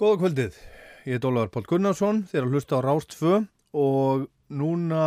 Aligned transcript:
Góða 0.00 0.16
kvöldið, 0.16 0.54
ég 1.04 1.18
heit 1.18 1.24
Ólaður 1.28 1.50
Pál 1.52 1.66
Gunnarsson, 1.68 2.22
þér 2.30 2.46
að 2.46 2.54
hlusta 2.54 2.78
á 2.80 2.84
Rást 2.86 3.10
2 3.20 3.32
og 3.76 4.22
núna 4.48 5.00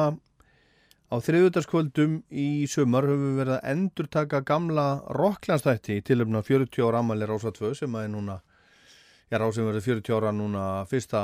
á 1.10 1.16
þriðutarskvöldum 1.18 2.20
í 2.30 2.68
sumar 2.70 3.08
höfum 3.10 3.24
við 3.32 3.40
verið 3.40 3.56
að 3.56 3.72
endur 3.72 4.10
taka 4.14 4.44
gamla 4.46 4.84
rocklandstætti 5.18 5.98
í 5.98 6.04
tilumna 6.06 6.44
40 6.46 6.86
ára 6.86 7.02
amali 7.02 7.26
Rása 7.26 7.50
2 7.56 7.72
sem 7.80 7.98
að 7.98 8.06
er 8.06 8.12
núna, 8.14 8.36
já 9.34 9.40
Rása 9.42 9.66
verið 9.66 9.88
40 9.88 10.14
ára 10.20 10.36
núna 10.44 10.68
1. 10.86 11.18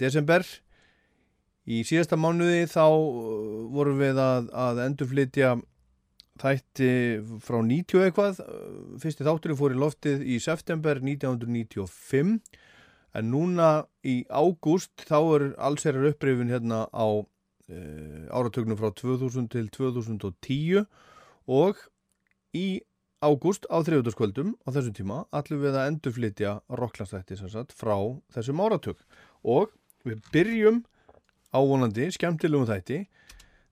desember. 0.00 0.48
Í 1.68 1.82
síðasta 1.84 2.16
mánuði 2.16 2.64
þá 2.72 2.86
uh, 2.88 3.68
vorum 3.76 4.00
við 4.00 4.22
að, 4.24 4.48
að 4.64 4.82
endurflytja 4.86 5.52
þætti 6.40 6.90
frá 7.44 7.60
90 7.68 8.08
eitthvað, 8.08 8.40
fyrsti 9.04 9.28
þátturinn 9.28 9.60
fór 9.60 9.76
í 9.76 9.80
loftið 9.84 10.24
í 10.24 10.40
september 10.40 11.04
1995 11.04 12.38
en 13.16 13.30
núna 13.32 13.70
í 14.06 14.22
ágúst 14.30 15.06
þá 15.08 15.18
er 15.36 15.46
allsherjar 15.58 16.12
upprifin 16.12 16.52
hérna 16.52 16.84
á 16.94 17.06
e, 17.68 17.78
áratögnum 18.30 18.78
frá 18.78 18.92
2000 18.94 19.50
til 19.50 19.66
2010 19.74 20.86
og 21.50 21.80
í 22.54 22.82
ágúst 23.20 23.66
á 23.68 23.82
þriðutaskvöldum 23.84 24.54
á 24.64 24.68
þessum 24.72 24.96
tíma 24.96 25.18
allum 25.34 25.64
við 25.64 25.76
að 25.76 25.90
endurflytja 25.90 26.54
rocklandstætti 26.80 27.36
frá 27.76 27.96
þessum 28.32 28.62
áratök 28.64 29.02
og 29.42 29.74
við 30.06 30.22
byrjum 30.32 30.84
ávonandi 31.52 32.08
skemmtilegum 32.14 32.68
þætti. 32.68 33.04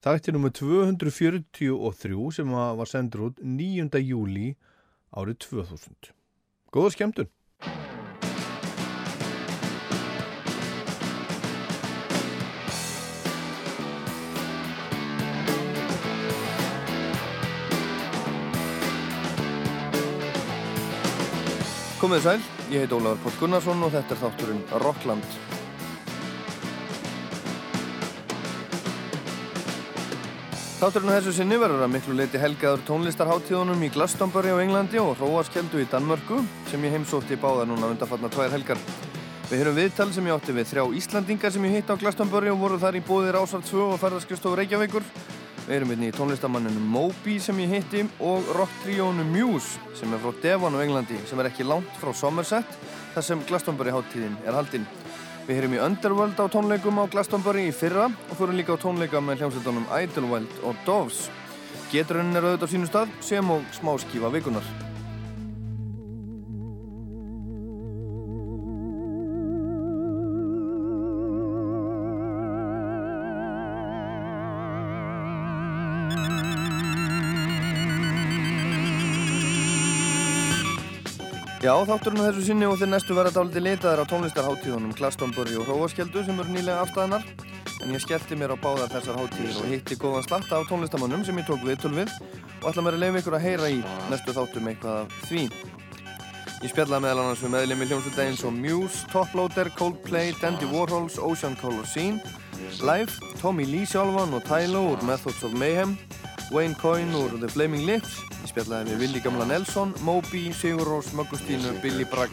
Þætti 0.03 0.35
nummið 0.35 0.53
243 0.61 2.29
sem 2.37 2.53
var 2.55 2.91
sendur 2.91 3.29
út 3.31 3.41
9. 3.43 3.99
júli 4.03 4.53
árið 5.11 5.41
2000 5.49 6.13
Góða 6.71 6.93
skemmtun 6.95 7.31
Komið 21.99 22.21
sæl, 22.23 22.43
ég 22.71 22.85
heit 22.85 22.93
Ólaður 22.95 23.19
Pál 23.25 23.33
Gunnarsson 23.41 23.81
og 23.83 23.89
þetta 23.91 24.15
er 24.15 24.19
þátturinn 24.21 24.61
Rockland. 24.85 25.33
Þátturinn 30.79 31.11
þessu 31.17 31.33
sinni 31.35 31.59
verður 31.59 31.83
að 31.89 31.91
miklu 31.97 32.15
leiti 32.15 32.39
helgaður 32.39 32.85
tónlistarháttíðunum 32.87 33.83
í 33.83 33.91
Glastonbury 33.97 34.55
á 34.55 34.63
Englandi 34.63 35.03
og 35.03 35.17
Hróarskeldu 35.19 35.83
í 35.83 35.89
Danmörku 35.91 36.39
sem 36.71 36.87
ég 36.87 36.95
heimsótti 36.95 37.35
í 37.35 37.41
báða 37.43 37.67
núna 37.67 37.91
undanfatna 37.91 38.31
tvær 38.31 38.55
helgar. 38.55 38.79
Við 39.51 39.65
höfum 39.65 39.79
viðtal 39.81 40.09
sem 40.15 40.31
ég 40.31 40.39
átti 40.39 40.55
við 40.55 40.71
þrjá 40.71 40.85
Íslandingar 41.03 41.57
sem 41.57 41.67
ég 41.67 41.81
hitt 41.81 41.91
á 41.91 41.99
Glastonbury 41.99 42.55
og 42.55 42.63
voru 42.63 42.79
þar 42.79 43.01
í 43.01 43.03
bóðir 43.11 43.41
Ásvart 43.43 43.67
2 43.73 43.89
og 43.89 43.99
ferðarskjöstofu 44.05 44.63
Reykjavíkur. 44.63 45.11
Við 45.69 45.77
erum 45.77 45.91
hérna 45.93 46.07
í 46.09 46.13
tónlistamanninu 46.17 46.81
Moby 46.81 47.35
sem 47.45 47.59
ég 47.61 47.75
hitti 47.75 48.01
og 48.25 48.47
rock-tríónu 48.57 49.27
Muse 49.29 49.77
sem 49.99 50.15
er 50.17 50.23
frá 50.23 50.33
Devon 50.41 50.79
á 50.79 50.81
Englandi 50.81 51.19
sem 51.29 51.43
er 51.43 51.51
ekki 51.51 51.67
langt 51.69 51.93
frá 52.01 52.09
Somerset 52.17 52.73
þar 53.13 53.27
sem 53.27 53.45
Glastonbury 53.51 53.93
háttíðin 53.93 54.41
er 54.49 54.57
haldinn. 54.57 54.89
Við 55.45 55.61
erum 55.61 55.77
í 55.77 55.85
Underworld 55.85 56.41
á 56.41 56.49
tónleikum 56.57 57.05
á 57.05 57.05
Glastonbury 57.13 57.69
í 57.69 57.77
fyrra 57.77 58.09
og 58.09 58.35
fórum 58.41 58.57
líka 58.57 58.81
á 58.81 58.81
tónleika 58.81 59.21
með 59.21 59.43
hljómsveitunum 59.43 59.93
Idlewild 59.93 60.61
og 60.65 60.85
Doves. 60.89 61.27
Geturinn 61.93 62.33
er 62.33 62.49
auðvitað 62.49 62.65
á 62.65 62.73
sínu 62.73 62.89
stað 62.89 63.17
sem 63.21 63.53
og 63.53 63.69
smáskífa 63.77 64.33
vikunar. 64.33 64.88
Já, 81.69 81.75
þátturinn 81.85 82.23
á 82.25 82.29
þessu 82.31 82.43
sinni 82.47 82.65
og 82.65 82.79
þeir 82.81 82.89
næstu 82.89 83.13
verða 83.13 83.35
dáliti 83.35 83.61
litaðar 83.61 84.01
á 84.01 84.09
tónlistarháttíðunum 84.09 84.95
Glastonbury 84.97 85.59
og 85.61 85.67
Hróaskjeldu 85.69 86.23
sem 86.25 86.39
eru 86.41 86.55
nýlega 86.55 86.79
afstæðanar 86.81 87.27
en 87.85 87.91
ég 87.93 88.01
skellti 88.01 88.39
mér 88.41 88.55
á 88.57 88.63
báðar 88.63 88.89
þessar 88.95 89.19
háttíðir 89.21 89.59
og 89.61 89.67
hitti 89.69 89.99
góðan 90.01 90.25
slatta 90.25 90.63
af 90.63 90.71
tónlistamannum 90.71 91.27
sem 91.29 91.37
ég 91.37 91.45
tók 91.45 91.61
við 91.67 91.85
og 91.85 92.71
ætla 92.71 92.85
mér 92.87 92.97
að 92.97 93.03
leiða 93.03 93.21
ykkur 93.21 93.37
að 93.37 93.45
heyra 93.45 93.69
í 93.75 93.83
næstu 94.09 94.37
þáttum 94.39 94.71
eitthvað 94.73 95.03
af 95.03 95.19
því. 95.29 95.43
Ég 96.65 96.73
spjallaði 96.73 97.05
meðal 97.05 97.21
annars 97.27 97.45
við 97.45 97.53
meðlum 97.53 97.85
í 97.85 97.91
hljómsvölda 97.93 98.25
eins 98.25 98.47
og 98.49 98.57
Muse, 98.57 99.05
Toploader, 99.13 99.69
Coldplay, 99.77 100.33
Dandy 100.41 100.73
Warhols, 100.73 101.21
Ocean 101.21 101.59
Color 101.61 101.85
Scene, 101.85 102.25
Live, 102.81 103.13
Tommy 103.43 103.69
Lee 103.69 103.85
sjálfan 103.85 104.33
og 104.33 104.49
Tylo 104.49 104.87
úr 104.95 105.05
Methods 105.05 105.45
of 105.45 105.53
Mayhem, 105.53 105.99
Wayne 106.49 106.81
Coyne 106.81 107.13
úr 107.13 107.37
The 107.37 107.53
Flaming 107.53 107.85
Lips 107.85 108.17
Ég 108.49 108.55
spjallaði 108.55 108.95
við 108.95 109.03
Willi 109.03 109.21
Gamla 109.21 109.45
Nelson, 109.45 109.91
Moby, 110.07 110.47
Sigur 110.57 110.89
Rós, 110.89 111.11
Möggustínu, 111.13 111.75
Billy 111.83 112.07
Bragg, 112.09 112.33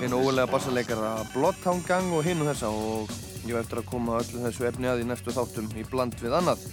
hinn 0.00 0.14
ólega 0.16 0.48
bassaleikara 0.48 1.10
Bloodhound 1.34 1.84
Gang 1.84 2.14
og 2.16 2.24
hinn 2.24 2.40
og 2.40 2.48
þessa 2.48 2.70
og 2.72 3.12
ég 3.44 3.52
var 3.52 3.60
eftir 3.60 3.82
að 3.82 3.90
koma 3.90 4.22
öllu 4.22 4.46
þessu 4.46 4.64
efni 4.70 4.88
að 4.88 5.02
í 5.02 5.04
næstu 5.10 5.34
þáttum 5.36 5.68
í 5.76 5.84
bland 5.90 6.16
við 6.22 6.38
annað. 6.38 6.64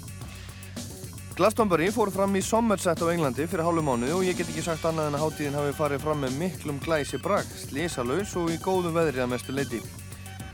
Glastonbury 1.35 1.91
fór 1.91 2.13
fram 2.15 2.39
í 2.39 2.45
Somerset 2.47 3.03
á 3.03 3.11
Englandi 3.11 3.44
fyrir 3.44 3.67
hálfu 3.67 3.83
mánuði 3.83 4.15
og 4.15 4.23
ég 4.23 4.39
get 4.39 4.47
ekki 4.47 4.63
sagt 4.63 4.88
annað 4.88 5.11
en 5.11 5.19
að 5.19 5.25
hátíðin 5.25 5.59
hafi 5.59 5.75
farið 5.81 6.07
fram 6.07 6.23
með 6.23 6.39
miklum 6.45 6.79
glæsi 6.88 7.19
bragg, 7.19 7.51
slísalauðs 7.65 8.39
og 8.39 8.55
í 8.55 8.59
góðu 8.63 8.95
veðri 8.95 9.25
að 9.25 9.33
mestu 9.35 9.51
leiti. 9.51 9.83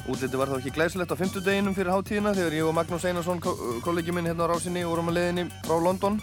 Útliti 0.10 0.42
var 0.42 0.50
þá 0.50 0.58
ekki 0.58 0.74
glæsilegt 0.74 1.14
á 1.14 1.22
fymtudeginum 1.22 1.78
fyrir 1.78 1.94
hátíðina 1.94 2.34
þegar 2.34 2.58
ég 2.58 2.66
og 2.66 2.74
Magnús 2.74 3.06
Einarsson, 3.06 3.46
kollegi 3.86 4.10
minn 4.10 4.26
hérna 4.26 4.50
á 4.50 4.58
rásinni, 4.58 4.82
vorum 4.90 5.14
að 5.14 5.22
leiðinni 5.22 5.52
frá 5.62 5.78
London. 5.78 6.18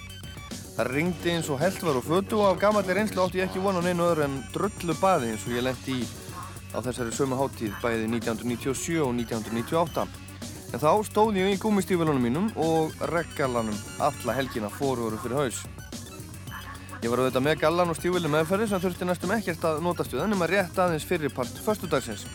Það 0.78 0.93
ringdi 0.94 1.33
eins 1.34 1.49
og 1.50 1.59
held 1.59 1.81
var 1.83 1.97
og 1.99 2.05
fötu 2.06 2.37
og 2.39 2.53
af 2.53 2.59
gamalli 2.62 2.94
reynslu 2.94 3.19
átti 3.25 3.41
ég 3.41 3.49
ekki 3.49 3.59
vona 3.59 3.81
á 3.83 3.87
neinu 3.89 4.05
öðru 4.06 4.22
en 4.28 4.37
drullu 4.55 4.94
baði 5.00 5.33
eins 5.33 5.47
og 5.49 5.56
ég 5.56 5.65
lendi 5.66 5.97
í 5.99 6.06
á 6.71 6.78
þessari 6.78 7.11
sömu 7.16 7.34
háttíð 7.34 7.75
bæði 7.83 8.06
1997 8.12 9.00
og 9.03 9.11
1998. 9.19 10.06
En 10.71 10.78
þá 10.78 10.93
stóð 11.09 11.41
ég 11.41 11.50
í 11.50 11.59
gúmistífélunum 11.59 12.22
mínum 12.22 12.49
og 12.62 12.94
reggalanum 13.11 13.75
alla 13.99 14.38
helgina 14.38 14.71
fórvöru 14.71 15.19
fyrir 15.19 15.43
haus. 15.43 15.61
Ég 17.03 17.11
var 17.11 17.25
auðvitað 17.25 17.49
með 17.50 17.61
gallan 17.67 17.91
og 17.91 17.99
stíféli 17.99 18.31
meðferði 18.31 18.71
sem 18.71 18.87
þurfti 18.87 19.11
næstum 19.11 19.34
ekkert 19.34 19.67
að 19.67 19.83
notast 19.83 20.15
við 20.15 20.28
ennum 20.28 20.47
að 20.47 20.55
rétta 20.55 20.87
aðeins 20.87 21.11
fyrirpart 21.11 21.59
förstudagsins. 21.67 22.28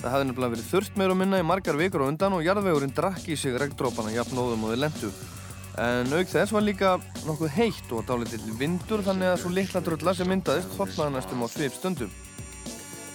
Það 0.00 0.10
hafði 0.10 0.32
nefnilega 0.32 0.56
verið 0.56 0.72
þurft 0.74 0.98
meir 0.98 1.14
og 1.14 1.22
minna 1.22 1.38
í 1.38 1.46
margar 1.46 1.78
vikur 1.78 2.02
og 2.02 2.16
undan 2.16 2.34
og 2.34 2.42
jarðvegurinn 2.42 2.96
drakk 2.98 3.30
í 3.30 3.38
sig 3.38 3.54
reggdrópana 3.54 4.10
jafnóðum 4.16 4.66
og 4.66 4.74
þið 4.74 4.88
lendu. 4.88 5.18
En 5.78 6.10
auk 6.12 6.26
þess 6.26 6.52
var 6.52 6.64
líka 6.66 6.96
nokkuð 7.26 7.52
heitt 7.54 7.92
og 7.94 8.02
dálitill 8.08 8.42
vindur 8.58 9.04
þannig 9.06 9.30
að 9.30 9.38
svo 9.42 9.52
litla 9.54 9.82
drölla 9.84 10.14
sem 10.16 10.28
myndaðist 10.28 10.74
þorflaði 10.74 11.14
næstum 11.14 11.44
á 11.44 11.48
svip 11.52 11.76
stundum. 11.76 12.10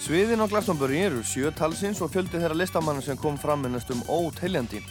Sviðin 0.06 0.44
á 0.44 0.48
Glastonbury 0.48 1.02
eru 1.08 1.24
sjö 1.26 1.52
talsins 1.56 2.00
og 2.06 2.12
fjöldi 2.14 2.38
þeirra 2.38 2.58
listamanna 2.58 3.02
sem 3.02 3.18
kom 3.18 3.40
fram 3.42 3.64
með 3.66 3.76
næstum 3.76 4.04
óteiljandi. 4.06 4.84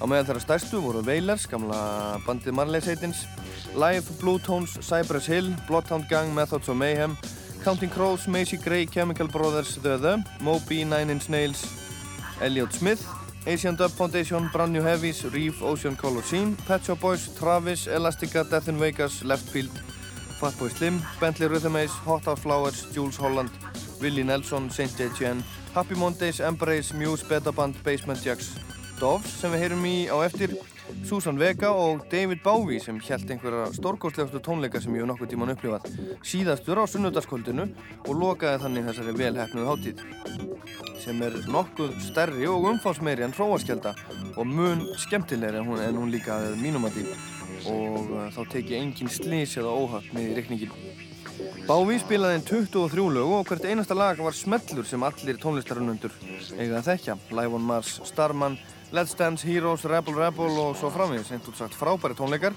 Á 0.00 0.04
meðal 0.04 0.26
þeirra 0.30 0.44
stærstu 0.44 0.80
voru 0.80 1.02
Wailers, 1.06 1.46
gamla 1.48 1.78
bandið 2.26 2.56
Marley-seitins, 2.56 3.24
Live, 3.76 4.16
Blue 4.20 4.40
Tones, 4.40 4.78
Cypress 4.80 5.28
Hill, 5.30 5.52
Bloodhound 5.68 6.08
Gang, 6.10 6.34
Methods 6.34 6.68
of 6.68 6.76
Mayhem, 6.76 7.16
Counting 7.64 7.92
Crows, 7.92 8.26
Macy 8.28 8.56
Gray, 8.56 8.86
Chemical 8.86 9.28
Brothers, 9.28 9.76
The 9.76 9.96
The, 9.98 10.24
Moby, 10.40 10.84
Nine 10.84 11.10
Inch 11.10 11.28
Nails, 11.28 11.64
Elliot 12.40 12.72
Smith, 12.72 13.04
Asian 13.46 13.76
Dub 13.76 13.92
Foundation, 13.92 14.48
Brand 14.52 14.72
New 14.72 14.82
Heavies, 14.82 15.24
Reef, 15.32 15.62
Ocean 15.62 15.94
Color 15.94 16.22
Scene, 16.22 16.56
Pet 16.66 16.84
Shop 16.84 16.98
Boys, 16.98 17.28
Travis, 17.38 17.86
Elastica, 17.86 18.42
Death 18.42 18.68
in 18.68 18.76
Vegas, 18.76 19.22
Leftfield, 19.22 19.70
Fatboy 20.40 20.68
Slim, 20.68 21.00
Bentley 21.20 21.46
Rhythm 21.46 21.76
Ace, 21.76 21.92
Hot 22.04 22.24
House 22.24 22.40
Flowers, 22.40 22.92
Jules 22.92 23.16
Holland, 23.16 23.50
Willie 24.00 24.24
Nelson, 24.24 24.68
St. 24.68 25.00
Etienne, 25.00 25.44
Happy 25.74 25.94
Mondays, 25.94 26.40
Embrace, 26.40 26.92
Muse, 26.92 27.22
Beta 27.22 27.52
Band, 27.52 27.76
Basement 27.84 28.20
Jacks, 28.20 28.56
Doves 28.98 29.30
sem 29.38 29.52
við 29.52 29.62
heyrum 29.62 29.86
í 29.86 29.96
á 30.10 30.16
eftir, 30.26 30.56
Susan 31.06 31.38
Vega 31.40 31.70
og 31.74 32.04
David 32.10 32.42
Bowie 32.44 32.80
sem 32.82 32.98
held 33.02 33.30
einhverja 33.30 33.68
stórgóðslegustu 33.76 34.42
tónleika 34.44 34.82
sem 34.82 34.94
ég 34.96 35.04
hef 35.04 35.10
nokkuð 35.10 35.32
tíman 35.32 35.54
upplifað 35.54 35.88
síðastur 36.26 36.82
á 36.82 36.84
sunnudagskvöldinu 36.90 37.68
og 38.06 38.12
lokaði 38.14 38.62
þannig 38.64 38.90
þessari 38.90 39.16
velhæfnuðu 39.20 39.70
háttíð 39.70 40.04
sem 41.04 41.22
er 41.22 41.38
nokkuð 41.50 41.96
stærri 42.02 42.48
og 42.50 42.68
umfásmeiri 42.72 43.26
en 43.26 43.34
hróaskjölda 43.36 43.94
og 44.36 44.46
mun 44.46 44.82
skemmtilegri 44.98 45.60
en 45.60 45.68
hún, 45.70 45.82
en 45.82 45.98
hún 46.00 46.12
líka 46.14 46.38
mínum 46.58 46.88
að 46.88 47.00
því 47.00 47.08
og 47.70 48.10
uh, 48.12 48.28
þá 48.34 48.40
teki 48.52 48.78
engin 48.78 49.10
slís 49.10 49.56
eða 49.58 49.74
óhatt 49.74 50.08
með 50.14 50.30
í 50.30 50.34
reikningin. 50.38 50.74
Bowie 51.66 51.98
spilaði 52.00 52.38
einn 52.38 52.46
23 52.46 53.06
lög 53.16 53.32
og 53.40 53.48
hvert 53.48 53.66
einasta 53.66 53.96
lag 53.96 54.20
var 54.22 54.36
smellur 54.36 54.86
sem 54.86 55.02
allir 55.02 55.40
tónlistarunundur 55.42 56.14
eiga 56.56 56.78
að 56.80 56.90
þekkja. 56.92 57.16
Live 57.34 57.58
on 57.58 57.66
Mars, 57.66 57.96
Starman, 58.06 58.56
Let's 58.92 59.14
Dance, 59.16 59.42
Heroes, 59.42 59.84
Rebel 59.84 60.14
Rebel 60.14 60.58
og 60.62 60.76
svo 60.78 60.92
framvegis, 60.94 61.32
eint 61.34 61.46
út 61.50 61.58
sagt 61.58 61.74
frábæri 61.74 62.14
tónleikar 62.14 62.54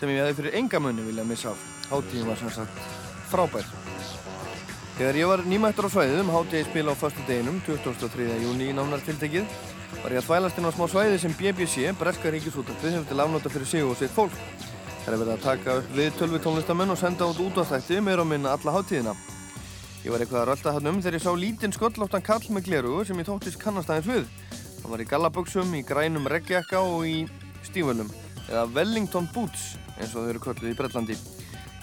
sem 0.00 0.10
ég 0.10 0.24
hefði 0.24 0.34
fyrir 0.40 0.56
enga 0.58 0.80
munni 0.82 1.04
vilja 1.06 1.24
missa 1.26 1.52
af. 1.52 1.60
Háttíðin 1.92 2.26
var 2.26 2.40
sem 2.40 2.50
sagt 2.50 2.80
frábær. 3.30 3.68
Þegar 4.98 5.18
ég 5.20 5.30
var 5.30 5.44
nýmættur 5.46 5.86
á 5.86 5.90
svæðið 5.94 6.24
um 6.24 6.32
hátegi 6.34 6.66
spila 6.66 6.90
á 6.90 6.98
förstu 6.98 7.22
deginum, 7.28 7.60
23. 7.62 8.26
júni 8.42 8.72
í 8.72 8.74
nánar 8.74 9.04
tiltekið, 9.06 9.46
var 10.02 10.16
ég 10.16 10.18
að 10.18 10.26
þvælast 10.26 10.58
inn 10.58 10.66
á 10.66 10.72
smá 10.74 10.84
svæði 10.90 11.22
sem 11.22 11.38
BBC, 11.38 11.94
Breska 12.00 12.34
Ríkisúttarpið, 12.34 12.98
hefur 12.98 13.08
til 13.12 13.22
afnóta 13.22 13.54
fyrir 13.54 13.70
sig 13.70 13.86
og 13.86 13.94
sitt 14.02 14.14
fólk. 14.14 14.34
Það 15.06 15.14
er 15.14 15.22
verið 15.22 15.34
að 15.36 15.46
taka 15.46 15.78
upp 15.78 15.94
við 15.94 16.10
tölvi 16.18 16.42
tónlistamenn 16.42 16.90
og 16.90 16.98
senda 16.98 17.30
út 17.30 17.38
útváðstætti 17.46 18.02
meira 18.02 18.26
á 18.26 18.30
minna 18.30 18.58
alla 18.58 18.74
hátíðina. 18.74 19.14
Ég 20.02 20.10
var 20.10 20.26
eitthvað 20.26 20.42
að 20.42 20.48
rölda 20.50 20.74
hann 20.74 20.90
um 20.90 20.98
þegar 21.02 21.20
ég 21.20 21.22
sá 21.22 21.32
lítinn 21.38 21.74
sköllóttan 21.74 22.26
kall 22.26 22.44
með 22.50 22.66
glerugu 22.66 23.06
sem 23.06 23.18
ég 23.22 23.30
þóttist 23.30 23.62
kannast 23.62 23.90
aðeins 23.94 24.10
við. 24.10 24.66
Hann 24.88 24.94
var 24.96 25.02
í 25.04 25.10
gallaböksum, 25.10 25.72
í 25.76 25.82
grænum 25.84 26.24
reggjakka 26.32 26.78
og 26.80 27.02
í 27.04 27.26
stífölum, 27.66 28.08
eða 28.46 28.62
Wellington 28.72 29.26
Boots 29.34 29.74
eins 29.98 30.14
og 30.16 30.22
þau 30.22 30.30
eru 30.30 30.40
kölluð 30.40 30.70
í 30.70 30.76
Brellandi. 30.78 31.16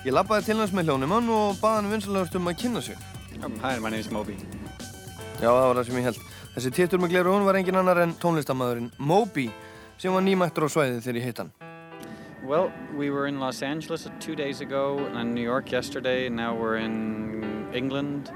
Ég 0.07 0.15
lappaði 0.15 0.47
til 0.47 0.55
hans 0.57 0.73
með 0.73 0.89
hljónum 0.89 1.13
hann 1.13 1.29
og 1.29 1.59
baði 1.59 1.83
hann 1.83 1.91
vinsalagast 1.91 2.39
um 2.39 2.49
að 2.49 2.55
kynna 2.63 2.81
sig. 2.81 2.97
Um, 3.43 3.59
hi, 3.61 3.75
my 3.77 3.91
name 3.93 4.01
is 4.01 4.09
Moby. 4.09 4.39
Já, 5.37 5.51
það 5.51 5.67
var 5.67 5.77
það 5.77 5.91
sem 5.91 5.99
ég 6.01 6.07
held. 6.09 6.19
Þessi 6.55 6.71
téttur 6.79 7.03
með 7.03 7.13
gleru 7.13 7.35
hún 7.35 7.45
var 7.45 7.59
engin 7.61 7.77
annar 7.77 8.01
en 8.07 8.17
tónlistamæðurinn 8.23 8.89
Moby 8.97 9.51
sem 10.01 10.17
var 10.17 10.25
nýmættur 10.25 10.65
á 10.65 10.69
svæði 10.73 11.03
þegar 11.05 11.21
ég 11.21 11.29
hitt 11.29 11.43
hann. 11.43 11.53
Well, 12.41 12.71
we 12.97 13.11
were 13.13 13.29
in 13.29 13.37
Los 13.37 13.61
Angeles 13.61 14.09
two 14.17 14.33
days 14.33 14.65
ago 14.65 14.97
and 15.13 15.35
New 15.35 15.45
York 15.45 15.69
yesterday 15.69 16.25
and 16.25 16.35
now 16.35 16.57
we're 16.57 16.81
in 16.81 17.69
England 17.71 18.33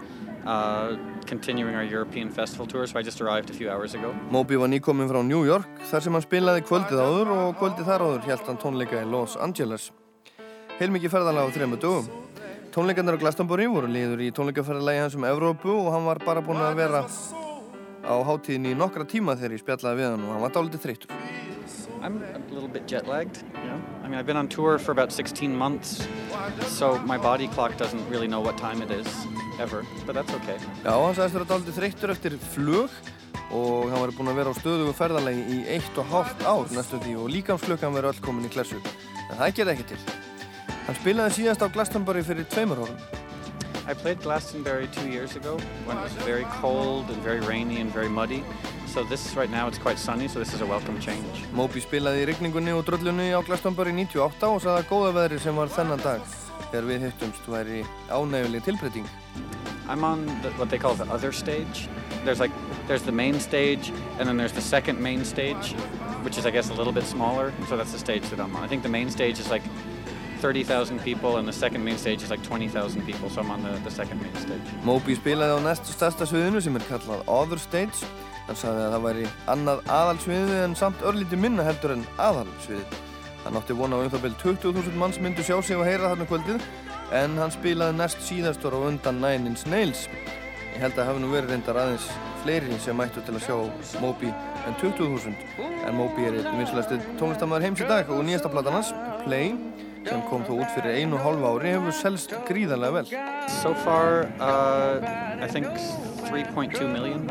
uh, 0.50 0.98
continuing 1.26 1.76
our 1.76 1.84
European 1.84 2.30
festival 2.30 2.66
tour 2.66 2.88
so 2.88 3.00
I 3.00 3.04
just 3.04 3.22
arrived 3.22 3.50
a 3.50 3.54
few 3.54 3.70
hours 3.70 3.94
ago. 3.94 4.14
Moby 4.32 4.58
var 4.58 4.70
nýkominn 4.74 5.10
frá 5.12 5.22
New 5.26 5.46
York 5.46 5.84
þar 5.92 6.06
sem 6.06 6.18
hann 6.18 6.26
spilaði 6.26 6.66
kvöldið 6.66 7.04
áður 7.06 7.34
og 7.36 7.60
kvöldið 7.62 7.92
þar 7.92 8.06
áður 8.08 8.26
held 8.30 8.48
hann 8.50 8.62
tónleika 8.64 9.04
í 9.04 9.10
Los 9.10 9.38
Angeles. 9.38 9.92
Heilmikið 10.80 11.14
ferðalega 11.14 11.52
á 11.52 11.54
þrejum 11.56 11.78
dögum. 11.84 12.10
Tónleikarnir 12.74 13.18
á 13.18 13.22
Glastonbury 13.22 13.68
voru 13.70 13.90
liður 13.92 14.24
í 14.24 14.32
tónleikaferðalagi 14.34 15.04
hans 15.04 15.18
um 15.18 15.28
Evrópu 15.28 15.74
og 15.74 15.92
hann 15.94 16.08
var 16.08 16.22
bara 16.26 16.44
búinn 16.46 16.62
að 16.64 16.78
vera 16.80 17.04
á 18.06 18.16
hátíðinni 18.26 18.74
í 18.74 18.78
nokkra 18.78 19.06
tíma 19.10 19.36
þegar 19.38 19.58
ég 19.58 19.64
spjallaði 19.64 20.02
við 20.02 20.12
hann 20.12 20.26
og 20.26 20.36
hann 20.36 20.46
var 20.46 20.56
dálítið 20.56 20.86
þreyttur. 20.86 21.16
I'm 22.02 22.22
a 22.24 22.40
little 22.54 22.70
bit 22.70 22.88
jet 22.88 23.08
lagged, 23.08 23.44
yeah. 23.66 23.99
I 24.10 24.12
mean, 24.12 24.20
I've 24.22 24.26
been 24.26 24.38
on 24.38 24.48
tour 24.48 24.80
for 24.80 24.92
about 24.92 25.12
16 25.12 25.56
months, 25.56 26.08
so 26.66 26.98
my 27.06 27.16
body 27.16 27.48
clock 27.48 27.78
doesn't 27.78 28.10
really 28.10 28.28
know 28.28 28.42
what 28.42 28.58
time 28.58 28.82
it 28.82 28.90
is, 28.90 29.06
ever, 29.60 29.86
but 30.08 30.16
that's 30.16 30.34
okay. 30.34 30.58
Já, 30.84 30.96
hann 30.98 31.14
sagðist 31.14 31.36
vera 31.38 31.46
dálítið 31.52 31.78
þreyttur 31.78 32.14
eftir 32.16 32.38
flug 32.56 32.96
og 33.54 33.86
hann 33.92 34.02
var 34.02 34.16
búinn 34.18 34.32
að 34.34 34.40
vera 34.42 34.50
á 34.50 34.58
stöðugu 34.58 34.96
ferðalagi 34.98 35.44
í 35.54 35.60
eitt 35.76 36.02
og 36.02 36.10
hálft 36.10 36.42
ár 36.42 36.74
næstu 36.74 36.98
því 37.06 37.14
og 37.22 37.30
líkamsklukkan 37.36 37.94
verið 38.00 38.16
öll 38.16 38.26
komin 38.26 38.50
í 38.50 38.54
klessu. 38.56 38.82
En 39.30 39.38
það 39.44 39.56
gerði 39.60 39.76
ekki 39.78 39.88
til. 39.94 40.02
Hann 40.88 41.02
spilaði 41.04 41.38
síðast 41.38 41.62
á 41.62 41.74
Glastonbury 41.78 42.26
fyrir 42.26 42.50
tveimur 42.50 42.82
árum. 42.82 43.29
I 43.90 43.96
played 43.96 44.22
Glastonbury 44.22 44.88
two 44.92 45.10
years 45.10 45.36
ago 45.36 45.58
when 45.86 45.98
it 45.98 46.04
was 46.04 46.14
very 46.22 46.44
cold 46.62 47.10
and 47.10 47.18
very 47.24 47.40
rainy 47.40 47.82
and 47.82 47.92
very 47.92 48.08
muddy. 48.08 48.44
So 48.86 49.04
this 49.04 49.36
right 49.36 49.50
now 49.50 49.68
it's 49.68 49.80
quite 49.80 49.98
sunny, 49.98 50.28
so 50.28 50.38
this 50.38 50.54
is 50.54 50.62
a 50.62 50.66
welcome 50.68 51.00
change. 51.02 51.42
Moby 51.58 51.82
spilaði 51.82 52.22
í 52.22 52.28
rigningunni 52.30 52.76
og 52.78 52.84
dröllunni 52.86 53.32
á 53.34 53.42
Glastonbury 53.42 53.90
98 53.98 54.46
og 54.46 54.62
sagði 54.62 54.84
að 54.84 54.92
góða 54.92 55.16
veðri 55.18 55.40
sem 55.42 55.58
var 55.58 55.74
þennan 55.74 56.04
dag 56.06 56.22
þegar 56.70 56.86
við 56.92 57.08
hittumst 57.08 57.50
væri 57.50 57.82
ánæguleg 58.14 58.68
tilbreyting. 58.70 59.10
I'm 59.90 60.06
on 60.06 60.28
the, 60.44 60.54
what 60.62 60.70
they 60.70 60.78
call 60.78 60.94
the 60.94 61.10
other 61.10 61.32
stage. 61.32 61.90
There's 62.24 62.40
like 62.40 62.54
there's 62.86 63.02
the 63.02 63.18
main 63.24 63.40
stage 63.40 63.90
and 64.20 64.30
then 64.30 64.38
there's 64.38 64.54
the 64.54 64.62
second 64.62 65.02
main 65.02 65.26
stage, 65.26 65.74
which 66.22 66.38
is 66.38 66.46
I 66.46 66.52
guess 66.52 66.70
a 66.70 66.78
little 66.78 66.94
bit 66.94 67.06
smaller. 67.06 67.52
So 67.68 67.76
that's 67.76 67.92
the 67.92 67.98
stage 67.98 68.30
that 68.30 68.40
I'm 68.40 68.56
on. 68.56 68.62
I 68.62 68.68
think 68.68 68.84
the 68.84 68.96
main 69.00 69.10
stage 69.10 69.40
is 69.40 69.50
like 69.50 69.64
30,000 70.42 71.00
people 71.04 71.38
and 71.38 71.48
the 71.48 71.54
second 71.54 71.84
main 71.84 71.98
stage 71.98 72.24
is 72.24 72.30
like 72.30 72.44
20,000 72.44 73.06
people, 73.06 73.30
so 73.30 73.42
I'm 73.42 73.52
on 73.52 73.64
the, 73.64 73.74
the 73.84 73.92
second 73.92 74.22
main 74.22 74.36
stage. 74.36 74.74
Moby 74.84 75.16
spilaði 75.20 75.56
á 75.56 75.60
næstu 75.64 75.94
stærsta 75.94 76.28
sviðinu 76.30 76.62
sem 76.64 76.76
er 76.80 76.86
kallað 76.90 77.24
Other 77.28 77.60
Stage. 77.60 78.08
Hann 78.48 78.58
sagði 78.58 78.86
að 78.88 78.94
það 78.96 79.06
væri 79.06 79.26
annað 79.54 79.84
aðalsviðið 80.00 80.64
en 80.64 80.76
samt 80.80 81.04
örlítið 81.06 81.44
minna 81.44 81.66
heldur 81.68 81.94
en 81.98 82.06
aðalsviðið. 82.18 82.96
Hann 83.44 83.60
átti 83.60 83.78
vona 83.78 84.00
á 84.00 84.04
um 84.04 84.14
það 84.14 84.26
byrj 84.26 84.40
20.000 84.44 84.98
manns 85.00 85.20
myndu 85.22 85.46
sjá 85.46 85.60
sig 85.62 85.78
og 85.78 85.86
heyra 85.88 86.12
þarna 86.14 86.28
kvöldið 86.32 86.64
en 87.20 87.38
hann 87.40 87.54
spilaði 87.54 87.98
næst 88.00 88.24
síðastur 88.26 88.76
á 88.76 88.80
undan 88.90 89.22
Nine 89.22 89.52
Inch 89.52 89.68
Nails. 89.70 90.08
Ég 90.74 90.82
held 90.84 90.98
að 90.98 91.12
hafi 91.12 91.24
nú 91.24 91.32
verið 91.34 91.54
reyndar 91.54 91.80
aðeins 91.82 92.08
fleiri 92.44 92.80
sem 92.80 92.98
mættu 92.98 93.24
til 93.26 93.36
að 93.36 93.46
sjá 93.46 93.56
Moby 94.04 94.32
en 94.68 94.78
20.000 94.80 95.36
en 95.88 95.98
Moby 95.98 96.28
er 96.28 96.40
einn 96.40 96.60
vinsulegstu 96.62 97.00
tónlistamæður 97.20 97.68
heims 97.68 97.84
í 97.84 97.90
dag 97.90 98.12
og 98.14 98.24
nýjasta 98.26 98.52
platan 98.54 98.78
hans, 98.80 98.94
Play 99.26 99.54
sem 100.08 100.22
kom 100.30 100.44
þó 100.48 100.54
út 100.62 100.72
fyrir 100.76 101.02
einu 101.02 101.18
og 101.18 101.24
hálfa 101.26 101.52
ári 101.56 101.74
hefur 101.76 101.96
selst 101.96 102.34
gríðarlega 102.48 103.00
vel. 103.00 103.10
So 103.60 103.74
far, 103.84 104.30
uh, 104.40 105.00
I 105.44 105.48
think 105.48 105.68
3.2 106.30 106.88
million. 106.92 107.28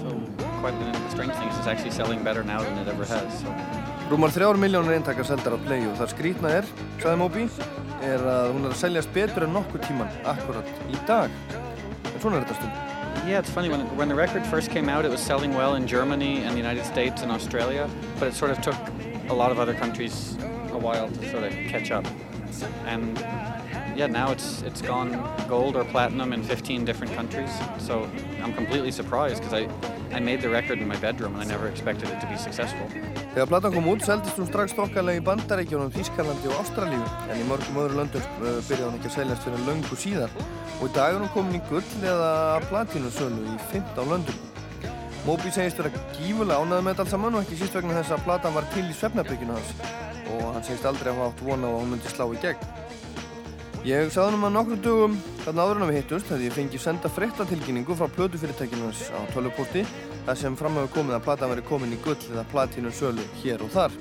So 0.00 0.14
quite 0.60 0.74
a 0.74 1.10
strange 1.10 1.34
thing 1.34 1.48
is 1.48 1.58
it's 1.58 1.66
actually 1.66 1.90
selling 1.90 2.22
better 2.22 2.44
now 2.44 2.62
than 2.62 2.78
it 2.78 2.88
ever 2.88 3.04
has. 3.04 3.40
So. 3.40 3.54
Rúmar 4.12 4.32
þrjár 4.34 4.58
miljónir 4.60 4.98
eintakar 4.98 5.24
seldar 5.24 5.56
á 5.56 5.58
Play 5.64 5.86
og 5.88 5.96
það 5.96 6.10
skrítna 6.12 6.50
er, 6.58 6.66
sagði 7.00 7.18
Moby, 7.22 7.44
er 8.04 8.24
að 8.28 8.50
hún 8.52 8.66
er 8.66 8.74
að 8.74 8.80
seljast 8.82 9.12
betur 9.14 9.46
en 9.46 9.54
nokkur 9.56 9.80
tíman 9.86 10.10
akkurat 10.28 10.68
í 10.92 10.98
dag. 11.08 11.32
En 12.10 12.18
svona 12.20 12.38
er 12.38 12.44
þetta 12.44 12.58
stund. 12.60 12.88
Yeah, 13.22 13.38
it's 13.38 13.50
funny. 13.50 13.68
When, 13.70 13.86
when 13.96 14.08
the 14.08 14.16
record 14.16 14.44
first 14.46 14.70
came 14.70 14.88
out, 14.88 15.04
it 15.04 15.10
was 15.10 15.20
selling 15.20 15.54
well 15.54 15.76
in 15.76 15.86
Germany 15.86 16.42
and 16.42 16.52
the 16.52 16.58
United 16.58 16.84
States 16.84 17.22
and 17.22 17.30
Australia, 17.30 17.88
but 18.18 18.28
it 18.28 18.34
sort 18.34 18.50
of 18.50 18.60
took 18.60 18.76
a 19.30 19.34
lot 19.34 19.52
of 19.52 19.60
other 19.60 19.74
countries 19.74 20.36
a 20.72 20.78
while 20.78 21.08
to 21.08 21.30
sort 21.30 21.44
of 21.44 21.52
catch 21.68 21.90
up. 21.90 22.06
And 22.86 23.18
yeah, 23.96 24.06
now 24.06 24.30
it's 24.30 24.62
it's 24.62 24.82
gone 24.82 25.10
gold 25.48 25.76
or 25.76 25.84
platinum 25.84 26.32
in 26.32 26.42
15 26.42 26.84
different 26.84 27.12
countries. 27.14 27.50
So 27.78 28.08
I'm 28.42 28.54
completely 28.54 28.90
surprised 28.90 29.42
because 29.42 29.54
I, 29.54 30.16
I 30.16 30.20
made 30.20 30.40
the 30.42 30.48
record 30.48 30.78
in 30.78 30.88
my 30.88 30.96
bedroom 30.96 31.34
and 31.34 31.42
I 31.42 31.46
never 31.46 31.68
expected 31.68 32.08
it 32.08 32.20
to 32.20 32.26
be 32.26 32.36
successful. 32.36 32.86
Þegar 33.34 33.48
platan 33.48 33.72
kom 33.72 33.88
út 33.88 34.04
seldist 34.04 34.36
hún 34.36 34.48
strax 34.50 34.74
þokkalega 34.76 35.22
í 35.22 35.24
Bandaríkjónum, 35.24 35.92
Þískalandi 35.94 36.50
og 36.52 36.58
Ástralíu 36.60 37.04
en 37.32 37.40
í 37.40 37.46
mörgum 37.48 37.80
öðru 37.84 38.02
löndum 38.02 38.26
uh, 38.42 38.58
byrjaði 38.68 38.88
hún 38.90 38.98
ekki 39.00 39.12
að 39.12 39.18
seljast 39.18 39.46
fyrir 39.48 39.66
löngu 39.68 40.00
síðar 40.04 40.40
og 40.42 40.88
í 40.88 40.94
dag 40.96 41.14
er 41.14 41.22
hún 41.24 41.32
komin 41.36 41.60
í 41.60 41.64
gull 41.70 41.84
eða 42.02 42.32
platinusölu 42.68 43.46
í 43.54 43.60
15 43.72 44.12
löndum. 44.12 44.51
Moby 45.22 45.52
segist 45.54 45.78
vera 45.78 45.90
gífulega 46.16 46.58
ánæði 46.58 46.82
með 46.82 47.00
allt 47.04 47.10
saman 47.12 47.36
og 47.38 47.44
ekki 47.44 47.60
síst 47.60 47.76
vegna 47.76 47.94
þess 47.94 48.14
að 48.16 48.24
platan 48.26 48.54
var 48.56 48.64
til 48.72 48.82
í 48.90 48.94
svefnabrygginu 48.98 49.54
hans 49.54 49.68
og 50.32 50.40
hann 50.48 50.64
segist 50.66 50.86
aldrei 50.88 51.12
að 51.12 51.20
hafa 51.20 51.28
átt 51.30 51.42
vona 51.46 51.68
á 51.68 51.70
að 51.70 51.76
hún 51.78 51.92
myndi 51.92 52.10
slá 52.10 52.24
í 52.26 52.40
gegn. 52.42 52.64
Ég 53.86 54.10
sagði 54.10 54.24
hann 54.24 54.38
um 54.40 54.46
að 54.48 54.54
nokkru 54.56 54.78
dögum 54.82 55.14
þarna 55.44 55.66
áður 55.66 55.78
en 55.78 55.88
við 55.92 55.98
hittust 56.00 56.32
að 56.34 56.42
ég 56.48 56.56
fengi 56.56 56.80
senda 56.82 57.10
frettatilkynningu 57.10 57.98
frá 57.98 58.10
plötufyrirtækinu 58.16 58.88
hans 58.88 59.04
á 59.14 59.22
tölvuporti 59.30 59.84
þar 60.26 60.40
sem 60.42 60.58
framhefur 60.58 60.92
komið 60.96 61.18
að 61.20 61.24
platan 61.28 61.54
veri 61.54 61.66
komin 61.70 61.94
í 61.94 62.00
gull 62.02 62.18
eða 62.32 62.44
platinu 62.50 62.90
sölu 62.94 63.28
hér 63.44 63.62
og 63.62 63.70
þar. 63.76 63.94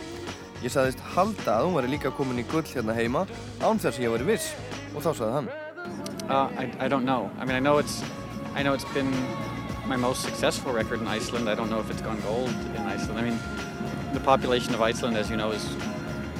Ég 0.65 0.73
sagðist 0.73 1.05
halda 1.13 1.59
að 1.59 1.67
hún 1.67 1.77
veri 1.77 1.93
líka 1.93 2.13
komin 2.17 2.41
í 2.41 2.47
gull 2.49 2.65
hérna 2.65 2.97
heima 2.97 3.27
án 3.61 3.77
þess 3.77 3.97
að 3.97 4.07
ég 4.07 4.17
veri 4.17 4.29
viss 4.33 4.51
og 4.95 5.05
þá 5.05 5.11
sagði 5.11 5.31
hann. 5.37 5.53
Uh, 6.25 6.49
I, 6.57 6.65
I 6.81 6.89
don't 6.89 7.05
know. 7.05 7.29
I 7.37 7.45
mean, 7.45 7.57
I 7.57 7.61
know 7.61 7.77
it's 7.77 8.01
I 8.57 8.63
know 8.65 8.73
it's 8.73 8.89
been 8.93 9.13
my 9.91 9.97
most 9.97 10.21
successful 10.21 10.71
record 10.71 11.01
in 11.01 11.07
Iceland. 11.09 11.49
I 11.49 11.53
don't 11.53 11.69
know 11.69 11.81
if 11.81 11.91
it's 11.91 12.01
gone 12.01 12.21
gold 12.21 12.47
in 12.47 12.77
Iceland. 12.77 13.19
I 13.19 13.23
mean, 13.23 13.37
the 14.13 14.21
population 14.21 14.73
of 14.73 14.81
Iceland, 14.81 15.17
as 15.17 15.29
you 15.29 15.35
know, 15.35 15.51
is 15.51 15.65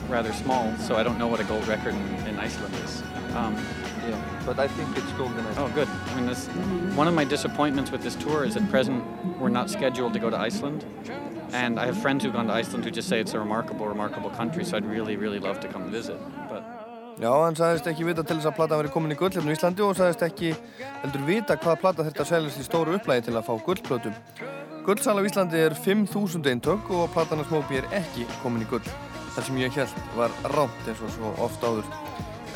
rather 0.08 0.32
small, 0.32 0.74
so 0.78 0.96
I 0.96 1.04
don't 1.04 1.18
know 1.18 1.28
what 1.28 1.42
a 1.42 1.44
gold 1.44 1.68
record 1.68 1.94
in, 1.94 2.28
in 2.28 2.40
Iceland 2.40 2.74
is. 2.76 3.04
Um, 3.36 3.54
Yeah, 4.08 4.44
but 4.46 4.58
I 4.58 4.70
think 4.70 4.98
it's 4.98 5.12
gold 5.18 5.34
in 5.34 5.46
Iceland. 5.46 5.70
oh, 5.70 5.76
good. 5.76 5.90
I 5.90 6.16
mean, 6.16 6.28
this, 6.28 6.48
one 6.96 7.10
of 7.10 7.14
my 7.14 7.26
disappointments 7.26 7.92
with 7.92 8.04
this 8.04 8.16
tour 8.16 8.46
is 8.46 8.56
at 8.56 8.70
present 8.70 9.04
we're 9.38 9.50
not 9.50 9.70
scheduled 9.70 10.14
to 10.14 10.20
go 10.20 10.30
to 10.30 10.38
Iceland. 10.38 10.86
And 11.52 11.78
I 11.78 11.88
have 11.88 12.02
friends 12.02 12.24
who've 12.24 12.32
gone 12.32 12.48
to 12.48 12.54
Iceland 12.54 12.86
who 12.86 12.92
just 12.92 13.10
say 13.10 13.20
it's 13.20 13.34
a 13.34 13.40
remarkable, 13.40 13.86
remarkable 13.86 14.30
country, 14.30 14.64
so 14.64 14.78
I'd 14.78 14.86
really, 14.86 15.18
really 15.18 15.40
love 15.40 15.60
to 15.60 15.68
come 15.68 15.92
visit. 15.92 16.18
But 16.48 16.81
Já, 17.22 17.30
hann 17.38 17.54
sagðist 17.54 17.86
ekki 17.86 18.06
vita 18.08 18.24
til 18.26 18.40
þess 18.40 18.50
að 18.50 18.56
platan 18.58 18.80
veri 18.80 18.90
komin 18.90 19.14
í 19.14 19.16
gull 19.20 19.30
hérna 19.30 19.52
í 19.54 19.54
Íslandi 19.54 19.84
og 19.86 19.92
sagðist 19.94 20.24
ekki 20.26 20.56
heldur 21.04 21.26
vita 21.28 21.54
hvaða 21.54 21.78
plata 21.84 22.06
þurfti 22.08 22.24
að 22.24 22.30
seljast 22.32 22.62
í 22.64 22.66
stóru 22.66 22.96
upplægi 22.98 23.28
til 23.28 23.36
að 23.36 23.46
fá 23.46 23.52
gullplötu. 23.68 24.14
Gullsal 24.88 25.22
á 25.22 25.28
Íslandi 25.30 25.62
er 25.62 25.76
5.000 25.78 26.50
eintök 26.50 26.90
og 26.98 27.14
platan 27.14 27.44
af 27.44 27.52
Smóbi 27.52 27.78
er 27.78 27.90
ekki 27.94 28.26
komin 28.42 28.66
í 28.66 28.70
gull. 28.72 28.82
Það 29.36 29.48
sem 29.52 29.62
ég 29.62 29.78
held 29.78 30.02
var 30.18 30.34
rámt 30.56 30.90
eins 30.90 31.06
og 31.06 31.14
svo 31.14 31.36
oft 31.46 31.62
áður. 31.62 31.94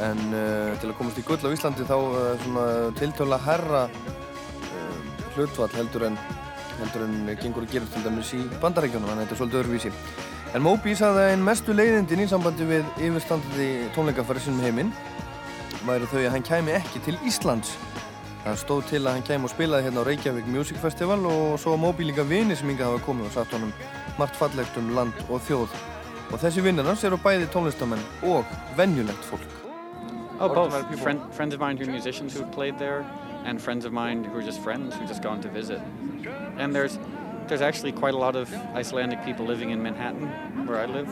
En 0.01 0.25
uh, 0.33 0.73
til 0.81 0.89
að 0.89 0.97
komast 0.97 1.21
í 1.21 1.27
gull 1.29 1.45
á 1.45 1.53
Íslandi 1.53 1.85
þá 1.85 1.97
uh, 2.01 2.19
svona 2.41 2.67
tiltöla 2.97 3.43
herra 3.45 3.85
uh, 3.85 5.01
hlutvall 5.35 5.69
heldur 5.77 6.09
en 6.09 6.17
heldur 6.79 7.05
en 7.05 7.35
gengur 7.37 7.69
að 7.69 7.77
gera 7.77 7.93
til 7.93 8.01
dæmis 8.03 8.33
í 8.33 8.41
bandarækjunum, 8.63 9.11
þannig 9.13 9.21
að 9.21 9.27
þetta 9.27 9.37
er 9.37 9.43
svolítið 9.43 9.61
öðruvísi. 9.61 10.34
En 10.55 10.63
Moby 10.63 10.93
sagði 10.95 11.19
að 11.19 11.33
einn 11.33 11.41
mestu 11.43 11.73
leiðindin 11.75 12.21
í 12.23 12.25
sambandi 12.31 12.63
við 12.63 12.85
yfirstandandi 13.03 13.89
tónleikafæri 13.91 14.39
sinum 14.39 14.61
heiminn 14.63 14.91
væri 15.83 16.07
þau 16.07 16.21
að 16.21 16.29
hann 16.31 16.45
kæmi 16.47 16.71
ekki 16.77 17.01
til 17.03 17.17
Íslands. 17.27 17.73
Það 18.45 18.61
stóð 18.61 18.85
til 18.87 19.01
að 19.01 19.17
hann 19.17 19.25
kæmi 19.27 19.49
og 19.49 19.51
spilaði 19.51 19.89
hérna 19.89 20.05
á 20.05 20.07
Reykjavík 20.07 20.47
Music 20.53 20.79
Festival 20.79 21.27
og 21.27 21.57
svo 21.59 21.73
Moby 21.75 22.07
líka 22.07 22.23
vini 22.29 22.55
sem 22.55 22.71
yngi 22.71 22.85
hafa 22.85 23.03
komið 23.03 23.27
og 23.27 23.35
sagt 23.35 23.57
honum 23.57 23.73
margt 24.15 24.39
fallegt 24.39 24.79
um 24.79 24.93
land 24.95 25.19
og 25.27 25.43
þjóð. 25.43 25.75
Og 26.31 26.39
þessi 26.39 26.63
vinnarnas 26.63 27.03
eru 27.03 27.19
bæði 27.19 27.51
tónlistamenn 27.51 28.07
og 28.23 28.55
venjulegt 28.79 29.27
fólk. 29.27 29.51
Oh, 30.39 30.47
both. 30.47 30.71
Friend, 31.03 31.19
friends 31.35 31.53
of 31.53 31.59
mine 31.59 31.75
who 31.75 31.83
are 31.83 31.91
musicians 31.91 32.33
who 32.33 32.43
have 32.45 32.51
played 32.55 32.79
there, 32.79 33.03
and 33.43 33.61
friends 33.61 33.83
of 33.83 33.91
mine 33.91 34.23
who 34.23 34.39
are 34.39 34.43
just 34.43 34.63
friends 34.63 34.95
who 34.95 35.05
just 35.05 35.21
gone 35.21 35.41
to 35.41 35.49
visit. 35.49 35.81
And 36.57 36.73
there's 36.73 36.97
there's 37.47 37.61
actually 37.61 37.91
quite 37.91 38.13
a 38.13 38.17
lot 38.17 38.35
of 38.35 38.53
Icelandic 38.75 39.23
people 39.23 39.45
living 39.45 39.71
in 39.71 39.81
Manhattan, 39.81 40.27
where 40.67 40.79
I 40.79 40.85
live. 40.85 41.09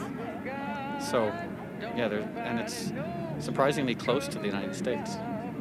So, 0.99 1.31
yeah, 1.97 2.09
and 2.47 2.59
it's 2.59 2.91
surprisingly 3.39 3.95
close 3.95 4.27
to 4.29 4.39
the 4.39 4.47
United 4.47 4.75
States. 4.75 5.17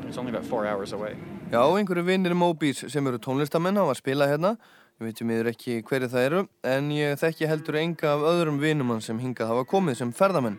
It's 0.07 0.19
only 0.19 0.31
about 0.31 0.45
four 0.45 0.67
hours 0.67 0.93
away. 0.93 1.17
Já, 1.51 1.61
einhverju 1.61 2.05
vinnir 2.05 2.35
Mobís 2.35 2.79
sem 2.91 3.07
eru 3.07 3.19
tónlistamenn 3.19 3.77
hafa 3.77 3.95
spilað 3.99 4.33
hérna. 4.33 4.57
Ég 5.01 5.09
veit 5.09 5.21
mér 5.27 5.51
ekki 5.51 5.83
hverju 5.83 6.09
það 6.13 6.27
eru, 6.29 6.41
en 6.65 6.91
ég 6.95 7.19
þekki 7.21 7.49
heldur 7.51 7.77
enga 7.81 8.13
af 8.15 8.25
öðrum 8.31 8.61
vinnum 8.63 8.93
hans 8.95 9.09
sem 9.11 9.19
hingað 9.21 9.51
hafa 9.51 9.67
komið 9.69 9.99
sem 9.99 10.13
ferðamenn. 10.17 10.57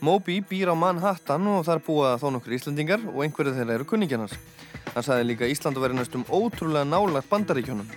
Moby 0.00 0.40
býr 0.42 0.72
á 0.72 0.76
Manhattan 0.78 1.46
og 1.52 1.62
þar 1.68 1.82
búa 1.86 2.14
þó 2.18 2.30
nokkur 2.34 2.56
Íslandingar 2.56 3.02
og 3.12 3.22
einhverju 3.24 3.54
þeirra 3.58 3.78
eru 3.78 3.86
kunningjar 3.88 4.24
hans. 4.24 4.34
Hann 4.94 5.06
sagði 5.06 5.28
líka 5.30 5.46
að 5.46 5.54
Ísland 5.54 5.78
væri 5.82 5.98
næstum 5.98 6.26
ótrúlega 6.30 6.86
nálagt 6.88 7.30
bandaríkjónum. 7.30 7.88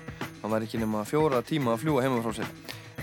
Hann 0.48 0.54
var 0.56 0.64
ekki 0.64 0.80
nema 0.80 1.02
fjóra 1.04 1.42
tíma 1.44 1.74
að 1.74 1.82
fljúa 1.82 2.04
heima 2.06 2.22
frá 2.24 2.32
sér. 2.38 2.52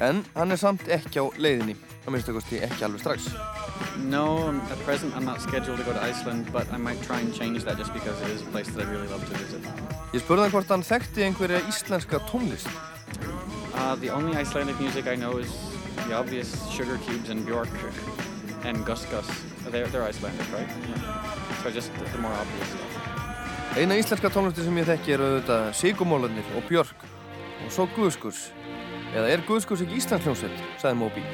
En 0.01 0.23
hann 0.33 0.53
er 0.55 0.57
samt 0.57 0.87
ekki 0.89 1.21
á 1.21 1.29
leiðinni, 1.37 1.75
að 2.07 2.15
minnst 2.15 2.31
kosti 2.33 2.57
ekki 2.65 2.87
alveg 2.87 3.03
strax. 3.03 3.27
No, 4.01 4.49
I'm- 4.49 4.63
at 4.73 4.81
present 4.87 5.13
I'm 5.15 5.27
not 5.27 5.43
scheduled 5.43 5.77
to 5.77 5.85
go 5.85 5.93
to 5.93 6.01
Iceland, 6.01 6.49
but 6.55 6.73
I 6.73 6.79
might 6.79 7.03
try 7.03 7.21
and 7.21 7.35
change 7.35 7.65
that 7.65 7.77
just 7.77 7.93
because 7.93 8.17
it 8.23 8.31
is 8.31 8.41
a 8.41 8.47
place 8.47 8.71
that 8.71 8.87
I 8.87 8.91
really 8.91 9.09
love 9.09 9.29
to 9.29 9.37
visit. 9.37 9.61
Ég 10.15 10.25
spurði 10.25 10.41
hann 10.47 10.53
hvort 10.57 10.69
hann 10.73 10.83
þekkti 10.83 11.21
einhverja 11.29 11.61
íslenska 11.69 12.19
tónlist. 12.33 12.67
Uh, 13.75 13.95
the 14.01 14.09
only 14.09 14.33
Icelandic 14.41 14.81
music 14.81 15.07
I 15.07 15.15
know 15.15 15.37
is 15.37 15.53
the 16.09 16.17
obvious 16.17 16.49
Sugar 16.73 16.97
Cubes 17.05 17.29
and 17.29 17.45
Bjork 17.45 17.69
and 18.65 18.87
Gus 18.87 19.05
Gus. 19.13 19.29
They're, 19.71 19.87
they're 19.89 20.09
Icelandic, 20.09 20.49
right? 20.51 20.69
Yeah. 20.89 21.63
So 21.63 21.71
just 21.71 21.93
the, 22.13 22.19
more 22.19 22.33
obvious 22.33 22.69
stuff. 22.73 23.77
Eina 23.77 24.01
íslenska 24.01 24.31
tónlisti 24.33 24.65
sem 24.65 24.77
ég 24.81 24.87
þekki 24.89 25.13
er 25.13 25.21
auðvitað 25.29 25.75
Sigurmólarnir 25.75 26.57
og 26.57 26.65
Björk 26.71 27.11
og 27.65 27.73
svo 27.73 27.89
Guðskurs. 27.97 28.47
Eða 29.15 29.29
er 29.33 29.45
Guðskurs 29.49 29.85
ekki 29.85 30.01
íslensk 30.01 30.29
hljómsveit, 30.29 30.65
sagði 30.83 31.01
Moby. 31.01 31.25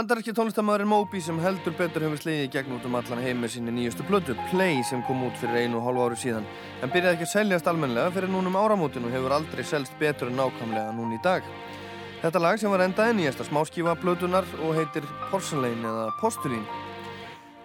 Bandarækki 0.00 0.32
tónlistamæðurinn 0.32 0.88
Moby 0.88 1.20
sem 1.20 1.36
heldur 1.44 1.74
betur 1.76 2.06
hefur 2.06 2.20
slegið 2.22 2.46
í 2.46 2.50
gegn 2.54 2.72
út 2.72 2.84
um 2.88 2.94
allan 2.96 3.18
heim 3.20 3.42
með 3.44 3.50
sinni 3.52 3.72
nýjustu 3.76 4.06
plötu, 4.08 4.32
Play, 4.48 4.78
sem 4.88 5.02
kom 5.04 5.26
út 5.26 5.34
fyrir 5.36 5.66
einu 5.66 5.76
og 5.76 5.82
hálfu 5.84 6.04
ári 6.06 6.16
síðan. 6.22 6.46
En 6.80 6.92
byrjaði 6.94 7.18
ekki 7.18 7.26
að 7.26 7.32
seljast 7.34 7.66
almenlega 7.68 8.14
fyrir 8.14 8.32
núnum 8.32 8.56
áramótin 8.56 9.04
og 9.04 9.12
hefur 9.12 9.34
aldrei 9.36 9.60
selst 9.68 9.92
betur 10.00 10.30
en 10.30 10.38
nákvæmlega 10.40 10.94
núna 10.96 11.18
í 11.18 11.20
dag. 11.26 11.50
Þetta 12.22 12.40
lag 12.40 12.60
sem 12.62 12.72
var 12.72 12.84
endaði 12.86 13.18
nýjasta 13.18 13.44
smáskífa 13.50 13.92
plötunar 14.00 14.48
og 14.64 14.72
heitir 14.78 15.04
Porcelain 15.26 15.84
eða 15.90 16.06
Postulín. 16.22 16.64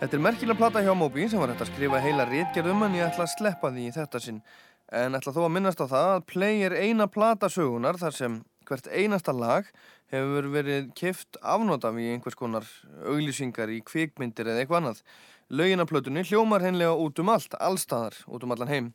Þetta 0.01 0.19
er 0.19 0.25
merkilega 0.25 0.59
plata 0.59 0.83
hjá 0.83 0.91
Moby 0.91 1.29
sem 1.31 1.39
var 1.39 1.53
hægt 1.53 1.63
að 1.63 1.71
skrifa 1.71 2.01
heila 2.03 2.25
rétgerð 2.27 2.73
um 2.73 2.83
en 2.89 2.97
ég 2.99 3.07
ætla 3.07 3.29
að 3.29 3.37
sleppa 3.37 3.71
því 3.71 3.87
í 3.87 3.95
þetta 3.95 4.19
sinn. 4.25 4.43
en 4.91 5.15
ætla 5.15 5.31
þó 5.33 5.45
að 5.47 5.53
minnast 5.55 5.79
á 5.81 5.87
það 5.87 6.11
að 6.17 6.25
Play 6.33 6.67
er 6.67 6.75
eina 6.83 7.07
plata 7.07 7.47
sögunar 7.47 7.95
þar 7.97 8.13
sem 8.13 8.35
hvert 8.67 8.89
einasta 8.91 9.33
lag 9.35 9.69
hefur 10.13 10.49
verið 10.53 10.91
kift 10.97 11.39
afnótaf 11.41 11.97
í 11.97 12.09
einhvers 12.13 12.37
konar 12.37 12.67
auglýsingar 13.05 13.71
í 13.73 13.81
kvikmyndir 13.85 14.49
eða 14.51 14.63
eitthvað 14.63 14.81
annað. 14.81 15.01
Lögin 15.49 15.83
af 15.83 15.89
plötunni 15.91 16.23
hljómar 16.25 16.65
hennilega 16.65 16.95
út 16.97 17.19
um 17.21 17.29
allt, 17.29 17.53
allstaðar, 17.61 18.17
út 18.25 18.45
um 18.45 18.53
allan 18.55 18.71
heim. 18.71 18.93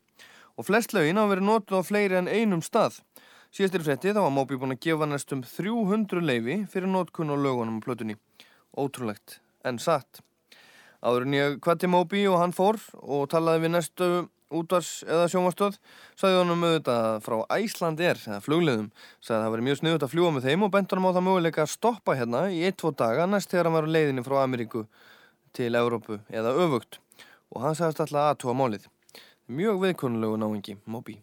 Og 0.58 0.66
flest 0.66 0.94
lögin 0.94 1.20
hafa 1.20 1.34
verið 1.34 1.46
notuð 1.46 1.78
á 1.78 1.82
fleiri 1.86 2.18
en 2.18 2.30
einum 2.30 2.62
stað. 2.62 3.00
Síðastir 3.50 3.82
frétti 3.86 4.14
þá 4.14 4.22
var 4.22 4.34
Moby 4.34 4.58
búin 4.58 4.74
að 4.74 4.82
gefa 4.86 5.06
næstum 5.10 5.44
300 5.46 6.22
leifi 6.22 6.58
fyrir 6.70 6.90
notkun 6.90 7.32
og 7.34 7.40
lögunum 7.42 7.78
á 7.78 7.84
plötunni. 7.86 8.18
Ótrúlegt, 8.78 9.40
en 9.66 9.78
satt. 9.82 10.22
Áður 11.02 11.26
en 11.26 11.34
ég 11.38 11.56
kvatti 11.64 11.88
Moby 11.90 12.26
og 12.28 12.38
hann 12.42 12.54
fór 12.54 12.78
og 13.00 13.24
talaði 13.32 13.64
við 13.64 13.74
næstu 13.74 14.10
útvars 14.50 14.90
eða 15.06 15.28
sjónvastöð 15.32 15.78
sagði 16.18 16.40
honum 16.40 16.66
auðvitað 16.66 17.22
frá 17.26 17.36
Æsland 17.56 18.02
er 18.04 18.20
eða 18.20 18.40
flugleðum, 18.44 18.90
sagði 19.22 19.38
að 19.38 19.44
það 19.44 19.54
væri 19.54 19.66
mjög 19.68 19.80
sniðut 19.80 20.06
að 20.06 20.12
fljúa 20.14 20.34
með 20.36 20.50
þeim 20.50 20.66
og 20.66 20.74
bent 20.74 20.94
honum 20.94 21.08
á 21.08 21.14
það 21.14 21.26
möguleika 21.28 21.64
að 21.64 21.72
stoppa 21.76 22.18
hérna 22.18 22.42
í 22.50 22.60
1-2 22.70 22.94
daga 23.04 23.30
næst 23.30 23.54
þegar 23.54 23.70
hann 23.70 23.78
var 23.78 23.88
á 23.88 23.94
leiðinni 23.96 24.26
frá 24.26 24.36
Ameríku 24.42 24.84
til 25.56 25.72
Evrópu 25.78 26.20
eða 26.28 26.54
öfugt. 26.66 27.00
Og 27.50 27.64
hann 27.64 27.78
sagðist 27.78 28.04
alltaf 28.06 28.28
aðtóa 28.34 28.54
málið. 28.58 28.86
Mjög 29.50 29.82
viðkonulegu 29.86 30.38
náingi, 30.38 30.78
Moby 30.86 31.18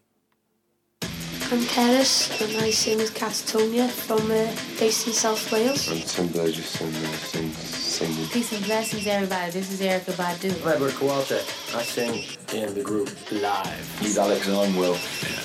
I'm 1.49 1.59
Keris 1.59 2.41
and 2.41 2.61
I 2.61 2.71
sing 2.71 2.97
with 2.97 3.13
Catatonia 3.13 3.89
from 3.89 4.19
uh, 4.29 4.51
based 4.77 5.07
in 5.07 5.13
South 5.13 5.49
Wales. 5.49 5.89
I'm 5.89 6.01
Tim 6.01 6.27
Burgess 6.27 6.81
and 6.81 6.93
uh, 6.93 7.07
sing, 7.15 7.51
singing. 7.53 8.27
Peace 8.27 8.51
and 8.51 8.65
blessings, 8.65 9.07
everybody. 9.07 9.51
This 9.51 9.71
is 9.71 9.79
Erica 9.79 10.11
Badu. 10.11 10.51
I'm 10.61 10.73
Edward 10.73 10.91
Kowalczyk. 10.91 11.73
I 11.73 11.83
sing 11.83 12.25
in 12.53 12.73
the 12.73 12.83
group 12.83 13.09
live. 13.31 13.99
He's 14.01 14.17
Alex 14.17 14.45
and 14.47 14.57
I'm 14.57 14.75
Will. 14.75 14.97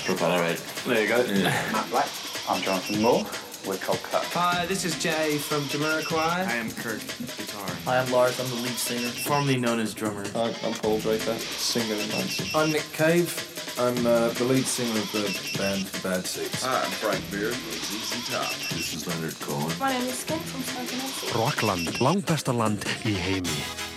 Propeller 0.03 0.41
Red. 0.41 0.57
There 0.85 1.01
you 1.01 1.07
go. 1.07 1.25
Matt 1.41 1.89
Black. 1.89 2.09
I'm 2.49 2.61
Jonathan 2.61 3.01
Moore. 3.01 3.25
We're 3.65 3.77
called 3.77 4.03
Cut. 4.03 4.25
Hi, 4.33 4.65
this 4.65 4.83
is 4.83 5.01
Jay 5.01 5.37
from 5.37 5.61
Jamiroquai. 5.63 6.47
I 6.47 6.55
am 6.55 6.69
Kirk, 6.71 6.99
guitar. 7.37 7.69
Hi, 7.85 7.99
I'm 7.99 8.11
Lars. 8.11 8.37
I'm 8.37 8.49
the 8.49 8.55
lead 8.55 8.75
singer, 8.75 9.07
formerly 9.07 9.57
known 9.57 9.79
as 9.79 9.93
drummer. 9.93 10.27
Hi, 10.33 10.53
I'm 10.67 10.73
Paul 10.73 10.99
Draper, 10.99 11.33
singer 11.35 11.95
and 11.95 12.11
dancer. 12.11 12.43
I'm 12.57 12.73
Nick 12.73 12.83
Cave. 12.91 13.31
I'm 13.79 14.05
uh, 14.05 14.29
the 14.29 14.43
lead 14.43 14.65
singer 14.65 14.99
of 14.99 15.09
the 15.13 15.57
band 15.57 15.89
Bad 16.03 16.25
Seeds. 16.25 16.61
Hi, 16.63 16.83
I'm 16.83 16.91
Frank 16.91 17.23
Beard 17.31 17.55
from 17.55 17.79
ZZ 17.79 18.29
Top. 18.29 18.51
This 18.75 18.93
is 18.95 19.07
Leonard 19.07 19.39
Cohen. 19.39 19.71
My 19.79 19.93
name 19.93 20.07
is 20.09 20.19
Skin 20.19 20.39
from 20.39 20.61
Skankanessi. 20.61 21.33
Rockland, 21.39 21.87
langbesta 22.01 22.51
land 22.51 22.83
í 23.05 23.15
heimi. 23.15 23.92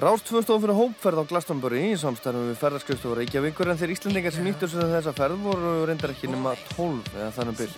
Rást 0.00 0.24
tvöstof 0.24 0.62
fyrir 0.62 0.78
hópferð 0.78 1.20
á 1.20 1.24
Glastonbury 1.28 1.80
í 1.90 1.96
samstæðum 2.00 2.46
við 2.48 2.54
ferðarskristofu 2.62 3.16
Reykjavíkur 3.18 3.68
en 3.68 3.76
þeir 3.76 3.90
Íslandingar 3.92 4.32
sem 4.32 4.46
nýttur 4.46 4.70
sér 4.72 4.86
þessa 4.94 5.12
ferð 5.12 5.42
voru 5.44 5.72
reyndar 5.90 6.14
ekki 6.14 6.30
nema 6.32 6.54
12 6.70 7.10
eða 7.18 7.26
þannig 7.36 7.58
byrj. 7.58 7.74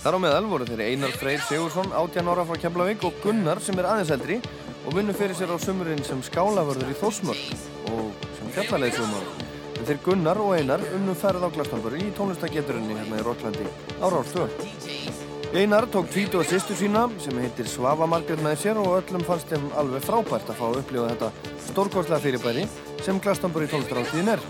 Þar 0.00 0.16
á 0.16 0.18
meðal 0.24 0.46
voru 0.48 0.68
þeir 0.70 0.82
Einar 0.86 1.12
Freyr 1.20 1.44
Sigursson, 1.44 1.92
18 1.92 2.32
ára 2.32 2.46
frá 2.48 2.56
Keflavík 2.62 3.04
og 3.04 3.20
Gunnar 3.20 3.60
sem 3.60 3.76
er 3.76 3.90
aðeins 3.90 4.14
eldri 4.16 4.40
og 4.86 4.96
vinnur 4.96 5.18
fyrir 5.20 5.36
sér 5.36 5.52
á 5.52 5.60
sumurinn 5.60 6.00
sem 6.08 6.24
skálavörður 6.24 6.94
í 6.94 6.98
Þórsmörk 7.02 7.44
og 7.92 8.26
sem 8.38 8.56
fjallaleiðsumar. 8.56 9.28
En 9.76 9.84
þeir 9.90 10.02
Gunnar 10.08 10.40
og 10.40 10.56
Einar 10.56 10.88
unnum 10.96 11.20
ferð 11.20 11.44
á 11.44 11.52
Glastonbury 11.52 12.00
í 12.06 12.16
tónlistageturinni 12.16 12.96
hérna 12.96 13.20
í 13.20 13.28
Rokklandi 13.28 13.68
á 14.00 14.08
Ráðstöð. 14.08 15.25
Einar 15.56 15.86
tók 15.88 16.10
tvítu 16.12 16.36
að 16.42 16.50
sýstu 16.50 16.74
sína 16.76 17.06
sem 17.22 17.38
heitir 17.40 17.64
Svava 17.70 18.04
Margreth 18.04 18.42
með 18.44 18.58
sér 18.60 18.76
og 18.76 18.98
öllum 18.98 19.22
fannst 19.24 19.48
þeim 19.48 19.70
alveg 19.80 20.02
frábært 20.04 20.50
að 20.52 20.58
fá 20.58 20.64
að 20.66 20.76
upplifa 20.82 21.06
þetta 21.14 21.54
stórkostlega 21.70 22.18
fyrirbæri 22.20 22.64
sem 23.06 23.20
Glastonbury 23.24 23.68
tónlistaráttíðin 23.70 24.34
er. 24.34 24.42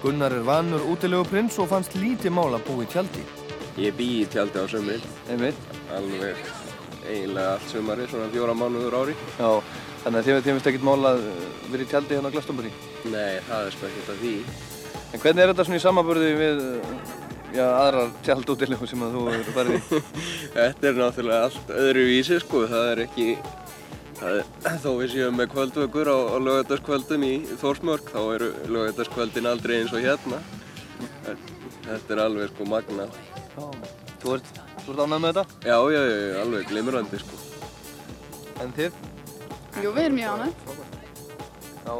Gunnar 0.00 0.32
er 0.32 0.46
vanur 0.48 0.86
útilegu 0.88 1.28
prins 1.28 1.58
og 1.60 1.68
fannst 1.74 1.98
lítið 2.00 2.32
mál 2.38 2.56
að 2.56 2.64
búa 2.70 2.86
í 2.86 2.88
tjaldi. 2.88 3.26
Ég 3.84 3.92
bý 3.98 4.08
í 4.22 4.26
tjaldi 4.32 4.64
á 4.64 4.66
sömur. 4.72 5.04
Einmitt. 5.28 5.60
Alveg 5.98 6.40
eiginlega 7.04 7.58
allt 7.58 7.68
sömari, 7.68 8.08
svona 8.08 8.32
fjóra 8.32 8.56
mánuður 8.56 8.96
ári. 9.02 9.20
Já, 9.36 9.50
þannig 10.06 10.22
að 10.22 10.30
þið 10.30 10.48
finnst 10.48 10.70
ekkert 10.72 10.88
mál 10.88 11.00
að 11.10 11.26
vera 11.66 11.84
í 11.84 11.90
tjaldi 11.92 12.16
hérna 12.16 12.32
á 12.32 12.34
Glastonbury? 12.38 12.72
Nei, 13.12 13.42
það 13.50 13.66
er 13.66 13.76
sko 13.76 13.90
ekkert 13.92 14.14
af 14.14 14.24
því. 14.24 14.36
En 15.10 15.20
hvernig 15.20 15.44
er 15.44 15.52
þetta 15.52 15.68
svona 15.68 15.82
í 15.82 15.84
samanburði 15.84 16.32
við 16.40 16.64
já, 17.54 17.64
aðrar 17.66 18.12
tjaldútilegu 18.26 18.88
sem 18.88 19.02
að 19.04 19.16
þú 19.16 19.24
eru 19.32 19.54
farið 19.56 19.76
í? 19.78 20.00
Þetta 20.56 20.88
er 20.90 21.00
náttúrulega 21.00 21.48
allt 21.48 21.72
öðru 21.82 22.04
vísi 22.08 22.38
sko, 22.42 22.62
það 22.70 22.88
er 22.92 23.02
ekki, 23.06 23.26
það 24.20 24.38
er, 24.40 24.78
þó 24.84 24.90
við 25.00 25.12
séum 25.14 25.38
með 25.40 25.50
kvöldvökur 25.54 26.10
á, 26.10 26.18
á 26.30 26.36
lögætarskvöldum 26.46 27.26
í 27.26 27.34
Þórsmörk, 27.62 28.12
þá 28.14 28.20
eru 28.36 28.50
lögætarskvöldin 28.76 29.50
aldrei 29.50 29.76
eins 29.80 29.94
og 29.94 30.04
hérna. 30.04 30.40
Þetta 31.90 32.14
er 32.14 32.22
alveg 32.22 32.50
sko 32.52 32.66
magna. 32.70 33.06
Já, 33.56 33.62
þú 34.22 34.34
ert, 34.36 34.50
þú 34.84 34.92
ert 34.94 35.04
ánægð 35.04 35.22
með 35.24 35.30
þetta? 35.30 35.60
Já, 35.66 35.78
já, 35.94 36.00
já, 36.06 36.34
alveg 36.44 36.68
glimrandi 36.70 37.22
sko. 37.22 37.40
En 38.60 38.74
þið? 38.76 38.98
Jú, 39.80 39.94
við 39.96 40.04
erum 40.04 40.20
mjög 40.20 40.34
ánægð. 40.36 40.54
Já. 41.80 41.94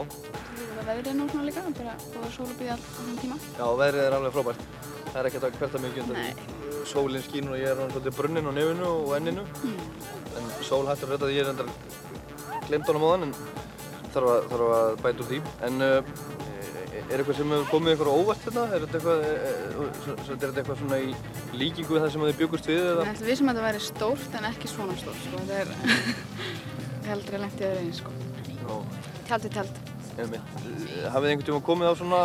Það 0.71 0.87
veðrið 0.87 1.09
er 1.11 1.17
nú 1.19 1.25
svona 1.31 1.47
líka, 1.49 1.65
bara 1.77 1.95
góða 2.13 2.29
sól 2.35 2.47
og 2.47 2.55
býða 2.61 2.77
allan 2.77 3.19
tíma. 3.21 3.41
Já, 3.57 3.65
veðrið 3.81 4.05
er 4.05 4.17
alveg 4.19 4.37
frábært. 4.37 4.80
Það 5.11 5.21
er 5.21 5.29
ekki 5.29 5.41
að 5.41 5.47
taka 5.47 5.61
hverta 5.61 5.83
mikið 5.83 6.03
undan 6.05 6.21
Nei. 6.21 6.59
Sólinn 6.91 7.25
skín 7.25 7.49
og 7.51 7.59
ég 7.59 7.71
er 7.71 7.81
hann 7.81 7.91
svolítið 7.93 8.17
brunninn 8.17 8.51
á 8.51 8.53
nefinu 8.55 8.91
og 8.91 9.15
enninu. 9.19 9.43
Mm. 9.67 9.81
En 10.39 10.53
sól 10.67 10.87
hættur 10.89 11.11
þetta 11.13 11.27
að 11.27 11.35
ég 11.35 11.45
er 11.45 11.51
endar 11.53 11.73
glemt 12.69 12.91
honum 12.91 13.07
á 13.07 13.09
þann 13.11 13.27
en 13.27 13.35
þarf 14.15 14.31
að, 14.35 14.47
þarf 14.53 14.77
að 14.77 14.93
bæta 15.05 15.25
úr 15.25 15.31
því. 15.33 15.41
En 15.67 15.85
uh, 15.87 16.13
er 17.11 17.19
eitthvað 17.19 17.41
sem 17.41 17.53
hefur 17.55 17.69
komið 17.73 17.97
ykkur 17.97 18.11
óvart 18.13 18.47
hérna? 18.47 18.65
Er 18.71 18.85
þetta 18.87 18.99
eitthvað, 19.01 19.25
er 19.27 20.31
þetta 20.31 20.51
eitthvað 20.63 20.81
svona 20.85 21.01
í 21.03 21.11
líkingu 21.59 21.97
við 21.97 22.05
það 22.05 22.15
sem 22.15 22.27
þið 22.29 22.41
byggust 22.45 22.71
við? 22.71 22.83
Eða? 22.93 23.07
Við 23.19 23.41
sem 23.41 23.51
að 23.51 23.59
þetta 23.59 23.67
væri 23.67 23.83
stórt 23.87 24.39
en 24.39 24.49
ekki 24.51 24.71
svona 24.71 24.99
stórt, 25.01 25.27
sko. 25.27 25.43
Þetta 25.51 25.61
er 25.65 25.75
heldri 27.11 27.43
lengt 27.43 27.63
í 27.63 27.69
öðru 27.71 27.83
einn, 27.83 27.93
sko. 27.99 28.15
Já. 28.55 28.73
Tjaldi 29.31 29.53
tjald. 29.59 29.85
Hafið 30.21 30.39
þið 30.39 31.31
einhvern 31.33 31.47
tíma 31.51 31.63
komið 31.67 31.91
á 31.91 31.95
svona 31.99 32.25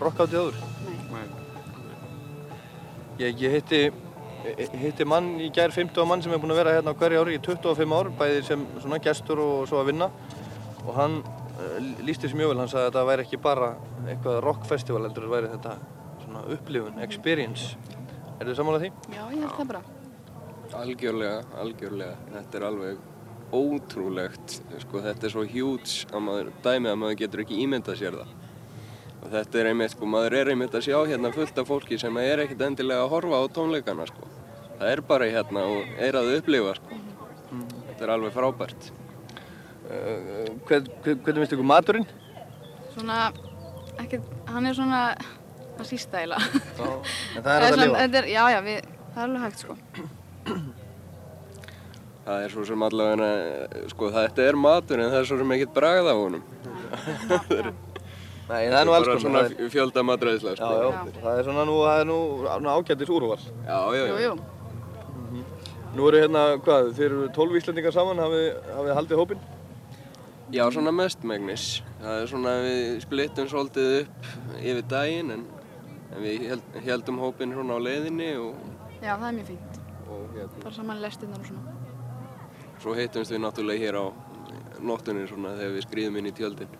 rockhátti 0.00 0.40
áður? 0.40 0.60
Nei. 1.12 1.41
Ég, 3.20 3.36
ég 3.42 3.52
hitti, 3.58 3.80
hitti 4.80 5.06
mann 5.08 5.34
í 5.42 5.50
gær 5.54 5.74
50 5.74 6.08
mann 6.08 6.22
sem 6.24 6.32
er 6.32 6.40
búinn 6.42 6.54
að 6.54 6.62
vera 6.62 6.76
hérna 6.78 6.94
á 6.96 6.98
hverju 6.98 7.22
ári 7.22 7.36
í 7.36 7.42
25 7.44 7.96
ár, 7.98 8.10
bæði 8.18 8.44
sem 8.48 8.66
svona 8.80 9.00
gestur 9.04 9.42
og 9.42 9.66
svo 9.70 9.82
að 9.82 9.92
vinna 9.92 10.08
og 10.82 10.94
hann 10.96 11.18
uh, 11.22 11.76
lísti 12.02 12.26
þessi 12.26 12.40
mjög 12.40 12.54
vel, 12.54 12.60
hann 12.62 12.72
sagði 12.72 12.84
að 12.84 12.90
þetta 12.90 13.08
væri 13.10 13.26
ekki 13.26 13.42
bara 13.42 13.72
eitthvað 14.08 14.40
rockfestival 14.46 15.04
heldur, 15.04 15.28
þetta 15.28 15.36
væri 15.36 15.52
þetta 15.52 15.76
svona 16.24 16.44
upplifun, 16.56 17.00
experience. 17.04 17.76
Er 18.40 18.48
þið 18.48 18.58
sammálað 18.58 18.86
því? 18.86 18.92
Já, 19.12 19.22
ég 19.22 19.42
held 19.44 19.56
það 19.58 19.72
bara. 19.72 19.82
Algjörlega, 20.82 21.40
algjörlega. 21.62 22.14
Þetta 22.32 22.58
er 22.58 22.66
alveg 22.66 23.02
ótrúlegt. 23.52 24.56
Sko, 24.82 25.02
þetta 25.04 25.28
er 25.28 25.34
svo 25.34 25.44
hjúts 25.46 25.98
að 26.10 26.24
maður 26.26 26.52
dæmið 26.64 26.94
að 26.94 27.00
maður 27.02 27.18
getur 27.20 27.44
ekki 27.44 27.60
ímyndað 27.62 28.00
sér 28.00 28.16
það. 28.22 28.32
Og 29.22 29.30
þetta 29.30 29.60
er 29.60 29.68
einmitt, 29.70 29.92
sko, 29.94 30.06
maður 30.10 30.34
er 30.40 30.50
einmitt 30.50 30.72
að 30.74 30.88
sjá 30.88 30.96
hérna 31.06 31.30
fullt 31.34 31.58
af 31.62 31.68
fólki 31.68 31.98
sem 32.00 32.16
er 32.18 32.42
ekkert 32.42 32.64
endilega 32.66 33.04
að 33.04 33.12
horfa 33.12 33.38
á 33.38 33.44
tónleikana, 33.54 34.06
sko. 34.10 34.30
Það 34.80 34.88
er 34.90 35.02
bara 35.06 35.28
hérna 35.30 35.62
og 35.70 36.00
er 36.02 36.18
að 36.18 36.32
upplifa, 36.38 36.74
sko. 36.80 36.98
Mm. 37.52 37.68
Þetta 37.86 38.06
er 38.06 38.12
alveg 38.16 38.34
frábært. 38.34 38.88
Uh, 39.82 40.48
hvern, 40.66 40.88
hvern, 41.04 41.20
hvernig 41.22 41.44
finnst 41.44 41.54
ykkur 41.54 41.68
maturinn? 41.70 42.08
Svona, 42.96 43.18
ekkert, 44.02 44.26
hann 44.50 44.66
er 44.66 44.76
svona 44.78 45.04
að 45.12 45.86
sísta 45.86 46.22
eiginlega. 46.22 46.62
Það 47.36 47.68
er 47.68 47.78
lifa? 47.78 48.02
Er, 48.08 48.28
já, 48.32 48.42
já, 48.56 48.58
við, 48.66 48.90
það 49.14 49.22
er 49.22 49.28
alveg 49.28 49.46
hægt, 49.46 49.62
sko. 49.62 49.78
Það 52.22 52.48
er 52.48 52.52
svo 52.56 52.66
sem 52.66 52.84
allavega, 52.88 53.30
sko, 53.94 54.10
þetta 54.18 54.50
er 54.50 54.60
matur 54.66 55.02
en 55.02 55.14
það 55.14 55.22
er 55.22 55.30
svo 55.30 55.40
sem 55.44 55.56
ekkert 55.58 55.78
bragð 55.78 56.10
á 56.10 56.14
honum. 56.18 56.44
Nei, 58.52 58.66
það 58.68 58.78
er 58.78 58.88
nú 58.88 58.94
alls 58.96 59.08
konar. 59.08 59.22
Svona 59.22 59.42
er... 59.48 59.70
fjölda 59.72 60.02
matræðislega, 60.04 60.56
sko. 60.58 60.72
Já, 60.76 60.88
já, 60.92 61.20
það 61.22 61.38
er 61.38 61.46
svona 61.46 61.64
nú, 61.68 61.76
það 61.86 62.00
er 62.02 62.08
nú, 62.10 62.18
nú 62.64 62.72
ágættis 62.72 63.12
úrval. 63.12 63.38
Já, 63.40 63.78
já, 63.96 64.02
já. 64.02 64.10
Jú, 64.10 64.18
jú. 64.26 64.34
Mm 64.34 65.30
-hmm. 65.32 65.44
Nú 65.96 66.08
eru 66.08 66.20
hérna, 66.20 66.42
hvað, 66.64 66.92
þeir 66.96 67.06
eru 67.06 67.28
12 67.28 67.56
íslendingar 67.56 67.92
saman, 67.92 68.18
hafið 68.18 68.46
hafið 68.76 68.94
haldið 68.94 69.16
hópin? 69.16 69.38
Já, 70.52 70.70
svona 70.70 70.92
mestmægnis. 70.92 71.82
Það 72.02 72.22
er 72.22 72.26
svona, 72.26 72.50
við 72.60 73.00
splittum 73.00 73.48
svolítið 73.48 74.00
upp 74.00 74.26
yfir 74.60 74.82
daginn 74.88 75.30
en, 75.30 75.46
en 76.12 76.22
við 76.22 76.48
held, 76.48 76.62
heldum 76.84 77.18
hópin 77.18 77.52
svona 77.52 77.76
á 77.76 77.80
leiðinni 77.80 78.36
og... 78.36 78.54
Já, 79.02 79.16
það 79.16 79.28
er 79.28 79.32
mjög 79.38 79.46
fínt. 79.46 79.80
Og 80.08 80.26
hérna... 80.36 80.62
Bara 80.64 80.74
saman 80.74 81.00
lestinnar 81.00 81.40
og 81.40 81.46
svona. 81.46 81.72
Svo 82.82 82.94
hittumst 82.94 83.32
við 83.32 83.40
náttúrulega 83.40 83.80
hér 83.80 83.96
á 83.96 84.04
nóttunni 84.82 85.24
svona 85.30 85.54
þegar 85.56 85.72
við 85.76 85.86
skrýðum 85.86 86.18
inn 86.20 86.28
í 86.28 86.34
tjöldin. 86.36 86.76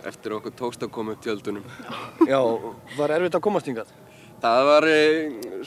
Mm. 0.00 0.08
Eftir 0.10 0.36
okkur 0.36 0.54
tókst 0.56 0.84
að 0.86 0.92
koma 0.94 1.12
upp 1.14 1.24
tjöldunum. 1.24 1.66
Já, 2.26 2.40
var 2.96 3.14
erfitt 3.16 3.36
að 3.36 3.44
komast 3.44 3.68
hingað? 3.68 3.92
Það 4.40 4.62
var 4.64 4.86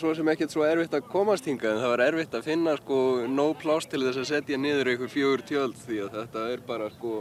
svo 0.02 0.12
sem 0.18 0.30
ekkert 0.34 0.54
svo 0.54 0.64
erfitt 0.66 0.96
að 0.98 1.06
komast 1.12 1.46
hingað 1.46 1.76
en 1.76 1.84
það 1.84 1.92
var 1.92 2.02
erfitt 2.08 2.38
að 2.38 2.48
finna 2.48 2.74
sko 2.80 2.98
nóg 3.30 3.60
pláss 3.62 3.86
til 3.90 4.02
þess 4.02 4.24
að 4.24 4.30
setja 4.32 4.58
niður 4.58 4.90
einhver 4.90 5.12
fjögur 5.14 5.44
tjöld 5.46 5.78
því 5.84 6.00
að 6.08 6.16
þetta 6.18 6.46
er 6.56 6.64
bara 6.66 6.88
sko 6.96 7.20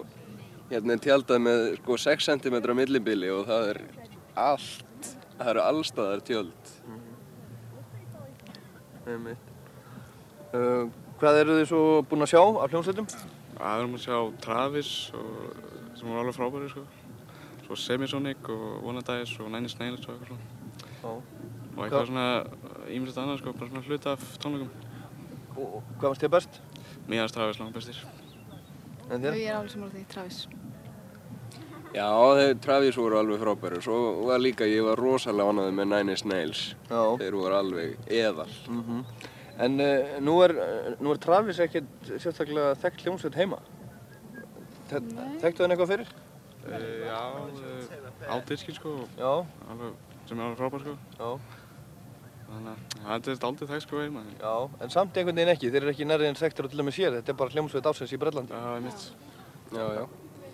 hérna 0.71 0.97
tjaldað 0.97 1.43
með 1.45 1.67
sko 1.83 1.99
6 2.07 2.31
cm 2.31 2.57
millibili 2.79 3.29
og 3.35 3.45
það 3.51 3.69
er 3.75 3.83
allt, 4.41 5.11
það 5.37 5.53
eru 5.53 5.65
allstaðar 5.67 6.25
tjöld. 6.25 6.73
Einmitt. 9.03 9.53
Uh, 10.53 10.89
hvað 11.21 11.43
eru 11.43 11.59
þið 11.59 11.69
svo 11.69 11.85
búin 12.09 12.25
að 12.25 12.33
sjá 12.33 12.41
af 12.41 12.73
hljómsveitum? 12.73 13.13
Já, 13.13 13.61
við 13.61 13.83
erum 13.83 13.97
að 13.99 14.05
sjá 14.07 14.19
Travis 14.45 14.93
og, 15.19 15.61
sem 15.99 16.09
voru 16.09 16.23
alveg 16.23 16.39
frábæri 16.39 16.73
sko. 16.73 16.89
Svo 17.73 17.77
Semisonic 17.81 18.49
og 18.53 18.83
Wannadies 18.85 19.31
og 19.41 19.47
Nine 19.49 19.65
Inch 19.65 19.79
Nails 19.81 20.03
og 20.05 20.13
eitthvað 20.13 20.27
svona. 20.29 21.21
Og 21.73 21.79
eitthvað 21.81 22.03
svona 22.11 22.25
ímyndist 22.93 23.21
annað 23.21 23.39
sko, 23.41 23.53
bara 23.57 23.69
svona 23.71 23.85
hluta 23.87 24.13
af 24.13 24.25
tónleikum. 24.43 24.73
Og, 25.57 25.79
og 25.79 25.87
hvað 26.01 26.11
varst 26.11 26.25
þér 26.25 26.33
best? 26.35 26.59
Mér 27.07 27.23
aðeins 27.23 27.33
Travis 27.33 27.61
langt 27.63 27.79
bestir. 27.79 28.01
En 29.09 29.25
Ég 29.25 29.39
er 29.47 29.57
alveg 29.57 29.73
sammála 29.73 29.95
því, 29.95 30.03
Travis. 30.13 30.41
Já, 31.95 32.09
þeir 32.37 32.61
Travis 32.67 32.99
voru 33.01 33.21
alveg 33.23 33.41
frábæri. 33.41 33.79
Svo 33.87 34.01
var 34.27 34.43
líka, 34.45 34.69
ég 34.69 34.85
var 34.85 35.01
rosalega 35.01 35.55
ánægður 35.55 35.79
með 35.79 35.89
Nine 35.95 36.17
Inch 36.17 36.27
Nails. 36.29 36.65
Já. 36.91 37.01
Þeir 37.23 37.39
voru 37.39 37.57
alveg 37.57 38.11
eðal. 38.21 38.51
Mm 38.69 39.05
En 39.63 39.77
uh, 39.85 40.13
nú, 40.25 40.39
er, 40.43 40.55
nú 40.99 41.13
er 41.13 41.19
Travis 41.21 41.59
ekkert 41.61 42.09
sérstaklega 42.09 42.73
þekkt 42.83 43.05
hljómsveit 43.05 43.37
heima. 43.37 43.59
Þe 44.91 45.03
þekktu 45.45 45.63
hann 45.63 45.75
eitthvað 45.77 45.93
fyrir? 45.93 46.15
Uh, 46.63 46.87
já, 47.09 47.21
uh, 47.43 48.37
ádirskinn 48.37 48.79
sko. 48.79 48.95
Já. 49.19 49.33
Alveg, 49.73 49.99
sem 50.29 50.39
er 50.39 50.47
alveg 50.47 50.61
frábær 50.61 50.85
sko. 50.87 50.97
Já. 51.19 51.61
Þannig 52.53 52.73
að 53.03 53.13
þetta 53.13 53.33
er 53.33 53.47
aldrei 53.49 53.69
þekkt 53.71 53.87
sko 53.87 54.01
heima. 54.03 54.23
Já, 54.37 54.55
en 54.85 54.93
samt 54.93 55.17
einhvern 55.17 55.39
veginn 55.41 55.55
ekki. 55.55 55.71
Þeir 55.73 55.83
eru 55.83 55.93
ekki 55.95 56.09
nærrið 56.09 56.33
en 56.33 56.41
þekktur 56.43 56.69
og 56.69 56.75
til 56.75 56.83
og 56.83 56.89
með 56.89 56.99
sér. 56.99 57.15
Þetta 57.19 57.33
er 57.33 57.39
bara 57.41 57.55
hljómsveit 57.57 57.89
ásins 57.89 58.13
í 58.13 58.21
Brellandi. 58.21 58.59
Já, 58.59 58.75
ég 58.77 58.85
mitt. 58.85 59.07
Já, 59.73 59.87
já. 59.97 60.05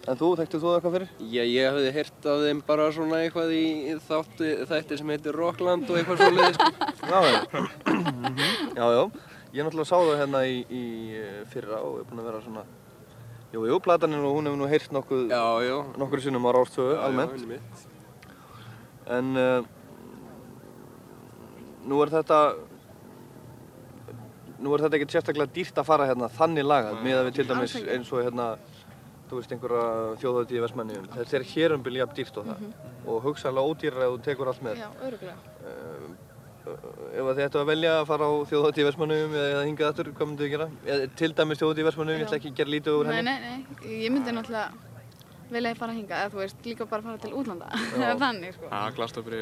En 0.08 0.16
þú, 0.16 0.28
þekktu 0.38 0.60
þú 0.62 0.70
eitthvað 0.72 0.94
fyrir? 0.96 1.10
Já, 1.20 1.42
ég 1.44 1.66
hafði 1.68 1.88
heyrt 1.98 2.28
af 2.32 2.44
þeim 2.46 2.60
bara 2.68 2.84
svona 2.96 3.18
eitthvað 3.24 3.50
í 3.52 3.64
þáttu, 4.06 4.52
þætti 4.70 4.98
sem 5.00 5.10
heitir 5.12 5.36
Rockland 5.36 5.90
og 5.90 5.98
eitthvað 5.98 6.22
svoleiði 6.22 6.54
sko. 6.56 6.68
Já, 7.10 7.18
já, 8.78 8.86
já. 8.94 9.02
Ég 9.52 9.66
náttúrulega 9.66 9.88
sá 9.90 9.96
það 9.98 10.18
hérna 10.22 10.44
í, 10.48 10.56
í 10.70 10.84
eh, 11.18 11.42
fyrra 11.52 11.82
og 11.84 12.00
er 12.00 12.08
búinn 12.08 12.22
að 12.22 12.30
vera 12.30 12.40
svona... 12.46 12.64
Jú, 13.48 13.62
jú, 13.64 13.76
plataninn 13.80 14.24
og 14.28 14.34
hún 14.36 14.48
hefur 14.48 14.60
nú 14.60 14.66
heyrt 14.68 14.92
nokkuð... 14.92 15.22
Já, 15.32 15.44
já. 15.64 15.76
Nokkur 15.96 16.20
sinnum 16.20 16.44
á 16.44 16.50
Rárstöðu, 16.52 16.98
almennt. 17.00 17.32
Já, 17.32 17.40
já, 17.40 17.48
mitt. 17.48 17.86
En 19.08 19.30
uh, 19.40 19.64
nú 21.88 22.02
er 22.04 22.12
þetta... 22.12 22.40
Nú 24.58 24.74
er 24.74 24.84
þetta 24.84 24.98
ekkert 24.98 25.16
sérstaklega 25.16 25.54
dýrt 25.54 25.80
að 25.80 25.88
fara 25.88 26.10
hérna 26.10 26.28
þannig 26.34 26.66
lagað, 26.66 27.00
með 27.06 27.16
að 27.16 27.28
við 27.28 27.36
til 27.38 27.48
dæmis 27.48 27.76
eins 27.78 28.08
og 28.12 28.24
hérna, 28.26 28.46
þú 29.30 29.38
veist, 29.38 29.52
einhverja 29.54 29.84
þjóðhætti 30.18 30.58
í 30.58 30.62
Vestmanniðum. 30.64 31.10
Þetta 31.14 31.38
er 31.38 31.44
hérumbil 31.54 32.00
jafn 32.02 32.16
dýrt 32.18 32.40
og 32.42 32.48
það. 32.50 32.64
Og 33.06 33.20
hugsanlega 33.28 33.70
ódýrara 33.70 34.08
ef 34.08 34.16
þú 34.16 34.24
tekur 34.26 34.50
allt 34.50 34.64
með. 34.66 34.82
Já, 34.82 34.88
öruglega. 35.06 35.36
Uh, 35.62 36.27
ef 36.68 37.22
að 37.24 37.32
þið 37.38 37.44
ættu 37.46 37.60
að 37.62 37.70
velja 37.72 37.94
að 37.98 38.06
fara 38.10 38.28
á 38.28 38.32
þjóðhátti 38.50 38.82
í 38.82 38.86
Vestmannum 38.88 39.38
eða 39.42 39.64
hingað 39.68 39.90
aftur, 39.92 40.12
hvað 40.18 40.30
myndu 40.32 40.44
þið 40.46 40.52
gera? 40.54 40.68
Eða, 40.84 41.08
til 41.20 41.32
dæmis 41.38 41.62
þjóðhátti 41.62 41.84
í 41.84 41.88
Vestmannum, 41.88 42.18
ég 42.18 42.28
ætla 42.28 42.38
ekki 42.40 42.52
að 42.52 42.60
gera 42.60 42.74
lítið 42.74 42.98
úr 42.98 43.08
Nei, 43.08 43.16
henni. 43.18 43.34
nei, 43.34 43.58
nei. 43.58 43.96
Ég 44.04 44.14
myndi 44.14 44.36
náttúrulega 44.36 44.86
vilja 45.48 45.74
fara 45.78 45.96
hingað, 45.96 46.22
eða 46.22 46.32
þú 46.34 46.40
veist, 46.42 46.64
líka 46.68 46.86
bara 46.88 47.04
fara 47.06 47.20
til 47.22 47.34
útlanda. 47.36 47.68
Þannig, 48.22 48.56
sko. 48.56 48.68
Já, 48.68 48.80